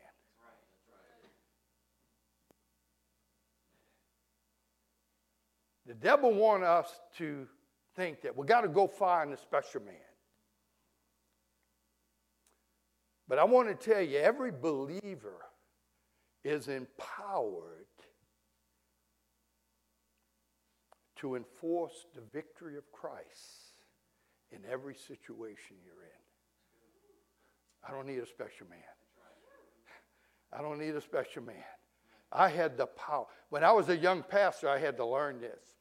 The 5.85 5.93
devil 5.95 6.33
wants 6.33 6.65
us 6.65 6.99
to 7.17 7.47
think 7.99 8.21
that 8.21 8.37
we 8.37 8.47
got 8.47 8.61
to 8.61 8.69
go 8.69 8.87
find 8.87 9.33
the 9.33 9.35
special 9.35 9.81
man. 9.81 9.95
But 13.27 13.39
I 13.39 13.43
want 13.43 13.67
to 13.67 13.75
tell 13.75 14.01
you, 14.01 14.19
every 14.19 14.51
believer 14.51 15.41
is 16.45 16.69
empowered 16.69 17.87
to 21.17 21.35
enforce 21.35 22.05
the 22.15 22.21
victory 22.33 22.77
of 22.77 22.89
Christ 22.93 23.83
in 24.51 24.59
every 24.71 24.95
situation 24.95 25.75
you're 25.83 26.01
in. 26.01 26.21
I 27.85 27.91
don't 27.91 28.07
need 28.07 28.19
a 28.19 28.27
special 28.27 28.67
man. 28.69 28.79
I 30.53 30.61
don't 30.61 30.79
need 30.79 30.95
a 30.95 31.01
special 31.01 31.43
man. 31.43 31.55
I 32.31 32.47
had 32.47 32.77
the 32.77 32.85
power. 32.85 33.25
When 33.49 33.65
I 33.65 33.73
was 33.73 33.89
a 33.89 33.97
young 33.97 34.23
pastor, 34.23 34.69
I 34.69 34.79
had 34.79 34.95
to 34.97 35.05
learn 35.05 35.41
this. 35.41 35.78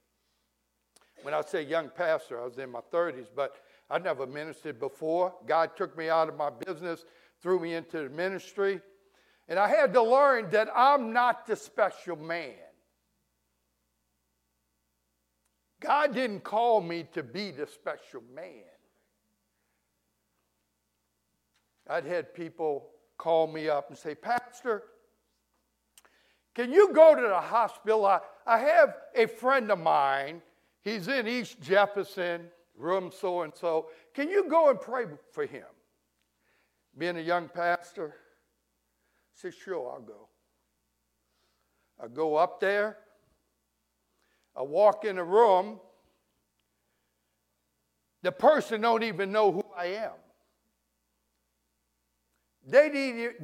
When 1.22 1.34
I 1.34 1.40
say 1.42 1.62
young 1.62 1.90
pastor, 1.94 2.40
I 2.40 2.44
was 2.44 2.58
in 2.58 2.70
my 2.70 2.80
30s, 2.92 3.26
but 3.34 3.56
I 3.90 3.98
never 3.98 4.26
ministered 4.26 4.78
before. 4.78 5.34
God 5.46 5.76
took 5.76 5.96
me 5.96 6.08
out 6.08 6.28
of 6.28 6.36
my 6.36 6.50
business, 6.50 7.04
threw 7.42 7.58
me 7.58 7.74
into 7.74 8.02
the 8.02 8.08
ministry, 8.08 8.80
and 9.48 9.58
I 9.58 9.68
had 9.68 9.92
to 9.94 10.02
learn 10.02 10.50
that 10.50 10.68
I'm 10.74 11.12
not 11.12 11.46
the 11.46 11.56
special 11.56 12.16
man. 12.16 12.54
God 15.80 16.14
didn't 16.14 16.44
call 16.44 16.80
me 16.80 17.06
to 17.12 17.22
be 17.22 17.50
the 17.50 17.66
special 17.66 18.22
man. 18.34 18.64
I'd 21.88 22.04
had 22.04 22.34
people 22.34 22.90
call 23.16 23.46
me 23.46 23.68
up 23.68 23.88
and 23.88 23.96
say, 23.96 24.14
Pastor, 24.14 24.82
can 26.54 26.72
you 26.72 26.92
go 26.92 27.14
to 27.14 27.22
the 27.22 27.40
hospital? 27.40 28.04
I, 28.04 28.20
I 28.46 28.58
have 28.58 28.96
a 29.14 29.26
friend 29.26 29.70
of 29.70 29.78
mine 29.78 30.42
He's 30.88 31.06
in 31.06 31.28
East 31.28 31.60
Jefferson, 31.60 32.46
room 32.74 33.10
so 33.14 33.42
and 33.42 33.52
so. 33.54 33.88
Can 34.14 34.30
you 34.30 34.48
go 34.48 34.70
and 34.70 34.80
pray 34.80 35.04
for 35.32 35.44
him? 35.44 35.66
Being 36.96 37.18
a 37.18 37.20
young 37.20 37.48
pastor, 37.48 38.14
I 38.16 39.34
said, 39.34 39.54
Sure, 39.54 39.92
I'll 39.92 40.00
go. 40.00 40.28
I 42.02 42.08
go 42.08 42.36
up 42.36 42.60
there. 42.60 42.96
I 44.56 44.62
walk 44.62 45.04
in 45.04 45.18
a 45.18 45.24
room, 45.24 45.78
the 48.22 48.32
person 48.32 48.80
don't 48.80 49.04
even 49.04 49.30
know 49.30 49.52
who 49.52 49.64
I 49.76 49.86
am. 49.86 50.12
They 52.66 52.88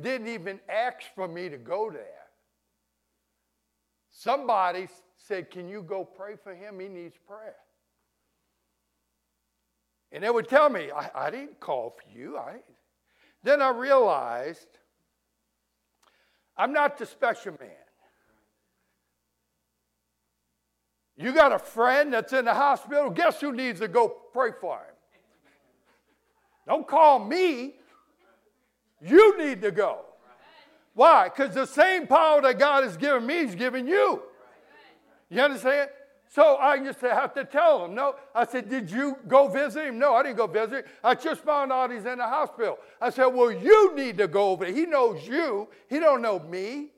didn't 0.00 0.26
even 0.26 0.60
ask 0.68 1.02
for 1.14 1.28
me 1.28 1.48
to 1.50 1.56
go 1.56 1.90
there. 1.90 2.24
Somebody 4.10 4.88
said, 5.26 5.50
Can 5.50 5.68
you 5.68 5.82
go 5.82 6.04
pray 6.04 6.34
for 6.42 6.54
him? 6.54 6.78
He 6.80 6.88
needs 6.88 7.16
prayer. 7.26 7.56
And 10.12 10.22
they 10.22 10.30
would 10.30 10.48
tell 10.48 10.68
me, 10.68 10.90
I, 10.94 11.26
I 11.26 11.30
didn't 11.30 11.58
call 11.58 11.90
for 11.90 12.18
you. 12.18 12.36
I, 12.36 12.56
then 13.42 13.60
I 13.60 13.70
realized 13.70 14.68
I'm 16.56 16.72
not 16.72 16.98
the 16.98 17.06
special 17.06 17.56
man. 17.58 17.70
You 21.16 21.32
got 21.32 21.52
a 21.52 21.58
friend 21.58 22.12
that's 22.12 22.32
in 22.32 22.44
the 22.44 22.54
hospital, 22.54 23.10
guess 23.10 23.40
who 23.40 23.52
needs 23.52 23.80
to 23.80 23.88
go 23.88 24.08
pray 24.32 24.50
for 24.60 24.76
him? 24.76 24.94
Don't 26.66 26.86
call 26.86 27.18
me. 27.18 27.74
You 29.00 29.38
need 29.38 29.62
to 29.62 29.70
go. 29.70 30.00
Why? 30.94 31.28
Because 31.28 31.54
the 31.54 31.66
same 31.66 32.06
power 32.06 32.40
that 32.42 32.58
God 32.58 32.84
has 32.84 32.96
given 32.96 33.26
me, 33.26 33.44
He's 33.44 33.54
given 33.54 33.86
you. 33.86 34.22
You 35.30 35.40
understand? 35.40 35.90
So 36.28 36.56
I 36.56 36.74
used 36.74 37.00
to 37.00 37.14
have 37.14 37.32
to 37.34 37.44
tell 37.44 37.84
him, 37.84 37.94
no. 37.94 38.16
I 38.34 38.44
said, 38.44 38.68
did 38.68 38.90
you 38.90 39.16
go 39.28 39.46
visit 39.46 39.86
him? 39.86 39.98
No, 39.98 40.14
I 40.14 40.24
didn't 40.24 40.36
go 40.36 40.46
visit 40.46 40.78
him. 40.78 40.84
I 41.02 41.14
just 41.14 41.42
found 41.42 41.70
out 41.70 41.92
he's 41.92 42.04
in 42.04 42.18
the 42.18 42.26
hospital. 42.26 42.78
I 43.00 43.10
said, 43.10 43.26
well, 43.26 43.52
you 43.52 43.94
need 43.94 44.18
to 44.18 44.26
go 44.26 44.50
over 44.50 44.64
there. 44.64 44.74
He 44.74 44.86
knows 44.86 45.26
you. 45.28 45.68
He 45.88 46.00
don't 46.00 46.22
know 46.22 46.40
me. 46.40 46.88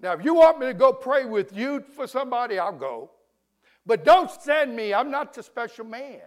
Now, 0.00 0.12
if 0.12 0.24
you 0.24 0.34
want 0.34 0.58
me 0.58 0.66
to 0.66 0.74
go 0.74 0.92
pray 0.92 1.24
with 1.24 1.56
you 1.56 1.84
for 1.94 2.06
somebody, 2.06 2.58
I'll 2.58 2.72
go. 2.72 3.10
But 3.86 4.04
don't 4.04 4.30
send 4.30 4.74
me. 4.74 4.92
I'm 4.92 5.10
not 5.10 5.32
the 5.32 5.42
special 5.42 5.84
man. 5.84 6.20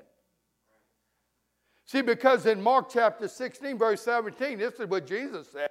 See, 1.85 2.01
because 2.01 2.45
in 2.45 2.61
Mark 2.61 2.89
chapter 2.91 3.27
16, 3.27 3.77
verse 3.77 4.01
17, 4.01 4.57
this 4.57 4.79
is 4.79 4.87
what 4.87 5.05
Jesus 5.05 5.47
says. 5.51 5.69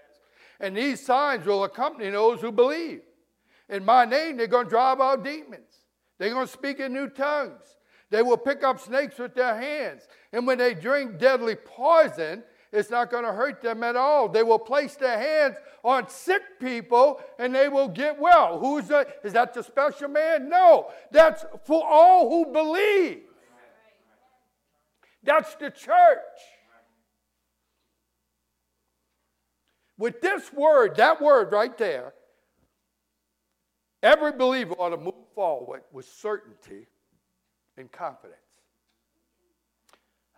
And 0.60 0.76
these 0.76 1.04
signs 1.04 1.46
will 1.46 1.64
accompany 1.64 2.10
those 2.10 2.40
who 2.40 2.52
believe. 2.52 3.02
In 3.72 3.86
my 3.86 4.04
name, 4.04 4.36
they're 4.36 4.46
going 4.46 4.66
to 4.66 4.70
drive 4.70 5.00
out 5.00 5.24
demons. 5.24 5.86
They're 6.18 6.30
going 6.30 6.46
to 6.46 6.52
speak 6.52 6.78
in 6.78 6.92
new 6.92 7.08
tongues. 7.08 7.62
They 8.10 8.22
will 8.22 8.36
pick 8.36 8.62
up 8.62 8.78
snakes 8.78 9.18
with 9.18 9.34
their 9.34 9.56
hands. 9.56 10.02
And 10.30 10.46
when 10.46 10.58
they 10.58 10.74
drink 10.74 11.18
deadly 11.18 11.56
poison, 11.56 12.44
it's 12.70 12.90
not 12.90 13.10
going 13.10 13.24
to 13.24 13.32
hurt 13.32 13.62
them 13.62 13.82
at 13.82 13.96
all. 13.96 14.28
They 14.28 14.42
will 14.42 14.58
place 14.58 14.94
their 14.96 15.18
hands 15.18 15.56
on 15.82 16.06
sick 16.10 16.42
people 16.60 17.20
and 17.38 17.54
they 17.54 17.70
will 17.70 17.88
get 17.88 18.20
well. 18.20 18.58
Who's 18.58 18.88
the, 18.88 19.08
is 19.24 19.32
that 19.32 19.54
the 19.54 19.62
special 19.62 20.08
man? 20.08 20.50
No, 20.50 20.90
that's 21.10 21.46
for 21.64 21.82
all 21.82 22.28
who 22.28 22.52
believe. 22.52 23.22
That's 25.22 25.54
the 25.54 25.70
church. 25.70 26.18
With 29.96 30.20
this 30.20 30.52
word, 30.52 30.96
that 30.96 31.22
word 31.22 31.52
right 31.52 31.76
there, 31.78 32.12
every 34.02 34.32
believer 34.32 34.74
ought 34.74 34.90
to 34.90 34.96
move 34.96 35.14
forward 35.34 35.82
with 35.92 36.06
certainty 36.06 36.86
and 37.76 37.90
confidence. 37.90 38.38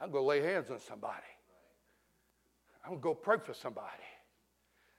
I'm 0.01 0.11
going 0.11 0.23
to 0.23 0.29
lay 0.29 0.43
hands 0.43 0.71
on 0.71 0.81
somebody. 0.81 1.23
I'm 2.85 2.91
going 2.91 3.01
to 3.01 3.03
go 3.03 3.15
pray 3.15 3.39
for 3.45 3.55
somebody. 3.55 3.89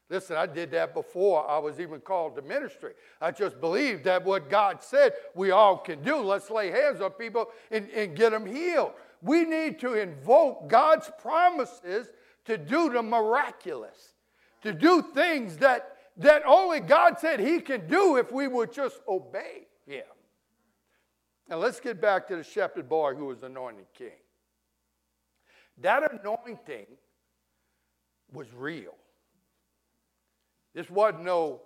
Listen, 0.10 0.38
I 0.38 0.46
did 0.46 0.72
that 0.72 0.94
before 0.94 1.50
I 1.50 1.58
was 1.58 1.80
even 1.80 2.00
called 2.00 2.36
to 2.36 2.42
ministry. 2.44 2.94
I 3.20 3.32
just 3.32 3.60
believed 3.60 4.04
that 4.04 4.24
what 4.24 4.50
God 4.50 4.84
said 4.84 5.14
we 5.34 5.52
all 5.52 5.78
can 5.78 6.04
do. 6.04 6.18
Let's 6.18 6.52
lay 6.52 6.70
hands 6.70 7.02
on 7.02 7.12
people 7.12 7.48
and, 7.72 7.90
and 7.90 8.16
get 8.16 8.32
them 8.32 8.46
healed. 8.46 8.92
We 9.22 9.46
need 9.46 9.80
to 9.80 9.94
invoke 9.94 10.70
God's 10.70 11.10
promises 11.20 12.08
to 12.46 12.58
do 12.58 12.92
the 12.92 13.02
miraculous, 13.02 14.14
to 14.62 14.74
do 14.74 15.02
things 15.02 15.58
that, 15.58 15.95
that 16.18 16.44
only 16.46 16.80
God 16.80 17.20
said 17.20 17.40
He 17.40 17.60
can 17.60 17.88
do 17.88 18.18
if 18.18 18.32
we 18.32 18.48
would 18.48 18.74
just 18.74 19.00
obey 19.08 19.68
Him. 19.86 20.04
Now 21.50 21.58
let's 21.58 21.80
get 21.80 22.02
back 22.02 22.28
to 22.30 22.38
the 22.38 22.44
shepherd 22.44 22.90
boy 22.90 23.16
who 23.16 23.26
was 23.26 23.44
anointed 23.44 23.86
king. 23.98 24.10
That 25.82 26.12
anointing 26.12 26.88
was 28.32 28.48
real. 28.54 28.96
This 30.74 30.90
wasn't 30.90 31.24
no 31.24 31.62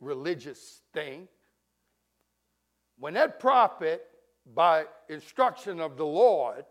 religious 0.00 0.80
thing. 0.92 1.28
When 2.98 3.14
that 3.14 3.40
prophet 3.40 4.06
by 4.54 4.86
instruction 5.08 5.80
of 5.80 5.96
the 5.96 6.06
Lord, 6.06 6.64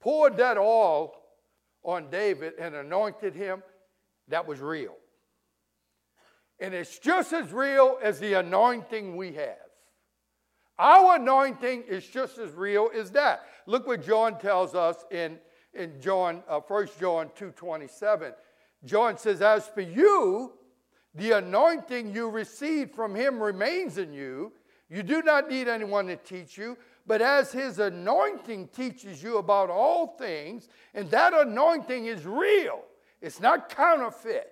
poured 0.00 0.36
that 0.38 0.56
oil 0.56 1.14
on 1.82 2.10
David 2.10 2.54
and 2.58 2.74
anointed 2.74 3.34
him, 3.34 3.62
that 4.28 4.46
was 4.46 4.60
real. 4.60 4.94
And 6.60 6.74
it's 6.74 6.98
just 6.98 7.32
as 7.32 7.52
real 7.52 7.98
as 8.02 8.18
the 8.18 8.34
anointing 8.34 9.16
we 9.16 9.32
have. 9.34 9.56
Our 10.78 11.16
anointing 11.16 11.84
is 11.88 12.06
just 12.06 12.38
as 12.38 12.52
real 12.52 12.90
as 12.94 13.10
that. 13.12 13.44
Look 13.66 13.86
what 13.86 14.04
John 14.04 14.38
tells 14.38 14.74
us 14.74 15.04
in, 15.10 15.38
in 15.74 16.00
John, 16.00 16.42
uh, 16.48 16.60
1 16.60 16.88
John 17.00 17.30
2.27. 17.38 18.32
John 18.84 19.18
says, 19.18 19.42
As 19.42 19.66
for 19.66 19.80
you, 19.80 20.52
the 21.14 21.32
anointing 21.32 22.14
you 22.14 22.28
received 22.28 22.94
from 22.94 23.14
him 23.14 23.42
remains 23.42 23.98
in 23.98 24.12
you, 24.12 24.52
you 24.88 25.02
do 25.02 25.22
not 25.22 25.50
need 25.50 25.68
anyone 25.68 26.06
to 26.06 26.16
teach 26.16 26.56
you, 26.56 26.78
but 27.06 27.20
as 27.20 27.52
his 27.52 27.78
anointing 27.78 28.68
teaches 28.68 29.22
you 29.22 29.38
about 29.38 29.70
all 29.70 30.16
things, 30.18 30.68
and 30.94 31.10
that 31.10 31.34
anointing 31.34 32.06
is 32.06 32.24
real, 32.24 32.82
it's 33.20 33.40
not 33.40 33.68
counterfeit, 33.74 34.50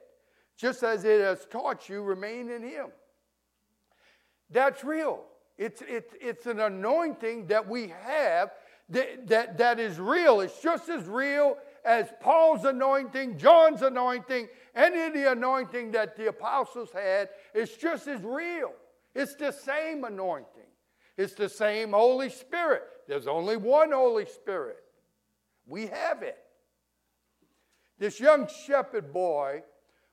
just 0.57 0.83
as 0.83 1.05
it 1.05 1.21
has 1.21 1.47
taught 1.51 1.89
you, 1.89 2.03
remain 2.03 2.51
in 2.51 2.63
him. 2.63 2.87
That's 4.51 4.85
real. 4.85 5.23
It's, 5.59 5.83
it's, 5.87 6.15
it's 6.21 6.47
an 6.47 6.61
anointing 6.61 7.47
that 7.47 7.69
we 7.69 7.93
have 8.03 8.51
that, 8.91 9.27
that, 9.29 9.59
that 9.59 9.81
is 9.81 9.99
real. 9.99 10.41
It's 10.41 10.61
just 10.61 10.89
as 10.89 11.07
real 11.07 11.57
as 11.85 12.09
Paul's 12.21 12.65
anointing, 12.65 13.39
John's 13.39 13.83
anointing, 13.83 14.49
any 14.75 15.03
of 15.03 15.15
the 15.15 15.33
anointing 15.33 15.93
that 15.93 16.17
the 16.17 16.29
apostles 16.29 16.91
had. 16.93 17.31
It's 17.55 17.77
just 17.77 18.07
as 18.07 18.23
real. 18.23 18.73
It's 19.15 19.35
the 19.35 19.53
same 19.53 20.05
anointing. 20.05 20.47
It's 21.17 21.35
the 21.35 21.49
same 21.49 21.93
Holy 21.93 22.29
Spirit. 22.29 22.83
There's 23.09 23.27
only 23.27 23.57
one 23.57 23.93
Holy 23.93 24.27
Spirit. 24.27 24.79
We 25.67 25.87
have 25.87 26.23
it. 26.23 26.39
This 27.99 28.21
young 28.21 28.49
shepherd 28.67 29.13
boy 29.13 29.63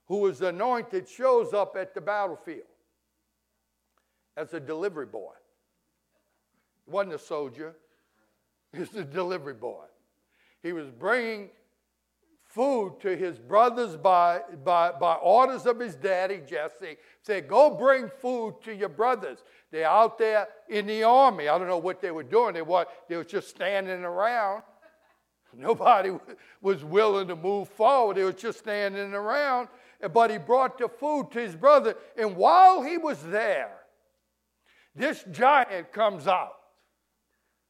who 0.06 0.18
was 0.18 0.42
anointed 0.42 1.08
shows 1.08 1.54
up 1.54 1.76
at 1.78 1.94
the 1.94 2.02
battlefield 2.02 2.62
as 4.36 4.54
a 4.54 4.60
delivery 4.60 5.06
boy. 5.06 5.34
He 6.86 6.92
wasn't 6.92 7.16
a 7.16 7.20
soldier, 7.20 7.76
he 8.74 8.80
was 8.80 8.94
a 8.96 9.04
delivery 9.04 9.54
boy. 9.54 9.86
He 10.62 10.72
was 10.72 10.90
bringing 10.90 11.50
food 12.54 13.00
to 13.02 13.16
his 13.16 13.40
brothers 13.40 13.98
by, 13.98 14.42
by, 14.64 14.92
by 14.92 15.16
orders 15.16 15.66
of 15.66 15.80
his 15.80 15.96
daddy, 15.96 16.40
Jesse. 16.48 16.98
Said, 17.22 17.48
Go 17.48 17.72
bring 17.72 18.10
food 18.10 18.56
to 18.64 18.74
your 18.74 18.90
brothers. 18.90 19.40
They're 19.72 19.90
out 19.90 20.20
there 20.20 20.48
in 20.70 20.86
the 20.86 21.04
army. 21.04 21.50
I 21.50 21.58
don't 21.58 21.68
know 21.68 21.80
what 21.80 22.00
they 22.00 22.12
were 22.12 22.24
doing. 22.24 22.54
They 22.54 22.62
were, 22.62 22.86
they 23.10 23.18
were 23.18 23.24
just 23.24 23.50
standing 23.50 24.04
around. 24.04 24.62
Nobody 25.58 26.12
was 26.62 26.84
willing 26.84 27.28
to 27.28 27.36
move 27.36 27.70
forward. 27.70 28.18
They 28.18 28.24
was 28.24 28.36
just 28.36 28.60
standing 28.60 29.14
around. 29.14 29.70
But 30.12 30.32
he 30.32 30.38
brought 30.38 30.78
the 30.78 30.90
food 30.90 31.32
to 31.32 31.40
his 31.40 31.56
brother. 31.56 31.96
And 32.18 32.36
while 32.36 32.82
he 32.82 32.98
was 32.98 33.22
there, 33.24 33.72
this 34.96 35.24
giant 35.32 35.92
comes 35.92 36.28
out. 36.28 36.56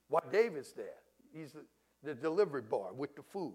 While 0.07 0.23
David's 0.31 0.73
there, 0.73 1.01
he's 1.33 1.53
the, 1.53 1.63
the 2.03 2.13
delivery 2.13 2.61
boy 2.61 2.89
with 2.95 3.15
the 3.15 3.23
food. 3.23 3.53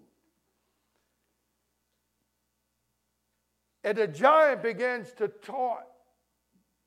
And 3.85 3.97
the 3.97 4.09
giant 4.09 4.63
begins 4.63 5.13
to 5.15 5.29
taunt 5.29 5.85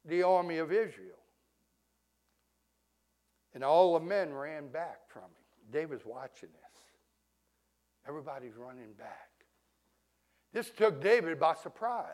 the 0.06 0.24
army 0.24 0.58
of 0.58 0.72
Israel. 0.72 1.18
And 3.54 3.64
all 3.64 3.94
the 3.94 4.06
men 4.06 4.34
ran 4.34 4.70
back 4.70 5.00
from 5.10 5.24
him. 5.24 5.72
David's 5.72 6.06
watching 6.06 6.50
this. 6.50 6.71
Everybody's 8.08 8.56
running 8.56 8.94
back. 8.98 9.30
This 10.54 10.70
took 10.70 11.02
David 11.02 11.40
by 11.40 11.54
surprise 11.56 12.06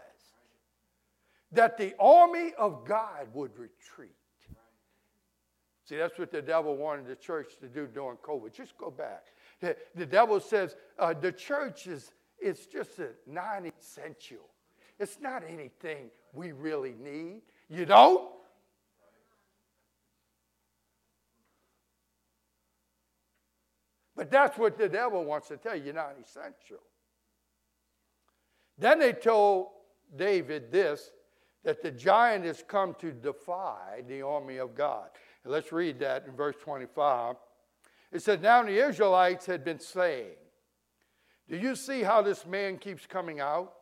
that 1.51 1.77
the 1.77 1.93
army 1.99 2.53
of 2.57 2.85
God 2.85 3.27
would 3.33 3.57
retreat. 3.57 4.11
See, 5.85 5.95
that's 5.95 6.19
what 6.19 6.31
the 6.31 6.41
devil 6.41 6.75
wanted 6.75 7.07
the 7.07 7.15
church 7.15 7.53
to 7.61 7.67
do 7.67 7.87
during 7.87 8.17
COVID. 8.17 8.51
Just 8.53 8.77
go 8.77 8.91
back. 8.91 9.27
The, 9.61 9.75
the 9.95 10.05
devil 10.05 10.39
says 10.41 10.75
uh, 10.99 11.13
the 11.13 11.31
church 11.31 11.87
is 11.87 12.11
it's 12.39 12.65
just 12.65 12.99
a 12.99 13.09
non 13.25 13.71
essential. 13.79 14.49
It's 14.99 15.19
not 15.21 15.43
anything 15.47 16.09
we 16.33 16.51
really 16.51 16.93
need. 17.01 17.41
You 17.69 17.85
don't? 17.85 18.29
But 24.17 24.29
that's 24.31 24.57
what 24.57 24.77
the 24.77 24.89
devil 24.89 25.23
wants 25.23 25.47
to 25.47 25.57
tell 25.57 25.75
you. 25.75 25.85
You're 25.85 25.93
not 25.93 26.15
essential. 26.21 26.81
Then 28.77 28.99
they 28.99 29.13
told 29.13 29.67
David 30.15 30.71
this 30.71 31.11
that 31.63 31.81
the 31.81 31.91
giant 31.91 32.45
has 32.45 32.63
come 32.67 32.95
to 32.99 33.11
defy 33.11 34.03
the 34.07 34.21
army 34.21 34.57
of 34.57 34.75
God. 34.75 35.09
And 35.43 35.53
let's 35.53 35.71
read 35.71 35.99
that 35.99 36.25
in 36.25 36.35
verse 36.35 36.55
25. 36.61 37.35
It 38.11 38.21
says, 38.21 38.39
Now 38.41 38.63
the 38.63 38.87
Israelites 38.87 39.45
had 39.45 39.63
been 39.63 39.79
saying, 39.79 40.35
Do 41.49 41.57
you 41.57 41.75
see 41.75 42.03
how 42.03 42.21
this 42.21 42.45
man 42.45 42.77
keeps 42.77 43.05
coming 43.05 43.39
out? 43.39 43.73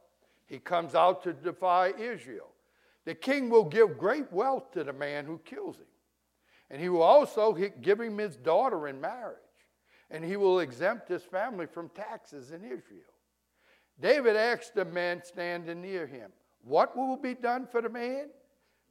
He 0.48 0.60
comes 0.60 0.96
out 0.96 1.24
to 1.24 1.34
defy 1.34 1.90
Israel. 1.98 2.50
The 3.06 3.16
king 3.16 3.50
will 3.50 3.66
give 3.66 3.98
great 3.98 4.32
wealth 4.34 4.72
to 4.72 4.84
the 4.84 4.94
man 4.94 5.26
who 5.26 5.40
kills 5.46 5.78
him, 5.78 5.86
and 6.72 6.82
he 6.82 6.90
will 6.90 7.04
also 7.04 7.54
give 7.54 8.02
him 8.02 8.18
his 8.18 8.36
daughter 8.36 8.88
in 8.88 9.00
marriage, 9.00 9.38
and 10.10 10.24
he 10.24 10.38
will 10.38 10.60
exempt 10.60 11.10
his 11.10 11.24
family 11.24 11.66
from 11.66 11.90
taxes 11.90 12.52
in 12.52 12.64
Israel. 12.64 13.14
David 14.00 14.36
asked 14.36 14.76
the 14.76 14.86
man 14.86 15.24
standing 15.24 15.82
near 15.82 16.06
him, 16.06 16.32
What 16.64 16.96
will 16.96 17.18
be 17.18 17.34
done 17.34 17.66
for 17.66 17.82
the 17.82 17.90
man 17.90 18.28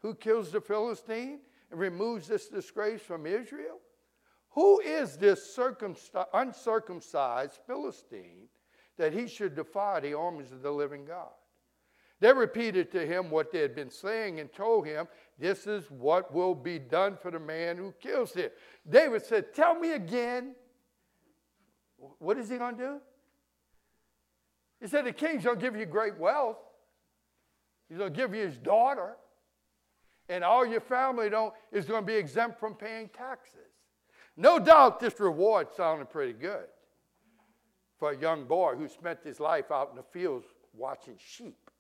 who 0.00 0.14
kills 0.14 0.50
the 0.50 0.61
Philistine 0.61 1.40
and 1.70 1.81
removes 1.81 2.29
this 2.29 2.48
disgrace 2.48 3.03
from 3.03 3.27
Israel? 3.27 3.81
Who 4.50 4.81
is 4.81 5.16
this 5.16 5.59
uncircumcised 6.33 7.59
Philistine 7.66 8.48
that 8.96 9.12
he 9.12 9.27
should 9.27 9.57
defy 9.57 10.00
the 10.00 10.14
armies 10.14 10.53
of 10.53 10.62
the 10.62 10.70
living 10.70 11.05
God? 11.05 11.33
They 12.20 12.33
repeated 12.33 12.90
to 12.92 13.05
him 13.05 13.29
what 13.29 13.50
they 13.50 13.59
had 13.59 13.74
been 13.74 13.90
saying 13.90 14.40
and 14.40 14.53
told 14.53 14.87
him, 14.87 15.09
This 15.38 15.66
is 15.66 15.90
what 15.90 16.33
will 16.33 16.55
be 16.55 16.79
done 16.79 17.18
for 17.20 17.31
the 17.31 17.40
man 17.40 17.77
who 17.77 17.92
kills 18.00 18.33
him. 18.33 18.50
David 18.88 19.27
said, 19.27 19.53
Tell 19.53 19.74
me 19.74 19.92
again. 19.92 20.55
What 22.19 22.38
is 22.38 22.49
he 22.49 22.59
going 22.59 22.77
to 22.77 22.83
do? 22.83 23.01
He 24.81 24.88
said, 24.88 25.05
The 25.05 25.12
king's 25.12 25.45
going 25.45 25.59
to 25.59 25.62
give 25.62 25.77
you 25.77 25.87
great 25.87 26.19
wealth. 26.19 26.59
He's 27.88 27.99
going 27.99 28.12
to 28.12 28.17
give 28.17 28.35
you 28.35 28.43
his 28.43 28.57
daughter. 28.59 29.17
And 30.29 30.43
all 30.43 30.64
your 30.64 30.81
family 30.81 31.29
don't, 31.29 31.53
is 31.71 31.85
going 31.85 32.03
to 32.03 32.07
be 32.07 32.14
exempt 32.14 32.59
from 32.59 32.75
paying 32.75 33.09
taxes. 33.09 33.61
No 34.37 34.59
doubt 34.59 34.99
this 34.99 35.21
reward 35.21 35.69
sounded 35.77 36.11
pretty 36.11 36.33
good 36.33 36.64
for 37.99 38.11
a 38.11 38.17
young 38.17 38.45
boy 38.45 38.75
who 38.75 38.88
spent 38.88 39.21
his 39.23 39.38
life 39.38 39.71
out 39.71 39.90
in 39.90 39.97
the 39.97 40.03
fields 40.03 40.47
watching 40.73 41.14
sheep. 41.19 41.71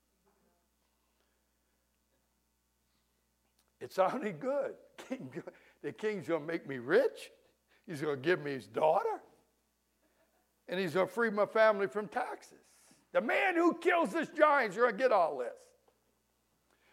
It 3.80 3.92
sounded 3.92 4.40
good. 4.40 4.74
the 5.82 5.92
king's 5.92 6.28
going 6.28 6.40
to 6.42 6.46
make 6.46 6.66
me 6.68 6.78
rich. 6.78 7.30
He's 7.86 8.00
going 8.00 8.16
to 8.16 8.22
give 8.22 8.40
me 8.40 8.52
his 8.52 8.66
daughter. 8.66 9.20
And 10.68 10.80
he's 10.80 10.94
going 10.94 11.06
to 11.06 11.12
free 11.12 11.30
my 11.30 11.46
family 11.46 11.86
from 11.86 12.08
taxes. 12.08 12.58
The 13.12 13.20
man 13.20 13.54
who 13.54 13.74
kills 13.74 14.10
this 14.10 14.28
giant 14.36 14.72
is 14.72 14.76
going 14.76 14.92
to 14.92 14.96
get 14.96 15.12
all 15.12 15.38
this. 15.38 15.52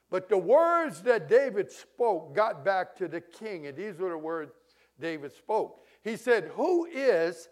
But 0.09 0.27
the 0.27 0.37
words 0.37 1.01
that 1.03 1.29
David 1.29 1.71
spoke 1.71 2.35
got 2.35 2.65
back 2.65 2.95
to 2.97 3.07
the 3.07 3.21
king, 3.21 3.67
and 3.67 3.75
these 3.75 3.97
were 3.97 4.09
the 4.09 4.17
words 4.17 4.51
David 4.99 5.33
spoke. 5.33 5.79
He 6.03 6.17
said, 6.17 6.51
Who 6.55 6.85
is 6.85 7.47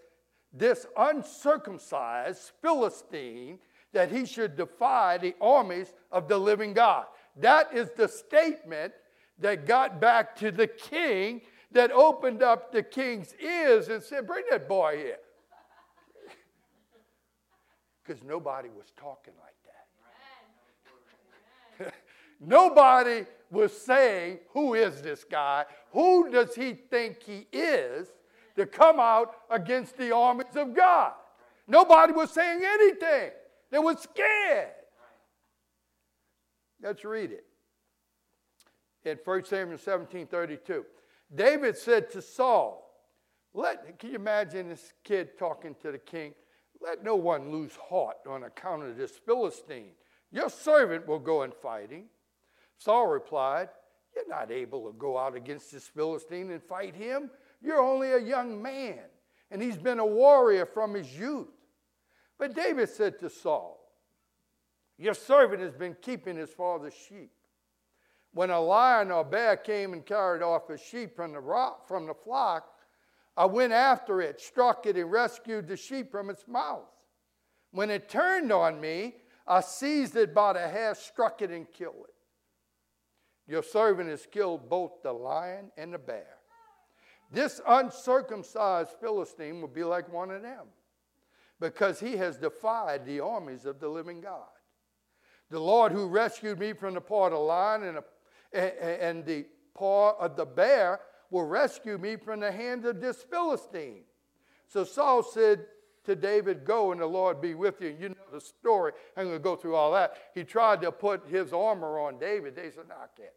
this 0.54 0.86
uncircumcised 0.98 2.52
Philistine 2.62 3.60
that 3.94 4.12
he 4.12 4.26
should 4.26 4.56
defy 4.56 5.18
the 5.18 5.36
armies 5.40 5.94
of 6.12 6.28
the 6.28 6.38
living 6.38 6.74
God? 6.74 7.06
That 7.38 7.74
is 7.74 7.90
the 7.96 8.08
statement 8.08 8.94
that 9.40 9.66
got 9.66 10.02
back 10.02 10.36
to 10.38 10.52
the 10.52 10.68
king 10.68 11.42
that 11.72 11.92
opened 11.92 12.44
up 12.44 12.72
the 12.72 12.84
king's 12.84 13.34
ears 13.36 13.88
and 13.88 14.04
said, 14.04 14.28
Bring 14.28 14.44
that 14.50 14.68
boy 14.68 14.98
here. 14.98 15.18
Because 18.10 18.24
nobody 18.24 18.70
was 18.76 18.92
talking 18.98 19.36
like 19.40 19.54
that. 21.78 21.94
nobody 22.40 23.24
was 23.52 23.72
saying, 23.80 24.40
Who 24.54 24.74
is 24.74 25.04
this 25.04 25.24
guy? 25.24 25.66
Who 25.92 26.32
does 26.32 26.56
he 26.56 26.74
think 26.74 27.22
he 27.22 27.46
is 27.54 28.08
to 28.56 28.66
come 28.66 29.00
out 29.00 29.36
against 29.52 29.96
the 29.96 30.12
armies 30.12 30.56
of 30.56 30.74
God? 30.74 31.12
Nobody 31.68 32.12
was 32.14 32.32
saying 32.32 32.62
anything. 32.66 33.30
They 33.70 33.78
were 33.78 33.96
scared. 33.96 34.70
Let's 36.82 37.06
read 37.06 37.30
it 37.32 37.46
in 39.06 39.20
1 39.24 39.46
Samuel 39.46 39.78
17 39.78 40.26
32. 40.26 40.84
David 41.36 41.78
said 41.78 42.10
to 42.10 42.24
Saul, 42.24 42.90
let, 43.54 44.00
can 44.00 44.10
you 44.10 44.16
imagine 44.16 44.70
this 44.70 44.94
kid 45.04 45.38
talking 45.38 45.76
to 45.84 45.92
the 45.92 46.00
king? 46.00 46.34
Let 46.82 47.04
no 47.04 47.16
one 47.16 47.52
lose 47.52 47.76
heart 47.76 48.18
on 48.28 48.44
account 48.44 48.84
of 48.84 48.98
this 48.98 49.12
Philistine. 49.12 49.92
Your 50.32 50.50
servant 50.50 51.08
will 51.08 51.20
go 51.20 51.44
in 51.44 51.52
fighting. 51.52 52.06
Saul 52.78 53.08
replied, 53.08 53.70
You're 54.16 54.28
not 54.28 54.52
able 54.52 54.88
to 54.88 54.98
go 54.98 55.18
out 55.18 55.36
against 55.36 55.72
this 55.72 55.88
Philistine 55.88 56.52
and 56.52 56.64
fight 56.64 56.96
him. 56.96 57.30
You're 57.62 57.82
only 57.82 58.14
a 58.14 58.20
young 58.20 58.62
man, 58.62 59.00
and 59.52 59.62
he's 59.62 59.78
been 59.78 60.00
a 60.00 60.06
warrior 60.06 60.66
from 60.66 60.94
his 60.94 61.18
youth. 61.18 61.50
But 62.38 62.56
David 62.56 62.90
said 62.90 63.20
to 63.20 63.30
Saul, 63.30 63.78
Your 64.98 65.14
servant 65.14 65.62
has 65.62 65.74
been 65.74 65.98
keeping 66.02 66.38
his 66.38 66.52
father's 66.52 66.94
sheep. 66.94 67.32
When 68.32 68.52
a 68.52 68.62
lion 68.62 69.12
or 69.12 69.22
a 69.22 69.26
bear 69.26 69.58
came 69.58 69.92
and 69.94 70.06
carried 70.06 70.42
off 70.42 70.70
his 70.70 70.80
sheep 70.80 71.16
from 71.16 71.34
the, 71.34 71.40
rock, 71.40 71.88
from 71.88 72.06
the 72.06 72.14
flock, 72.14 72.72
I 73.40 73.46
went 73.46 73.72
after 73.72 74.22
it, 74.22 74.42
struck 74.42 74.86
it, 74.86 74.98
and 74.98 75.10
rescued 75.10 75.70
the 75.70 75.78
sheep 75.78 76.12
from 76.12 76.30
its 76.30 76.46
mouth. 76.46 76.92
When 77.72 77.90
it 77.90 78.10
turned 78.10 78.52
on 78.52 78.82
me, 78.82 79.16
I 79.48 79.62
seized 79.62 80.18
it 80.18 80.34
by 80.34 80.52
the 80.52 80.68
hair, 80.68 80.94
struck 80.94 81.42
it, 81.42 81.50
and 81.50 81.66
killed 81.72 82.04
it. 82.10 83.50
Your 83.50 83.64
servant 83.64 84.10
has 84.10 84.26
killed 84.26 84.70
both 84.70 85.02
the 85.04 85.14
lion 85.14 85.72
and 85.78 85.94
the 85.94 85.98
bear. 85.98 86.36
This 87.32 87.62
uncircumcised 87.66 88.92
Philistine 89.00 89.62
will 89.62 89.70
be 89.70 89.86
like 89.86 90.12
one 90.12 90.32
of 90.32 90.42
them 90.42 90.68
because 91.62 91.98
he 91.98 92.18
has 92.18 92.36
defied 92.36 93.06
the 93.06 93.22
armies 93.22 93.66
of 93.66 93.80
the 93.80 93.88
living 93.88 94.20
God. 94.20 94.48
The 95.50 95.62
Lord 95.62 95.94
who 95.94 96.08
rescued 96.08 96.60
me 96.60 96.74
from 96.74 96.94
the 96.94 97.02
paw 97.02 97.28
of 97.28 97.32
the 97.32 97.38
lion 97.38 97.84
and, 97.84 98.00
a, 98.00 99.04
and 99.04 99.26
the 99.26 99.46
paw 99.74 100.18
of 100.20 100.36
the 100.36 100.46
bear 100.46 101.00
will 101.30 101.46
rescue 101.46 101.98
me 101.98 102.16
from 102.16 102.40
the 102.40 102.52
hand 102.52 102.86
of 102.86 103.02
this 103.02 103.24
Philistine. 103.24 104.04
So 104.68 104.84
Saul 104.84 105.24
said 105.24 105.66
to 106.06 106.16
David, 106.16 106.66
Go 106.66 106.92
and 106.92 107.02
the 107.02 107.06
Lord 107.06 107.42
be 107.42 107.56
with 107.56 107.82
you. 107.82 107.96
You 108.00 108.10
know 108.10 108.16
the 108.32 108.42
story. 108.42 108.94
I'm 109.16 109.26
going 109.26 109.38
to 109.38 109.44
go 109.44 109.56
through 109.56 109.76
all 109.76 109.92
that. 109.94 110.14
He 110.34 110.44
tried 110.44 110.82
to 110.82 110.92
put 110.92 111.28
his 111.28 111.54
armor 111.54 112.00
on 112.00 112.20
David. 112.20 112.56
David 112.56 112.76
said, 112.76 112.84
No, 112.90 112.96
I 112.96 113.08
can't. 113.16 113.34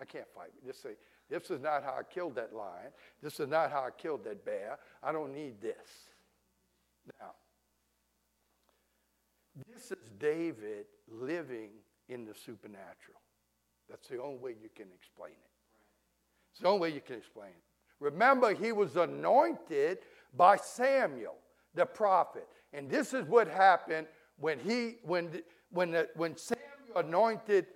I, 0.00 0.04
can't 0.04 0.26
fight. 0.34 0.50
Just 0.64 0.82
say, 0.82 0.90
This 1.30 1.50
is 1.50 1.60
not 1.60 1.82
how 1.82 1.96
I 1.98 2.02
killed 2.02 2.34
that 2.36 2.54
lion. 2.54 2.90
This 3.22 3.40
is 3.40 3.48
not 3.48 3.70
how 3.70 3.80
I 3.80 3.90
killed 3.90 4.24
that 4.24 4.44
bear. 4.44 4.78
I 5.02 5.12
don't 5.12 5.32
need 5.32 5.60
this. 5.60 6.08
Now, 7.20 7.32
this 9.72 9.90
is 9.90 10.10
David 10.18 10.86
living 11.08 11.70
in 12.08 12.24
the 12.24 12.34
supernatural. 12.34 13.20
That's 13.88 14.08
the 14.08 14.20
only 14.20 14.38
way 14.38 14.50
you 14.50 14.68
can 14.74 14.88
explain 14.94 15.32
it. 15.32 15.55
It's 16.56 16.62
the 16.62 16.68
only 16.68 16.80
way 16.80 16.94
you 16.94 17.02
can 17.02 17.16
explain 17.16 17.50
it. 17.50 17.62
Remember, 18.00 18.54
he 18.54 18.72
was 18.72 18.96
anointed 18.96 19.98
by 20.34 20.56
Samuel, 20.56 21.34
the 21.74 21.84
prophet. 21.84 22.48
And 22.72 22.88
this 22.88 23.12
is 23.12 23.26
what 23.26 23.46
happened 23.46 24.06
when 24.38 24.58
he 24.60 24.96
when 25.02 25.42
when 25.68 25.90
the, 25.90 26.08
when 26.16 26.34
Samuel 26.34 26.64
anointed 26.96 27.66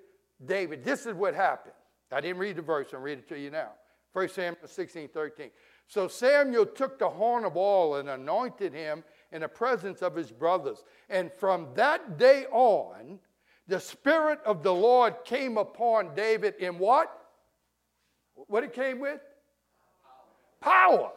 David. 0.46 0.82
This 0.82 1.04
is 1.04 1.12
what 1.12 1.34
happened. 1.34 1.74
I 2.10 2.22
didn't 2.22 2.38
read 2.38 2.56
the 2.56 2.62
verse, 2.62 2.88
I'm 2.94 3.02
reading 3.02 3.22
it 3.22 3.28
to 3.28 3.38
you 3.38 3.50
now. 3.50 3.72
1 4.14 4.30
Samuel 4.30 4.66
16, 4.66 5.08
13. 5.08 5.50
So 5.86 6.08
Samuel 6.08 6.64
took 6.64 6.98
the 6.98 7.10
horn 7.10 7.44
of 7.44 7.58
oil 7.58 7.96
and 7.96 8.08
anointed 8.08 8.72
him 8.72 9.04
in 9.30 9.42
the 9.42 9.48
presence 9.48 10.00
of 10.00 10.16
his 10.16 10.32
brothers. 10.32 10.84
And 11.10 11.30
from 11.34 11.68
that 11.74 12.16
day 12.16 12.46
on, 12.50 13.18
the 13.68 13.78
Spirit 13.78 14.38
of 14.46 14.62
the 14.62 14.74
Lord 14.74 15.16
came 15.26 15.58
upon 15.58 16.14
David 16.14 16.54
in 16.58 16.78
what? 16.78 17.19
What 18.46 18.64
it 18.64 18.72
came 18.72 19.00
with? 19.00 19.20
Power. 20.60 21.12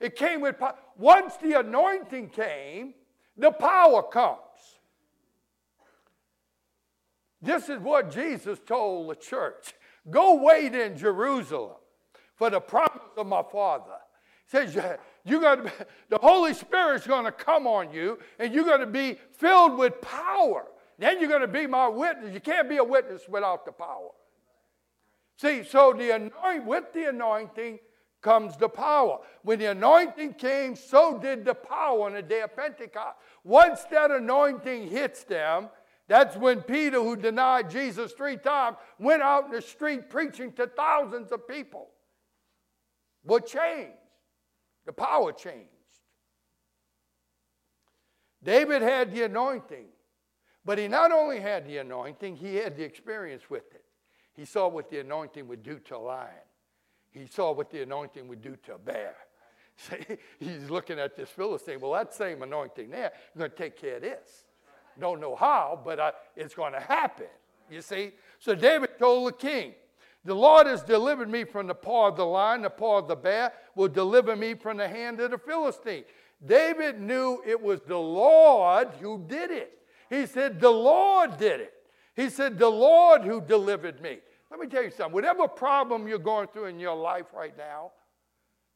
It 0.00 0.16
came 0.16 0.40
with 0.40 0.58
power. 0.58 0.74
Once 0.96 1.36
the 1.36 1.58
anointing 1.58 2.30
came, 2.30 2.94
the 3.36 3.50
power 3.50 4.02
comes. 4.02 4.38
This 7.40 7.68
is 7.68 7.78
what 7.78 8.10
Jesus 8.10 8.58
told 8.66 9.10
the 9.10 9.14
church 9.16 9.74
Go 10.10 10.34
wait 10.34 10.74
in 10.74 10.98
Jerusalem 10.98 11.76
for 12.36 12.50
the 12.50 12.60
promise 12.60 13.00
of 13.16 13.26
my 13.26 13.42
Father. 13.42 13.92
He 14.44 14.50
says, 14.50 14.98
you 15.24 15.40
got 15.40 15.64
to, 15.64 15.72
the 16.10 16.18
Holy 16.18 16.52
Spirit's 16.52 17.06
going 17.06 17.24
to 17.24 17.32
come 17.32 17.66
on 17.66 17.90
you, 17.92 18.18
and 18.38 18.52
you're 18.52 18.64
going 18.64 18.80
to 18.80 18.86
be 18.86 19.18
filled 19.32 19.78
with 19.78 20.00
power. 20.02 20.66
Then 20.98 21.20
you're 21.20 21.30
going 21.30 21.40
to 21.40 21.48
be 21.48 21.66
my 21.66 21.88
witness. 21.88 22.34
You 22.34 22.40
can't 22.40 22.68
be 22.68 22.76
a 22.76 22.84
witness 22.84 23.22
without 23.28 23.64
the 23.64 23.72
power. 23.72 24.10
See, 25.36 25.64
so 25.64 25.92
the 25.92 26.14
anointing, 26.14 26.66
with 26.66 26.92
the 26.92 27.08
anointing 27.08 27.80
comes 28.22 28.56
the 28.56 28.68
power. 28.68 29.18
When 29.42 29.58
the 29.58 29.66
anointing 29.66 30.34
came, 30.34 30.76
so 30.76 31.18
did 31.18 31.44
the 31.44 31.54
power 31.54 32.06
on 32.06 32.14
the 32.14 32.22
day 32.22 32.40
of 32.40 32.56
Pentecost. 32.56 33.18
Once 33.42 33.84
that 33.90 34.10
anointing 34.10 34.88
hits 34.88 35.24
them, 35.24 35.68
that's 36.06 36.36
when 36.36 36.62
Peter, 36.62 37.02
who 37.02 37.16
denied 37.16 37.70
Jesus 37.70 38.12
three 38.12 38.36
times, 38.36 38.76
went 38.98 39.22
out 39.22 39.46
in 39.46 39.50
the 39.52 39.62
street 39.62 40.10
preaching 40.10 40.52
to 40.52 40.66
thousands 40.66 41.32
of 41.32 41.48
people. 41.48 41.88
What 43.22 43.46
changed? 43.46 43.92
The 44.86 44.92
power 44.92 45.32
changed. 45.32 45.70
David 48.42 48.82
had 48.82 49.12
the 49.12 49.22
anointing, 49.22 49.86
but 50.64 50.76
he 50.76 50.88
not 50.88 51.10
only 51.10 51.40
had 51.40 51.66
the 51.66 51.78
anointing, 51.78 52.36
he 52.36 52.56
had 52.56 52.76
the 52.76 52.84
experience 52.84 53.48
with 53.48 53.74
it. 53.74 53.84
He 54.34 54.44
saw 54.44 54.68
what 54.68 54.90
the 54.90 55.00
anointing 55.00 55.46
would 55.48 55.62
do 55.62 55.78
to 55.78 55.96
a 55.96 55.98
lion. 55.98 56.30
He 57.10 57.26
saw 57.26 57.52
what 57.52 57.70
the 57.70 57.82
anointing 57.82 58.26
would 58.28 58.42
do 58.42 58.56
to 58.64 58.74
a 58.74 58.78
bear. 58.78 59.14
See, 59.76 59.96
He's 60.38 60.68
looking 60.68 60.98
at 60.98 61.16
this 61.16 61.30
Philistine. 61.30 61.80
Well, 61.80 61.92
that 61.92 62.12
same 62.12 62.42
anointing 62.42 62.90
there, 62.90 63.12
you're 63.34 63.48
going 63.48 63.50
to 63.50 63.56
take 63.56 63.80
care 63.80 63.96
of 63.96 64.02
this. 64.02 64.44
Don't 64.98 65.20
know 65.20 65.34
how, 65.34 65.80
but 65.84 65.98
uh, 65.98 66.12
it's 66.36 66.54
going 66.54 66.72
to 66.72 66.80
happen. 66.80 67.26
You 67.70 67.82
see? 67.82 68.12
So 68.38 68.54
David 68.54 68.98
told 68.98 69.28
the 69.28 69.32
king, 69.32 69.74
The 70.24 70.34
Lord 70.34 70.66
has 70.66 70.82
delivered 70.82 71.28
me 71.28 71.44
from 71.44 71.66
the 71.66 71.74
paw 71.74 72.08
of 72.08 72.16
the 72.16 72.26
lion, 72.26 72.62
the 72.62 72.70
paw 72.70 72.98
of 72.98 73.08
the 73.08 73.16
bear 73.16 73.52
will 73.74 73.88
deliver 73.88 74.36
me 74.36 74.54
from 74.54 74.76
the 74.76 74.88
hand 74.88 75.20
of 75.20 75.30
the 75.30 75.38
Philistine. 75.38 76.04
David 76.44 77.00
knew 77.00 77.40
it 77.46 77.60
was 77.60 77.80
the 77.80 77.98
Lord 77.98 78.88
who 79.00 79.24
did 79.26 79.50
it. 79.50 79.78
He 80.10 80.26
said, 80.26 80.60
The 80.60 80.70
Lord 80.70 81.38
did 81.38 81.60
it. 81.60 81.74
He 82.14 82.30
said, 82.30 82.58
The 82.58 82.68
Lord 82.68 83.22
who 83.22 83.40
delivered 83.40 84.00
me. 84.00 84.18
Let 84.50 84.60
me 84.60 84.66
tell 84.66 84.84
you 84.84 84.90
something. 84.90 85.12
Whatever 85.12 85.48
problem 85.48 86.06
you're 86.06 86.18
going 86.18 86.48
through 86.48 86.66
in 86.66 86.78
your 86.78 86.94
life 86.94 87.26
right 87.34 87.56
now, 87.58 87.90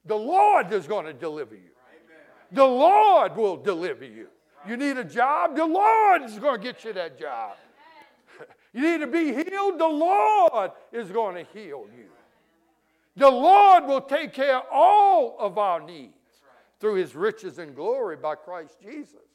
the 0.04 0.16
Lord 0.16 0.72
is 0.72 0.86
going 0.86 1.06
to 1.06 1.12
deliver 1.12 1.54
you. 1.54 1.70
The 2.50 2.64
Lord 2.64 3.36
will 3.36 3.56
deliver 3.56 4.04
you. 4.04 4.28
You 4.66 4.76
need 4.76 4.96
a 4.96 5.04
job, 5.04 5.54
the 5.54 5.64
Lord 5.64 6.22
is 6.22 6.38
going 6.38 6.60
to 6.60 6.64
get 6.64 6.84
you 6.84 6.92
that 6.94 7.18
job. 7.18 7.56
You 8.74 8.82
need 8.82 8.98
to 8.98 9.06
be 9.06 9.32
healed, 9.32 9.78
the 9.78 9.88
Lord 9.88 10.72
is 10.92 11.10
going 11.10 11.34
to 11.36 11.50
heal 11.58 11.86
you. 11.96 12.04
The 13.16 13.28
Lord 13.28 13.86
will 13.86 14.02
take 14.02 14.34
care 14.34 14.58
of 14.58 14.64
all 14.70 15.36
of 15.40 15.56
our 15.56 15.80
needs 15.80 16.12
through 16.78 16.96
his 16.96 17.14
riches 17.14 17.58
and 17.58 17.74
glory 17.74 18.16
by 18.16 18.34
Christ 18.34 18.76
Jesus. 18.80 19.27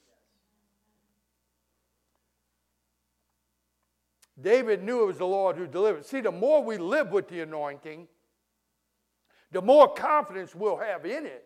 David 4.42 4.84
knew 4.84 5.04
it 5.04 5.08
was 5.08 5.18
the 5.18 5.26
Lord 5.26 5.58
who 5.58 5.68
delivered. 5.68 6.06
See, 6.06 6.22
the 6.22 6.32
more 6.32 6.64
we 6.64 6.78
live 6.78 7.12
with 7.12 7.28
the 7.28 7.42
anointing, 7.42 8.08
the 9.52 9.62
more 9.62 9.94
confidence 9.94 10.56
we'll 10.56 10.78
have 10.78 11.06
in 11.06 11.26
it. 11.26 11.46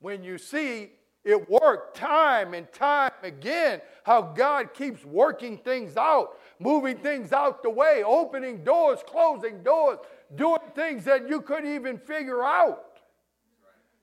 When 0.00 0.24
you 0.24 0.36
see 0.36 0.90
it 1.24 1.48
work 1.48 1.94
time 1.94 2.52
and 2.52 2.70
time 2.72 3.12
again, 3.22 3.80
how 4.02 4.20
God 4.20 4.74
keeps 4.74 5.04
working 5.04 5.56
things 5.56 5.96
out, 5.96 6.38
moving 6.58 6.98
things 6.98 7.32
out 7.32 7.62
the 7.62 7.70
way, 7.70 8.02
opening 8.04 8.62
doors, 8.64 8.98
closing 9.06 9.62
doors, 9.62 9.98
doing 10.34 10.58
things 10.74 11.04
that 11.04 11.28
you 11.28 11.40
couldn't 11.40 11.72
even 11.72 11.98
figure 11.98 12.42
out. 12.42 12.98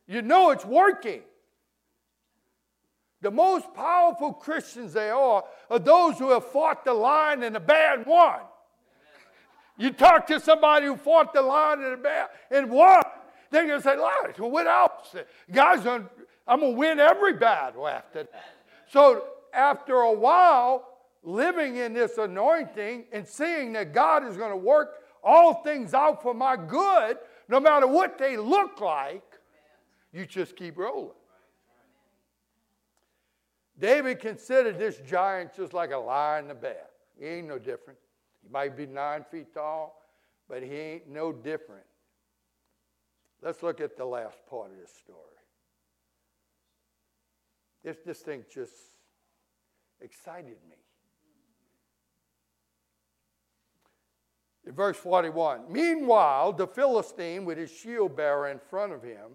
You 0.08 0.22
know 0.22 0.50
it's 0.50 0.66
working. 0.66 1.22
The 3.22 3.32
most 3.32 3.74
powerful 3.74 4.34
Christians 4.34 4.94
they 4.94 5.10
are 5.10 5.44
are 5.70 5.80
those 5.80 6.18
who 6.18 6.32
have 6.32 6.46
fought 6.46 6.84
the 6.84 6.94
lion 6.94 7.44
and 7.44 7.56
the 7.56 7.62
and 7.94 8.06
won. 8.06 8.40
You 9.78 9.92
talk 9.92 10.28
to 10.28 10.40
somebody 10.40 10.88
who 10.88 10.96
fought 10.96 11.34
the 11.34 11.42
lion 11.42 11.84
and 11.84 11.94
the 11.94 11.98
bear 11.98 12.30
and 12.50 12.70
won, 12.70 13.02
they're 13.50 13.68
going 13.68 13.80
to 13.80 13.84
say, 13.84 13.98
Lord, 13.98 14.38
what 14.38 14.68
else? 14.68 15.16
Guys, 15.52 15.86
I'm 15.86 16.10
going 16.60 16.74
to 16.74 16.78
win 16.78 17.00
every 17.00 17.34
battle 17.34 17.88
after 17.88 18.24
that. 18.24 18.46
So 18.90 19.26
after 19.54 19.96
a 19.96 20.12
while, 20.12 20.88
living 21.24 21.76
in 21.78 21.94
this 21.94 22.18
anointing 22.18 23.06
and 23.12 23.28
seeing 23.28 23.74
that 23.74 23.94
God 23.94 24.26
is 24.26 24.38
going 24.38 24.52
to 24.52 24.58
work 24.58 24.96
all 25.24 25.56
things 25.64 25.94
out 25.94 26.24
for 26.24 26.34
my 26.34 26.56
good, 26.56 27.18
no 27.48 27.60
matter 27.60 27.86
what 27.86 28.18
they 28.18 28.38
look 28.38 28.82
like, 28.82 29.24
you 30.12 30.26
just 30.26 30.56
keep 30.56 30.78
rolling. 30.78 31.12
David 33.82 34.20
considered 34.20 34.78
this 34.78 34.98
giant 35.00 35.56
just 35.56 35.74
like 35.74 35.92
a 35.92 35.98
lion 35.98 36.44
and 36.44 36.52
a 36.52 36.56
bear. 36.56 36.86
He 37.20 37.26
ain't 37.26 37.48
no 37.48 37.58
different. 37.58 37.98
He 38.44 38.50
might 38.50 38.78
be 38.78 38.86
nine 38.86 39.26
feet 39.30 39.56
tall, 39.56 40.04
but 40.48 40.62
he 40.62 40.72
ain't 40.72 41.10
no 41.10 41.34
different. 41.34 41.84
Let's 43.42 43.64
look 43.64 43.82
at 43.82 43.98
the 43.98 44.06
last 44.06 44.38
part 44.48 44.70
of 44.70 44.78
this 44.78 44.92
story. 44.92 45.18
This, 47.84 47.98
this 48.06 48.20
thing 48.20 48.46
just 48.54 48.74
excited 50.00 50.58
me. 50.70 50.76
In 54.68 54.74
verse 54.74 54.98
41, 54.98 55.62
meanwhile, 55.72 56.54
the 56.54 56.68
Philistine 56.68 57.46
with 57.46 57.58
his 57.58 57.72
shield 57.72 58.16
bearer 58.16 58.50
in 58.50 58.60
front 58.60 58.94
of 58.94 59.02
him 59.02 59.32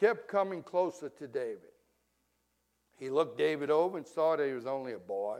kept 0.00 0.28
coming 0.28 0.62
closer 0.62 1.10
to 1.10 1.28
David. 1.28 1.73
He 2.98 3.10
looked 3.10 3.38
David 3.38 3.70
over 3.70 3.98
and 3.98 4.06
saw 4.06 4.36
that 4.36 4.46
he 4.46 4.52
was 4.52 4.66
only 4.66 4.92
a 4.92 4.98
boy, 4.98 5.38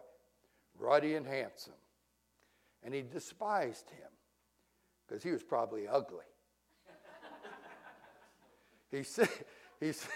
ruddy 0.79 1.15
and 1.15 1.27
handsome. 1.27 1.75
And 2.83 2.93
he 2.93 3.03
despised 3.03 3.91
him 3.91 4.09
because 5.07 5.23
he 5.23 5.31
was 5.31 5.43
probably 5.43 5.89
ugly. 5.89 6.25
he 8.91 9.03
said, 9.03 9.29
he 9.81 9.93
said, 9.93 10.11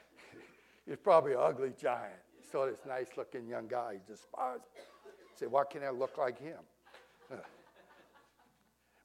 he's 0.86 0.96
probably 0.96 1.32
an 1.32 1.38
ugly 1.40 1.72
giant. 1.80 2.14
He 2.40 2.50
saw 2.50 2.66
this 2.66 2.80
nice 2.86 3.08
looking 3.16 3.46
young 3.46 3.68
guy, 3.68 3.94
he 3.94 4.12
despised 4.12 4.62
him. 4.74 4.84
He 5.32 5.38
said, 5.38 5.50
Why 5.50 5.64
can't 5.70 5.84
I 5.84 5.90
look 5.90 6.18
like 6.18 6.40
him? 6.40 6.58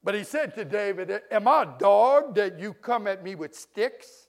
But 0.02 0.14
he 0.14 0.24
said 0.24 0.54
to 0.54 0.64
David, 0.64 1.20
Am 1.30 1.46
I 1.46 1.64
a 1.64 1.78
dog 1.78 2.34
that 2.36 2.58
you 2.58 2.72
come 2.72 3.06
at 3.06 3.22
me 3.22 3.34
with 3.34 3.54
sticks? 3.54 4.28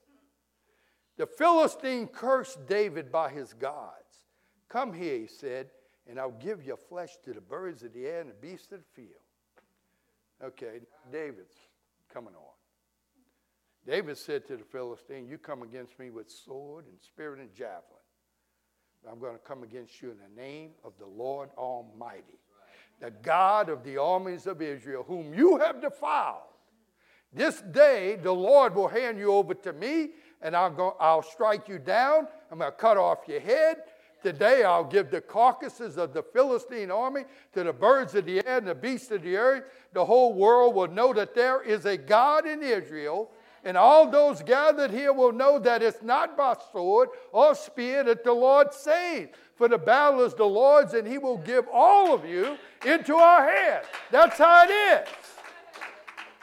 The 1.22 1.28
Philistine 1.28 2.08
cursed 2.08 2.66
David 2.66 3.12
by 3.12 3.30
his 3.30 3.54
gods. 3.54 4.26
Come 4.70 4.92
here, 4.92 5.20
he 5.20 5.28
said, 5.28 5.70
and 6.10 6.20
I'll 6.20 6.32
give 6.32 6.64
your 6.64 6.78
flesh 6.78 7.12
to 7.24 7.32
the 7.32 7.40
birds 7.40 7.84
of 7.84 7.94
the 7.94 8.08
air 8.08 8.22
and 8.22 8.32
the 8.32 8.34
beasts 8.34 8.72
of 8.72 8.80
the 8.80 9.04
field. 9.04 9.22
Okay, 10.44 10.80
David's 11.12 11.54
coming 12.12 12.34
on. 12.34 12.56
David 13.86 14.18
said 14.18 14.48
to 14.48 14.58
the 14.58 14.64
Philistine, 14.64 15.28
You 15.28 15.38
come 15.38 15.62
against 15.62 16.00
me 16.00 16.10
with 16.10 16.32
sword 16.32 16.86
and 16.88 17.00
spear 17.00 17.36
and 17.36 17.54
javelin. 17.54 17.84
I'm 19.08 19.20
going 19.20 19.34
to 19.34 19.40
come 19.46 19.62
against 19.62 20.02
you 20.02 20.10
in 20.10 20.18
the 20.18 20.42
name 20.42 20.72
of 20.84 20.94
the 20.98 21.06
Lord 21.06 21.52
Almighty, 21.56 22.40
the 23.00 23.12
God 23.12 23.70
of 23.70 23.84
the 23.84 23.98
armies 23.98 24.48
of 24.48 24.60
Israel, 24.60 25.06
whom 25.08 25.36
you 25.36 25.60
have 25.60 25.84
defiled. 25.84 26.48
This 27.32 27.62
day 27.62 28.18
the 28.22 28.34
Lord 28.34 28.76
will 28.76 28.88
hand 28.88 29.18
you 29.18 29.34
over 29.34 29.54
to 29.54 29.72
me, 29.72 30.10
and 30.42 30.56
I'll, 30.56 30.72
go, 30.72 30.96
I'll 31.00 31.22
strike 31.22 31.68
you 31.68 31.80
down. 31.80 32.28
I'm 32.52 32.60
going 32.60 32.72
to 32.72 32.78
cut 32.78 32.98
off 32.98 33.20
your 33.28 33.40
head. 33.40 33.78
Today 34.22 34.64
I'll 34.64 34.84
give 34.84 35.10
the 35.10 35.22
carcasses 35.22 35.98
of 35.98 36.14
the 36.14 36.22
Philistine 36.22 36.92
army 36.92 37.24
to 37.54 37.64
the 37.64 37.74
birds 37.74 38.14
of 38.14 38.26
the 38.26 38.46
air 38.46 38.58
and 38.58 38.68
the 38.68 38.76
beasts 38.76 39.10
of 39.12 39.24
the 39.24 39.36
earth. 39.36 39.64
The 39.94 40.06
whole 40.06 40.34
world 40.34 40.76
will 40.76 40.88
know 40.88 41.12
that 41.14 41.34
there 41.34 41.62
is 41.64 41.86
a 41.86 41.98
God 41.98 42.46
in 42.46 42.62
Israel. 42.62 43.32
And 43.64 43.78
all 43.78 44.10
those 44.10 44.42
gathered 44.42 44.92
here 44.92 45.14
will 45.14 45.32
know 45.32 45.60
that 45.60 45.84
it's 45.84 46.02
not 46.02 46.36
by 46.36 46.56
sword 46.72 47.10
or 47.32 47.54
spear 47.54 48.04
that 48.04 48.24
the 48.24 48.34
Lord 48.34 48.74
saves. 48.74 49.30
For 49.56 49.68
the 49.68 49.78
battle 49.78 50.24
is 50.24 50.34
the 50.34 50.46
Lord's, 50.46 50.96
and 50.96 51.08
He 51.08 51.20
will 51.20 51.38
give 51.38 51.66
all 51.72 52.14
of 52.14 52.26
you 52.26 52.58
into 52.86 53.16
our 53.16 53.48
hands. 53.48 53.86
That's 54.10 54.38
how 54.38 54.66
it 54.68 54.72
is. 54.72 55.08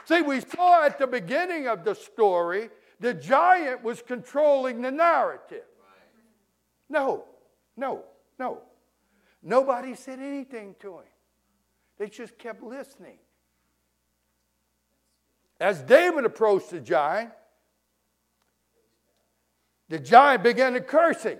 See, 0.05 0.21
we 0.21 0.39
saw 0.39 0.85
at 0.85 0.97
the 0.97 1.07
beginning 1.07 1.67
of 1.67 1.83
the 1.83 1.93
story 1.93 2.69
the 2.99 3.13
giant 3.13 3.83
was 3.83 4.01
controlling 4.01 4.81
the 4.81 4.91
narrative. 4.91 5.63
No, 6.89 7.25
no, 7.77 8.03
no. 8.37 8.61
Nobody 9.41 9.95
said 9.95 10.19
anything 10.19 10.75
to 10.79 10.97
him. 10.97 11.05
They 11.97 12.09
just 12.09 12.37
kept 12.37 12.61
listening. 12.63 13.17
As 15.59 15.81
David 15.81 16.25
approached 16.25 16.71
the 16.71 16.79
giant, 16.79 17.31
the 19.89 19.99
giant 19.99 20.43
began 20.43 20.73
to 20.73 20.81
curse 20.81 21.23
him. 21.23 21.39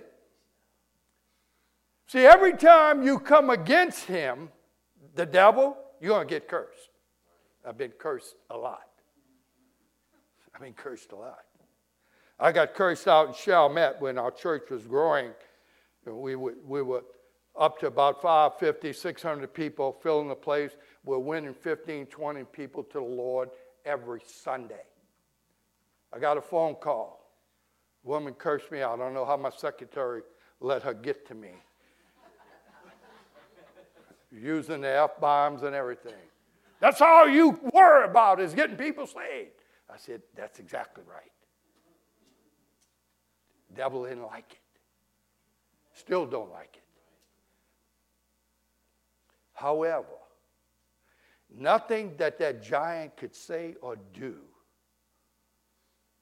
See, 2.06 2.26
every 2.26 2.54
time 2.54 3.02
you 3.02 3.18
come 3.18 3.50
against 3.50 4.04
him, 4.04 4.50
the 5.14 5.24
devil, 5.26 5.76
you're 6.00 6.10
going 6.10 6.26
to 6.26 6.34
get 6.34 6.48
cursed. 6.48 6.90
I've 7.66 7.78
been 7.78 7.92
cursed 7.92 8.34
a 8.50 8.56
lot. 8.56 8.88
I've 10.54 10.60
been 10.60 10.72
cursed 10.72 11.12
a 11.12 11.16
lot. 11.16 11.44
I 12.40 12.52
got 12.52 12.72
cursed 12.72 13.06
out 13.06 13.28
in 13.28 13.34
Chalmette 13.34 14.00
when 14.00 14.16
our 14.16 14.30
church 14.30 14.70
was 14.70 14.86
growing. 14.86 15.32
We 16.06 16.36
were, 16.36 16.54
we 16.66 16.80
were 16.80 17.02
up 17.58 17.78
to 17.80 17.86
about 17.86 18.22
550, 18.22 18.94
600 18.94 19.52
people 19.52 19.98
filling 20.02 20.28
the 20.28 20.34
place. 20.34 20.72
We're 21.04 21.18
winning 21.18 21.52
15, 21.52 22.06
20 22.06 22.44
people 22.44 22.82
to 22.84 22.98
the 22.98 23.04
Lord 23.04 23.50
every 23.84 24.22
Sunday. 24.26 24.84
I 26.14 26.18
got 26.18 26.38
a 26.38 26.40
phone 26.40 26.76
call. 26.76 27.30
woman 28.04 28.32
cursed 28.32 28.72
me 28.72 28.80
out. 28.80 28.94
I 29.00 29.04
don't 29.04 29.14
know 29.14 29.26
how 29.26 29.36
my 29.36 29.50
secretary 29.50 30.22
let 30.60 30.82
her 30.82 30.94
get 30.94 31.26
to 31.28 31.34
me. 31.34 31.50
Using 34.32 34.80
the 34.80 34.88
F 34.88 35.20
bombs 35.20 35.62
and 35.62 35.74
everything. 35.74 36.14
That's 36.80 37.02
all 37.02 37.28
you 37.28 37.60
worry 37.74 38.06
about 38.06 38.40
is 38.40 38.54
getting 38.54 38.76
people 38.76 39.06
saved. 39.06 39.50
I 39.92 39.98
said, 39.98 40.22
That's 40.34 40.58
exactly 40.58 41.04
right. 41.06 41.30
Devil 43.74 44.04
didn't 44.04 44.26
like 44.26 44.52
it. 44.52 44.80
Still 45.94 46.26
don't 46.26 46.50
like 46.50 46.74
it. 46.74 46.82
However, 49.52 50.06
nothing 51.54 52.14
that 52.16 52.38
that 52.38 52.62
giant 52.62 53.16
could 53.16 53.34
say 53.34 53.74
or 53.82 53.96
do 54.14 54.36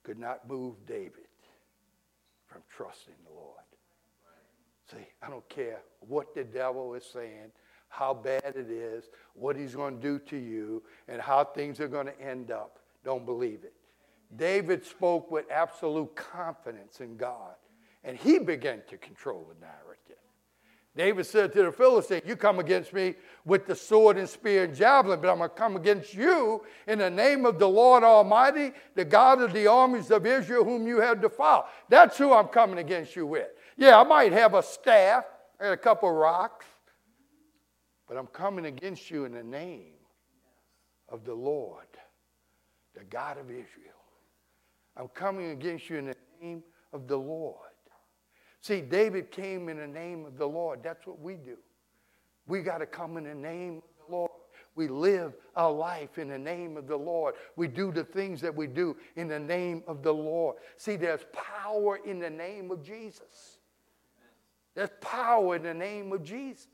could 0.03 0.19
not 0.19 0.49
move 0.49 0.75
David 0.87 1.29
from 2.47 2.63
trusting 2.69 3.15
the 3.25 3.33
Lord. 3.33 3.59
See, 4.91 5.07
I 5.23 5.29
don't 5.29 5.49
care 5.49 5.81
what 6.01 6.35
the 6.35 6.45
devil 6.45 6.95
is 6.95 7.05
saying, 7.05 7.53
how 7.89 8.15
bad 8.15 8.55
it 8.57 8.71
is, 8.71 9.11
what 9.35 9.55
he's 9.55 9.75
going 9.75 9.97
to 9.97 10.03
do 10.03 10.19
to 10.19 10.37
you, 10.37 10.83
and 11.09 11.21
how 11.21 11.45
things 11.45 11.79
are 11.79 11.89
going 11.89 12.07
to 12.07 12.21
end 12.21 12.51
up. 12.51 12.79
Don't 13.05 13.27
believe 13.27 13.65
it. 13.65 13.75
David 14.37 14.85
spoke 14.85 15.31
with 15.31 15.47
absolute 15.51 16.15
confidence 16.15 17.01
in 17.01 17.17
God, 17.17 17.55
and 18.05 18.17
he 18.17 18.39
began 18.39 18.83
to 18.89 18.97
control 18.99 19.47
the 19.49 19.61
narrative. 19.61 20.17
David 20.97 21.27
said 21.27 21.53
to 21.53 21.63
the 21.63 21.71
Philistine, 21.71 22.23
You 22.27 22.35
come 22.35 22.59
against 22.59 22.93
me 22.93 23.15
with 23.45 23.67
the 23.67 23.75
sword 23.77 24.19
and 24.19 24.29
spear 24.29 24.65
and 24.65 24.75
javelin, 24.75 25.21
but 25.21 25.31
I'm 25.31 25.39
going 25.39 25.49
to 25.49 25.55
come 25.55 25.77
against 25.77 26.13
you 26.13 26.65
in 26.89 26.99
the 26.99 27.09
name 27.09 27.47
of 27.47 27.61
the 27.61 27.69
Lord 27.69 28.03
Almighty, 28.03 28.73
the 28.97 29.05
God 29.05 29.41
of 29.41 29.53
the 29.53 29.69
armies 29.69 30.11
of 30.11 30.27
Israel, 30.27 30.65
whom 30.65 30.89
you 30.89 31.01
have 31.01 31.21
defiled. 31.21 31.65
That's 31.89 32.19
who 32.19 32.33
I'm 32.33 32.49
coming 32.49 32.79
against 32.79 33.15
you 33.15 33.27
with. 33.27 33.47
Yeah, 33.77 34.01
I 34.01 34.03
might 34.03 34.33
have 34.33 34.55
a 34.55 34.63
staff 34.63 35.25
and 35.61 35.73
a 35.73 35.77
couple 35.77 36.11
rocks, 36.11 36.67
but 38.09 38.17
I'm 38.17 38.27
coming 38.27 38.67
against 38.67 39.09
you 39.09 39.25
in 39.25 39.33
the 39.33 39.45
name 39.45 39.93
of 41.09 41.25
the 41.25 41.35
Lord, 41.35 41.87
the 42.97 43.05
God 43.05 43.39
of 43.39 43.51
Israel. 43.51 43.98
I'm 44.99 45.09
coming 45.09 45.51
against 45.51 45.89
you 45.89 45.97
in 45.97 46.07
the 46.07 46.17
name 46.43 46.63
of 46.93 47.07
the 47.07 47.17
Lord. 47.17 47.57
See, 48.61 48.81
David 48.81 49.31
came 49.31 49.69
in 49.69 49.79
the 49.79 49.87
name 49.87 50.27
of 50.27 50.37
the 50.37 50.47
Lord. 50.47 50.81
That's 50.83 51.07
what 51.07 51.21
we 51.21 51.35
do. 51.35 51.57
We 52.47 52.63
got 52.63 52.79
to 52.79 52.87
come 52.87 53.17
in 53.17 53.25
the 53.25 53.35
name 53.35 53.79
of 53.79 54.07
the 54.07 54.13
Lord. 54.13 54.31
We 54.75 54.89
live 54.89 55.35
our 55.57 55.73
life 55.73 56.19
in 56.19 56.29
the 56.29 56.39
name 56.39 56.77
of 56.77 56.87
the 56.87 56.97
Lord. 56.97 57.35
We 57.57 57.69
do 57.69 57.93
the 57.93 58.05
things 58.05 58.41
that 58.41 58.55
we 58.55 58.67
do 58.67 58.97
in 59.17 59.29
the 59.29 59.39
name 59.39 59.83
of 59.87 60.03
the 60.03 60.13
Lord. 60.13 60.57
See, 60.77 60.97
there's 60.97 61.25
power 61.33 61.99
in 62.05 62.19
the 62.19 62.31
name 62.31 62.71
of 62.71 62.83
Jesus. 62.83 63.59
There's 64.75 64.91
power 65.01 65.57
in 65.57 65.63
the 65.63 65.75
name 65.75 66.13
of 66.13 66.23
Jesus. 66.23 66.69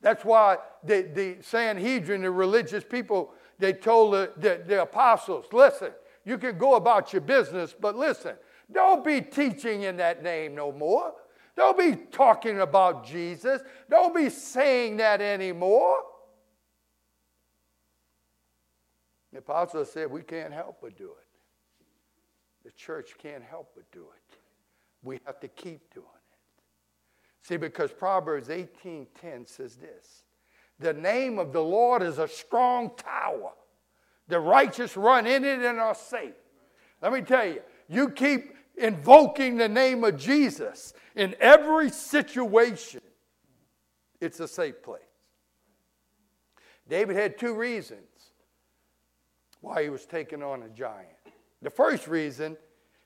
That's 0.00 0.24
why 0.24 0.58
the, 0.84 1.02
the 1.02 1.36
Sanhedrin, 1.40 2.22
the 2.22 2.30
religious 2.30 2.84
people, 2.84 3.32
they 3.58 3.72
told 3.72 4.14
the, 4.14 4.32
the, 4.36 4.62
the 4.66 4.82
apostles, 4.82 5.46
listen, 5.52 5.92
you 6.28 6.36
can 6.36 6.58
go 6.58 6.74
about 6.74 7.12
your 7.12 7.22
business, 7.22 7.74
but 7.78 7.96
listen, 7.96 8.36
don't 8.70 9.02
be 9.04 9.22
teaching 9.22 9.82
in 9.82 9.96
that 9.96 10.22
name 10.22 10.54
no 10.54 10.70
more. 10.70 11.14
Don't 11.56 11.78
be 11.78 11.96
talking 12.12 12.60
about 12.60 13.06
Jesus. 13.06 13.62
Don't 13.88 14.14
be 14.14 14.28
saying 14.28 14.98
that 14.98 15.22
anymore. 15.22 16.02
The 19.32 19.38
apostle 19.38 19.84
said 19.84 20.10
we 20.10 20.22
can't 20.22 20.52
help 20.52 20.78
but 20.82 20.96
do 20.96 21.06
it. 21.06 21.26
The 22.64 22.72
church 22.72 23.14
can't 23.16 23.42
help 23.42 23.70
but 23.74 23.90
do 23.90 24.00
it. 24.00 24.38
We 25.02 25.20
have 25.24 25.40
to 25.40 25.48
keep 25.48 25.94
doing 25.94 26.06
it. 26.06 27.46
See, 27.46 27.56
because 27.56 27.90
Proverbs 27.90 28.48
18:10 28.48 29.48
says 29.48 29.76
this: 29.76 30.24
the 30.78 30.92
name 30.92 31.38
of 31.38 31.52
the 31.52 31.62
Lord 31.62 32.02
is 32.02 32.18
a 32.18 32.28
strong 32.28 32.90
tower. 32.96 33.52
The 34.28 34.38
righteous 34.38 34.96
run 34.96 35.26
in 35.26 35.44
it 35.44 35.60
and 35.60 35.78
are 35.78 35.94
safe. 35.94 36.34
Let 37.02 37.12
me 37.12 37.22
tell 37.22 37.46
you, 37.46 37.60
you 37.88 38.10
keep 38.10 38.54
invoking 38.76 39.56
the 39.56 39.68
name 39.68 40.04
of 40.04 40.16
Jesus 40.16 40.92
in 41.14 41.34
every 41.40 41.90
situation, 41.90 43.00
it's 44.20 44.40
a 44.40 44.48
safe 44.48 44.82
place. 44.82 45.02
David 46.88 47.16
had 47.16 47.38
two 47.38 47.54
reasons 47.54 48.00
why 49.60 49.82
he 49.82 49.88
was 49.90 50.06
taking 50.06 50.42
on 50.42 50.62
a 50.62 50.68
giant. 50.68 51.08
The 51.60 51.70
first 51.70 52.06
reason, 52.06 52.56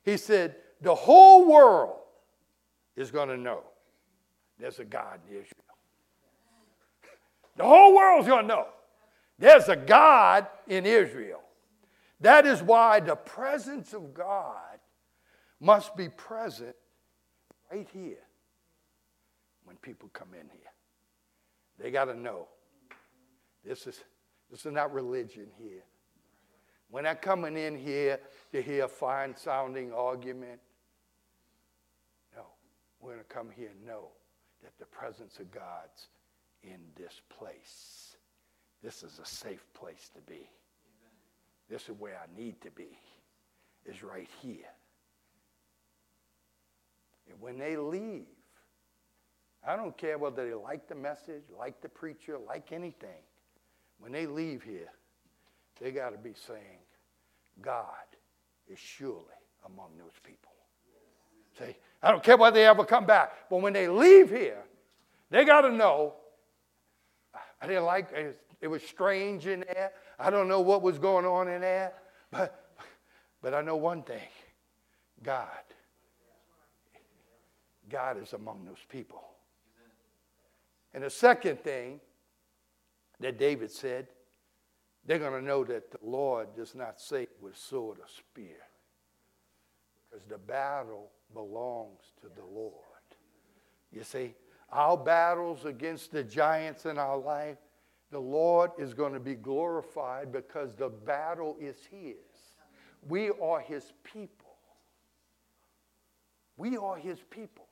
he 0.05 0.16
said, 0.16 0.57
the 0.81 0.95
whole 0.95 1.51
world 1.51 1.97
is 2.97 3.11
going 3.11 3.29
to 3.29 3.37
know 3.37 3.62
there's 4.59 4.79
a 4.79 4.85
God 4.85 5.20
in 5.29 5.37
Israel. 5.37 5.47
The 7.57 7.64
whole 7.64 7.95
world's 7.95 8.27
going 8.27 8.43
to 8.43 8.49
know 8.49 8.66
there's 9.43 9.68
a 9.68 9.74
God 9.74 10.47
in 10.68 10.86
Israel. 10.86 11.43
That 12.20 12.47
is 12.47 12.62
why 12.62 13.01
the 13.01 13.16
presence 13.16 13.93
of 13.93 14.14
God 14.14 14.78
must 15.59 15.97
be 15.97 16.09
present 16.09 16.76
right 17.68 17.88
here 17.93 18.22
when 19.64 19.74
people 19.78 20.09
come 20.12 20.28
in 20.32 20.49
here. 20.49 20.70
They 21.76 21.90
got 21.90 22.05
to 22.05 22.14
know 22.14 22.47
this 23.64 23.88
is, 23.88 24.01
this 24.49 24.64
is 24.64 24.70
not 24.70 24.95
religion 24.95 25.49
here. 25.59 25.82
We're 26.88 27.03
not 27.03 27.20
coming 27.20 27.57
in 27.57 27.76
here 27.76 28.20
to 28.53 28.62
hear 28.62 28.84
a 28.84 28.88
fine 28.88 29.34
sounding 29.36 29.93
argument. 29.93 30.61
No, 32.36 32.45
we're 33.01 33.14
going 33.14 33.24
to 33.24 33.34
come 33.34 33.51
here 33.51 33.70
and 33.76 33.84
know 33.84 34.11
that 34.62 34.78
the 34.78 34.86
presence 34.86 35.40
of 35.40 35.51
God's 35.51 36.07
in 36.62 36.78
this 36.97 37.20
place. 37.28 38.12
This 38.83 39.03
is 39.03 39.20
a 39.22 39.26
safe 39.26 39.64
place 39.74 40.11
to 40.14 40.20
be. 40.22 40.49
This 41.68 41.83
is 41.83 41.95
where 41.99 42.16
I 42.16 42.41
need 42.41 42.61
to 42.62 42.70
be, 42.70 42.99
is 43.87 44.03
right 44.03 44.28
here. 44.43 44.68
And 47.30 47.41
when 47.41 47.59
they 47.59 47.76
leave, 47.76 48.26
I 49.66 49.76
don't 49.76 49.97
care 49.97 50.18
whether 50.18 50.47
they 50.47 50.55
like 50.55 50.89
the 50.89 50.95
message, 50.95 51.45
like 51.57 51.80
the 51.80 51.89
preacher, 51.89 52.37
like 52.37 52.72
anything. 52.72 53.22
When 54.01 54.11
they 54.11 54.26
leave 54.26 54.62
here, 54.62 54.91
they 55.80 55.93
got 55.93 56.11
to 56.11 56.18
be 56.18 56.35
saying, 56.47 56.80
God 57.61 57.87
is 58.70 58.78
surely 58.78 59.22
among 59.64 59.97
those 59.99 60.18
people. 60.24 60.51
See, 61.59 61.76
I 62.03 62.11
don't 62.11 62.22
care 62.22 62.37
whether 62.37 62.55
they 62.55 62.66
ever 62.66 62.85
come 62.85 63.07
back, 63.07 63.49
but 63.49 63.61
when 63.61 63.72
they 63.72 63.87
leave 63.87 64.30
here, 64.30 64.62
they 65.30 65.45
got 65.45 65.62
to 65.62 65.70
know. 65.70 66.14
I 67.61 67.66
didn't 67.66 67.85
like 67.85 68.12
it. 68.63 68.69
Was 68.69 68.83
strange 68.83 69.47
in 69.47 69.61
there. 69.61 69.93
I 70.19 70.31
don't 70.31 70.49
know 70.49 70.61
what 70.61 70.81
was 70.81 70.99
going 70.99 71.27
on 71.27 71.49
in 71.49 71.61
there, 71.61 71.93
but 72.31 72.75
but 73.43 73.53
I 73.53 73.61
know 73.61 73.77
one 73.77 74.03
thing: 74.03 74.29
God 75.23 75.49
God 77.93 78.21
is 78.21 78.33
among 78.33 78.65
those 78.65 78.85
people. 78.89 79.23
And 80.95 81.05
the 81.05 81.11
second 81.11 81.61
thing 81.61 82.01
that 83.21 83.39
David 83.39 83.71
said, 83.71 84.09
they're 85.05 85.19
going 85.19 85.41
to 85.41 85.47
know 85.47 85.63
that 85.65 85.91
the 85.91 85.99
Lord 86.03 86.55
does 86.57 86.75
not 86.75 87.01
save 87.01 87.29
with 87.41 87.57
sword 87.57 87.99
or 87.99 88.09
spear. 88.09 88.57
Because 90.11 90.25
the 90.27 90.39
battle 90.39 91.11
belongs 91.33 92.01
to 92.21 92.29
the 92.29 92.45
Lord. 92.45 92.73
You 93.91 94.05
see, 94.05 94.35
our 94.71 94.97
battles 94.97 95.65
against 95.65 96.13
the 96.13 96.25
giants 96.25 96.87
in 96.87 96.99
our 96.99 97.19
life, 97.19 97.59
the 98.13 98.21
Lord 98.21 98.73
is 98.79 98.93
going 98.93 99.15
to 99.15 99.21
be 99.21 99.35
glorified 99.35 100.31
because 100.31 100.75
the 100.75 100.91
battle 100.91 101.57
is 101.59 101.77
His. 101.91 102.15
We 103.09 103.31
are 103.31 103.59
His 103.59 103.95
people. 104.05 104.55
We 106.59 106.77
are 106.77 106.97
His 106.97 107.19
people. 107.31 107.67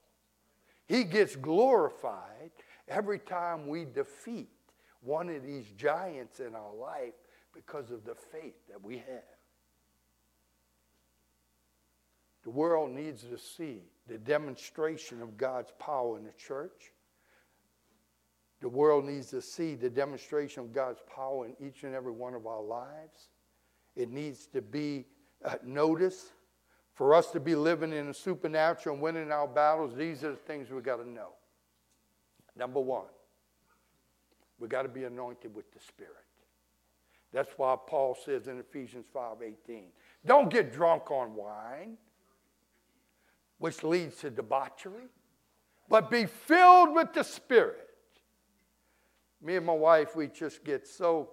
He 0.89 1.05
gets 1.05 1.37
glorified 1.37 2.51
every 2.89 3.19
time 3.19 3.69
we 3.69 3.85
defeat 3.85 4.49
one 5.03 5.29
of 5.29 5.43
these 5.43 5.67
giants 5.77 6.41
in 6.41 6.55
our 6.55 6.75
life 6.75 7.15
because 7.55 7.91
of 7.91 8.05
the 8.05 8.15
faith 8.33 8.57
that 8.69 8.83
we 8.83 8.97
have. 8.97 9.37
The 12.45 12.51
world 12.51 12.91
needs 12.91 13.25
to 13.25 13.37
see 13.37 13.83
the 14.09 14.17
demonstration 14.17 15.21
of 15.21 15.37
God's 15.37 15.73
power 15.79 16.17
in 16.17 16.25
the 16.25 16.33
church. 16.33 16.93
The 18.61 18.69
world 18.69 19.05
needs 19.05 19.29
to 19.31 19.41
see 19.41 19.75
the 19.75 19.89
demonstration 19.89 20.63
of 20.63 20.73
God's 20.73 21.01
power 21.15 21.47
in 21.47 21.55
each 21.67 21.85
and 21.85 21.95
every 21.95 22.13
one 22.13 22.35
of 22.35 22.47
our 22.47 22.63
lives. 22.63 23.29
It 23.97 24.11
needs 24.11 24.47
to 24.49 24.61
be 24.61 25.07
uh, 25.45 25.55
noticed 25.65 26.33
for 27.01 27.15
us 27.15 27.31
to 27.31 27.41
be 27.41 27.55
living 27.55 27.95
in 27.95 28.09
the 28.09 28.15
supernatural 28.15 28.95
and 28.95 29.03
winning 29.03 29.33
our 29.33 29.49
battles, 29.49 29.97
these 29.97 30.23
are 30.23 30.33
the 30.33 30.37
things 30.37 30.71
we've 30.71 30.83
got 30.83 30.97
to 30.97 31.09
know. 31.09 31.31
Number 32.55 32.81
one, 32.81 33.07
we 34.59 34.69
got 34.69 34.83
to 34.83 34.89
be 34.89 35.05
anointed 35.05 35.55
with 35.55 35.73
the 35.73 35.81
Spirit. 35.81 36.13
That's 37.33 37.53
why 37.57 37.77
Paul 37.87 38.19
says 38.23 38.49
in 38.49 38.59
Ephesians 38.59 39.07
5:18, 39.15 39.85
don't 40.27 40.51
get 40.51 40.73
drunk 40.73 41.11
on 41.11 41.35
wine, 41.35 41.97
which 43.59 43.83
leads 43.83 44.17
to 44.17 44.29
debauchery, 44.29 45.09
but 45.89 46.11
be 46.11 46.27
filled 46.27 46.95
with 46.95 47.15
the 47.15 47.23
Spirit. 47.23 47.90
Me 49.43 49.57
and 49.57 49.67
my 49.67 49.75
wife, 49.75 50.15
we 50.17 50.29
just 50.29 50.65
get 50.65 50.87
so 50.87 51.31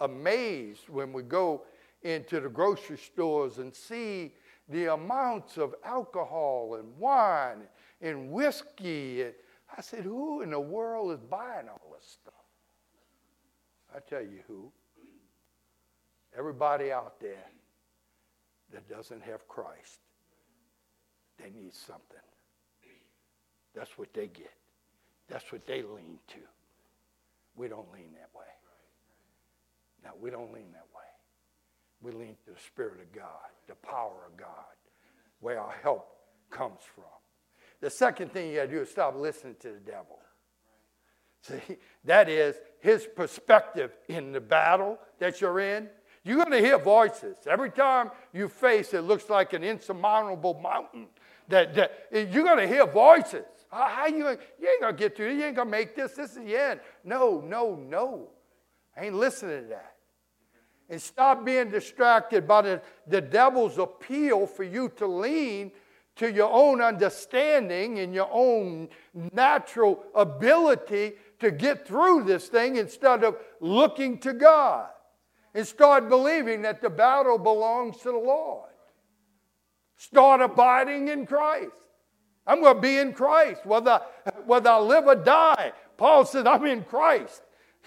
amazed 0.00 0.88
when 0.88 1.12
we 1.12 1.22
go 1.22 1.62
into 2.02 2.40
the 2.40 2.48
grocery 2.48 2.96
stores 2.96 3.58
and 3.58 3.74
see 3.74 4.32
the 4.68 4.92
amounts 4.92 5.58
of 5.58 5.74
alcohol 5.84 6.76
and 6.76 6.96
wine 6.98 7.62
and 8.00 8.30
whiskey. 8.30 9.24
I 9.76 9.80
said, 9.80 10.04
Who 10.04 10.42
in 10.42 10.50
the 10.50 10.60
world 10.60 11.12
is 11.12 11.20
buying 11.20 11.68
all 11.68 11.94
this 11.94 12.08
stuff? 12.22 12.34
I 13.94 13.98
tell 14.00 14.22
you 14.22 14.40
who. 14.46 14.72
Everybody 16.36 16.92
out 16.92 17.18
there 17.20 17.50
that 18.72 18.88
doesn't 18.88 19.22
have 19.22 19.48
Christ, 19.48 19.98
they 21.38 21.50
need 21.50 21.74
something. 21.74 22.18
That's 23.74 23.98
what 23.98 24.12
they 24.14 24.28
get. 24.28 24.52
That's 25.28 25.50
what 25.52 25.66
they 25.66 25.82
lean 25.82 26.18
to. 26.28 26.38
We 27.56 27.68
don't 27.68 27.92
lean 27.92 28.12
that 28.12 28.30
way. 28.34 28.46
No, 30.04 30.10
we 30.20 30.30
don't 30.30 30.52
lean 30.52 30.72
that 30.72 30.86
way. 30.94 31.00
We 32.02 32.12
lean 32.12 32.36
to 32.46 32.52
the 32.52 32.60
Spirit 32.60 33.00
of 33.00 33.12
God, 33.12 33.50
the 33.68 33.74
power 33.74 34.26
of 34.26 34.36
God, 34.36 34.48
where 35.40 35.60
our 35.60 35.74
help 35.82 36.08
comes 36.50 36.80
from. 36.94 37.04
The 37.80 37.90
second 37.90 38.32
thing 38.32 38.50
you 38.50 38.56
got 38.56 38.66
to 38.66 38.70
do 38.70 38.80
is 38.80 38.90
stop 38.90 39.16
listening 39.16 39.56
to 39.60 39.68
the 39.72 39.80
devil. 39.80 40.18
See, 41.42 41.76
that 42.04 42.28
is 42.28 42.56
his 42.80 43.08
perspective 43.16 43.92
in 44.08 44.32
the 44.32 44.40
battle 44.40 44.98
that 45.18 45.40
you're 45.40 45.60
in. 45.60 45.88
You're 46.22 46.36
going 46.36 46.50
to 46.50 46.60
hear 46.60 46.78
voices. 46.78 47.36
Every 47.46 47.70
time 47.70 48.10
you 48.32 48.48
face 48.48 48.92
it 48.92 49.02
looks 49.02 49.30
like 49.30 49.54
an 49.54 49.64
insurmountable 49.64 50.60
mountain, 50.62 51.06
that, 51.48 51.74
that 51.74 51.92
you're 52.12 52.44
going 52.44 52.58
to 52.58 52.68
hear 52.68 52.86
voices. 52.86 53.46
How, 53.70 53.88
how 53.88 54.06
you, 54.06 54.26
you 54.26 54.68
ain't 54.68 54.80
going 54.80 54.96
to 54.96 54.98
get 54.98 55.16
through 55.16 55.30
it. 55.30 55.34
You 55.36 55.44
ain't 55.44 55.56
going 55.56 55.68
to 55.68 55.70
make 55.70 55.94
this. 55.94 56.12
This 56.12 56.30
is 56.30 56.36
the 56.36 56.56
end. 56.56 56.80
No, 57.04 57.40
no, 57.40 57.74
no. 57.74 58.28
I 58.96 59.06
ain't 59.06 59.14
listening 59.14 59.62
to 59.62 59.68
that. 59.68 59.94
And 60.88 61.00
stop 61.00 61.44
being 61.44 61.70
distracted 61.70 62.48
by 62.48 62.62
the, 62.62 62.82
the 63.06 63.20
devil's 63.20 63.78
appeal 63.78 64.46
for 64.46 64.64
you 64.64 64.88
to 64.96 65.06
lean 65.06 65.70
to 66.16 66.30
your 66.30 66.50
own 66.52 66.82
understanding 66.82 68.00
and 68.00 68.12
your 68.12 68.28
own 68.32 68.88
natural 69.32 70.02
ability 70.14 71.12
to 71.38 71.50
get 71.50 71.86
through 71.86 72.24
this 72.24 72.48
thing 72.48 72.76
instead 72.76 73.22
of 73.24 73.36
looking 73.60 74.18
to 74.18 74.32
God 74.32 74.88
and 75.54 75.66
start 75.66 76.08
believing 76.08 76.62
that 76.62 76.80
the 76.80 76.90
battle 76.90 77.38
belongs 77.38 77.98
to 77.98 78.10
the 78.10 78.18
Lord. 78.18 78.68
Start 79.96 80.40
abiding 80.40 81.08
in 81.08 81.24
Christ. 81.24 81.70
I'm 82.50 82.60
going 82.60 82.74
to 82.74 82.80
be 82.80 82.98
in 82.98 83.12
Christ, 83.12 83.64
whether, 83.64 84.00
whether 84.44 84.70
I 84.70 84.78
live 84.80 85.06
or 85.06 85.14
die. 85.14 85.72
Paul 85.96 86.24
said, 86.24 86.48
I'm 86.48 86.66
in 86.66 86.82
Christ. 86.82 87.42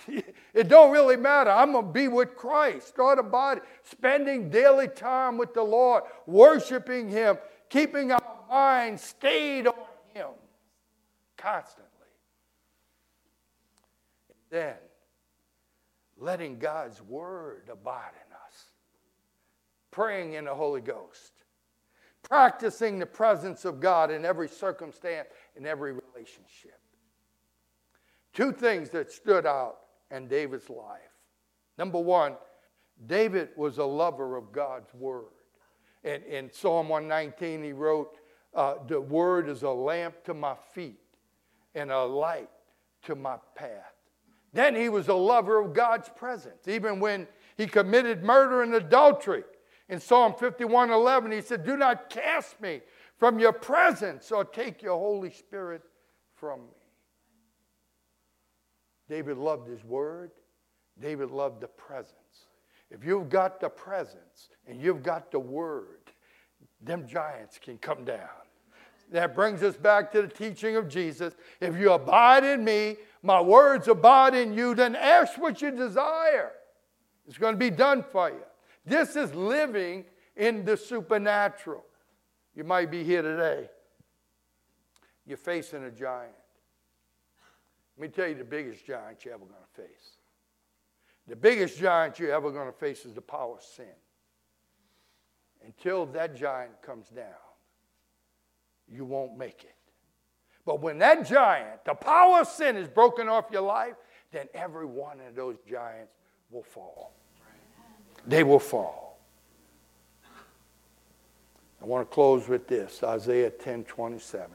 It 0.54 0.68
don't 0.68 0.92
really 0.92 1.18
matter. 1.18 1.50
I'm 1.50 1.72
going 1.72 1.88
to 1.88 1.92
be 1.92 2.08
with 2.08 2.36
Christ. 2.36 2.88
Start 2.88 3.18
abiding, 3.18 3.64
spending 3.82 4.52
daily 4.52 4.88
time 4.88 5.36
with 5.36 5.56
the 5.56 5.64
Lord, 5.64 6.04
worshiping 6.28 7.10
Him, 7.10 7.40
keeping 7.70 8.12
our 8.12 8.22
mind 8.48 9.00
stayed 9.00 9.66
on 9.66 9.74
Him 10.14 10.28
constantly. 11.36 11.90
then 14.52 14.76
letting 16.20 16.60
God's 16.60 17.02
Word 17.02 17.64
abide 17.72 18.12
in 18.28 18.34
us, 18.34 18.66
praying 19.90 20.34
in 20.34 20.46
the 20.46 20.54
Holy 20.54 20.82
Ghost, 20.82 21.33
practicing 22.24 23.00
the 23.00 23.06
presence 23.06 23.66
of 23.66 23.80
God 23.80 24.10
in 24.10 24.26
every 24.26 24.48
circumstance, 24.48 25.28
in 25.56 25.66
every 25.66 25.92
relationship. 25.94 26.80
Two 28.34 28.52
things 28.52 28.90
that 28.90 29.12
stood 29.12 29.46
out 29.46 29.78
in 30.10 30.28
David's 30.28 30.70
life. 30.70 31.02
Number 31.78 32.00
one, 32.00 32.36
David 33.06 33.50
was 33.56 33.78
a 33.78 33.86
lover 33.86 34.36
of 34.38 34.52
God's 34.52 34.94
Word. 34.94 35.26
In, 36.04 36.22
in 36.24 36.52
Psalm 36.52 36.90
119, 36.90 37.64
he 37.64 37.74
wrote, 37.74 38.18
uh, 38.56 38.76
The 38.88 39.00
Word 39.00 39.50
is 39.50 39.64
a 39.64 39.70
lamp 39.70 40.24
to 40.26 40.34
my 40.34 40.56
feet 40.74 41.00
and 41.76 41.92
a 41.92 42.04
light 42.04 42.50
to 43.04 43.16
my 43.16 43.38
path. 43.56 43.94
Then 44.54 44.76
he 44.76 44.90
was 44.90 45.08
a 45.08 45.14
lover 45.14 45.60
of 45.60 45.74
God's 45.74 46.10
presence. 46.10 46.68
Even 46.68 47.00
when 47.00 47.28
he 47.58 47.66
committed 47.66 48.24
murder 48.24 48.62
and 48.62 48.76
adultery, 48.76 49.44
in 49.94 50.00
Psalm 50.00 50.34
51 50.34 50.90
11, 50.90 51.32
he 51.32 51.42
said, 51.42 51.64
Do 51.64 51.78
not 51.78 52.10
cast 52.10 52.60
me 52.60 52.82
from 53.18 53.38
your 53.38 53.54
presence 53.54 54.32
or 54.32 54.44
take 54.44 54.82
your 54.82 54.98
Holy 54.98 55.30
Spirit 55.30 55.84
from 56.34 56.62
me. 56.62 56.66
David 59.08 59.38
loved 59.38 59.68
his 59.70 59.84
word, 59.84 60.32
David 61.00 61.30
loved 61.30 61.62
the 61.62 61.68
presence. 61.68 62.16
If 62.90 63.04
you've 63.06 63.30
got 63.30 63.60
the 63.60 63.70
presence 63.70 64.50
and 64.68 64.82
you've 64.82 65.04
got 65.04 65.32
the 65.32 65.40
word, 65.40 66.12
them 66.82 67.08
giants 67.08 67.60
can 67.62 67.78
come 67.78 68.04
down. 68.04 68.30
That 69.12 69.36
brings 69.36 69.62
us 69.62 69.78
back 69.78 70.12
to 70.14 70.24
the 70.24 70.28
teaching 70.28 70.76
of 70.76 70.88
Jesus. 70.88 71.36
If 71.62 71.78
you 71.78 71.92
abide 71.92 72.44
in 72.44 72.64
me, 72.64 72.98
my 73.22 73.40
words 73.42 73.88
abide 73.88 74.34
in 74.34 74.56
you, 74.56 74.74
then 74.74 74.96
ask 74.96 75.38
what 75.38 75.62
you 75.62 75.70
desire. 75.70 76.52
It's 77.28 77.38
going 77.38 77.54
to 77.54 77.60
be 77.60 77.70
done 77.70 78.04
for 78.12 78.32
you. 78.32 78.44
This 78.86 79.16
is 79.16 79.34
living 79.34 80.06
in 80.36 80.66
the 80.66 80.76
supernatural. 80.76 81.86
You 82.56 82.64
might 82.64 82.92
be 82.92 83.04
here 83.04 83.22
today. 83.22 83.70
You're 85.26 85.38
facing 85.38 85.84
a 85.86 85.92
giant. 85.92 86.34
Let 87.98 88.02
me 88.02 88.08
tell 88.10 88.28
you 88.28 88.36
the 88.36 88.44
biggest 88.44 88.86
giant 88.86 89.24
you're 89.24 89.34
ever 89.34 89.46
going 89.46 89.62
to 89.76 89.82
face. 89.82 90.18
The 91.28 91.36
biggest 91.36 91.80
giant 91.80 92.20
you're 92.20 92.34
ever 92.34 92.52
going 92.52 92.66
to 92.66 92.78
face 92.78 93.06
is 93.06 93.14
the 93.14 93.22
power 93.22 93.56
of 93.56 93.64
sin. 93.64 93.86
Until 95.66 96.06
that 96.08 96.36
giant 96.36 96.82
comes 96.82 97.08
down, 97.08 97.28
you 98.88 99.06
won't 99.06 99.38
make 99.38 99.64
it. 99.64 99.76
But 100.66 100.82
when 100.82 100.98
that 101.00 101.26
giant, 101.26 101.86
the 101.86 101.94
power 101.94 102.42
of 102.42 102.48
sin, 102.48 102.76
is 102.76 102.88
broken 102.88 103.30
off 103.30 103.46
your 103.52 103.62
life, 103.62 103.96
then 104.32 104.48
every 104.54 104.86
one 104.86 105.20
of 105.22 105.36
those 105.36 105.58
giants 105.70 106.16
will 106.50 106.64
fall. 106.64 107.14
They 108.26 108.44
will 108.44 108.60
fall. 108.60 109.18
I 111.82 111.86
want 111.86 112.10
to 112.10 112.14
close 112.14 112.48
with 112.48 112.68
this 112.68 113.04
Isaiah 113.04 113.50
10 113.50 113.84
27. 113.84 114.50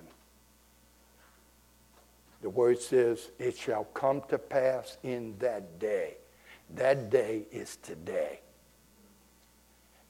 The 2.40 2.50
word 2.50 2.80
says, 2.80 3.30
It 3.38 3.56
shall 3.56 3.84
come 3.84 4.22
to 4.28 4.38
pass 4.38 4.96
in 5.02 5.36
that 5.38 5.78
day. 5.78 6.14
That 6.74 7.10
day 7.10 7.42
is 7.50 7.76
today. 7.76 8.40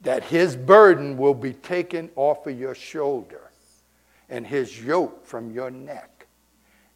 That 0.03 0.25
his 0.25 0.55
burden 0.55 1.17
will 1.17 1.35
be 1.35 1.53
taken 1.53 2.11
off 2.15 2.47
of 2.47 2.59
your 2.59 2.75
shoulder 2.75 3.51
and 4.29 4.47
his 4.47 4.83
yoke 4.83 5.27
from 5.27 5.51
your 5.51 5.71
neck. 5.71 6.27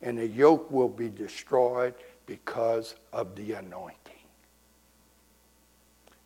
And 0.03 0.19
the 0.19 0.27
yoke 0.27 0.71
will 0.71 0.89
be 0.89 1.09
destroyed 1.09 1.95
because 2.27 2.95
of 3.13 3.35
the 3.35 3.53
anointing. 3.53 4.02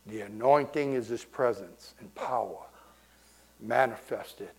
The 0.07 0.21
anointing 0.21 0.95
is 0.95 1.09
his 1.09 1.25
presence 1.25 1.95
and 2.01 2.15
power 2.15 2.65
manifested 3.61 4.51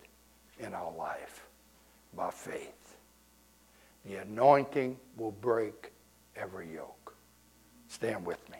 in 0.59 0.73
our 0.73 0.91
life 0.91 1.47
by 2.15 2.31
faith. 2.31 2.97
The 4.05 4.15
anointing 4.17 4.97
will 5.15 5.31
break 5.31 5.91
every 6.35 6.73
yoke. 6.73 7.15
Stand 7.87 8.25
with 8.25 8.49
me. 8.49 8.57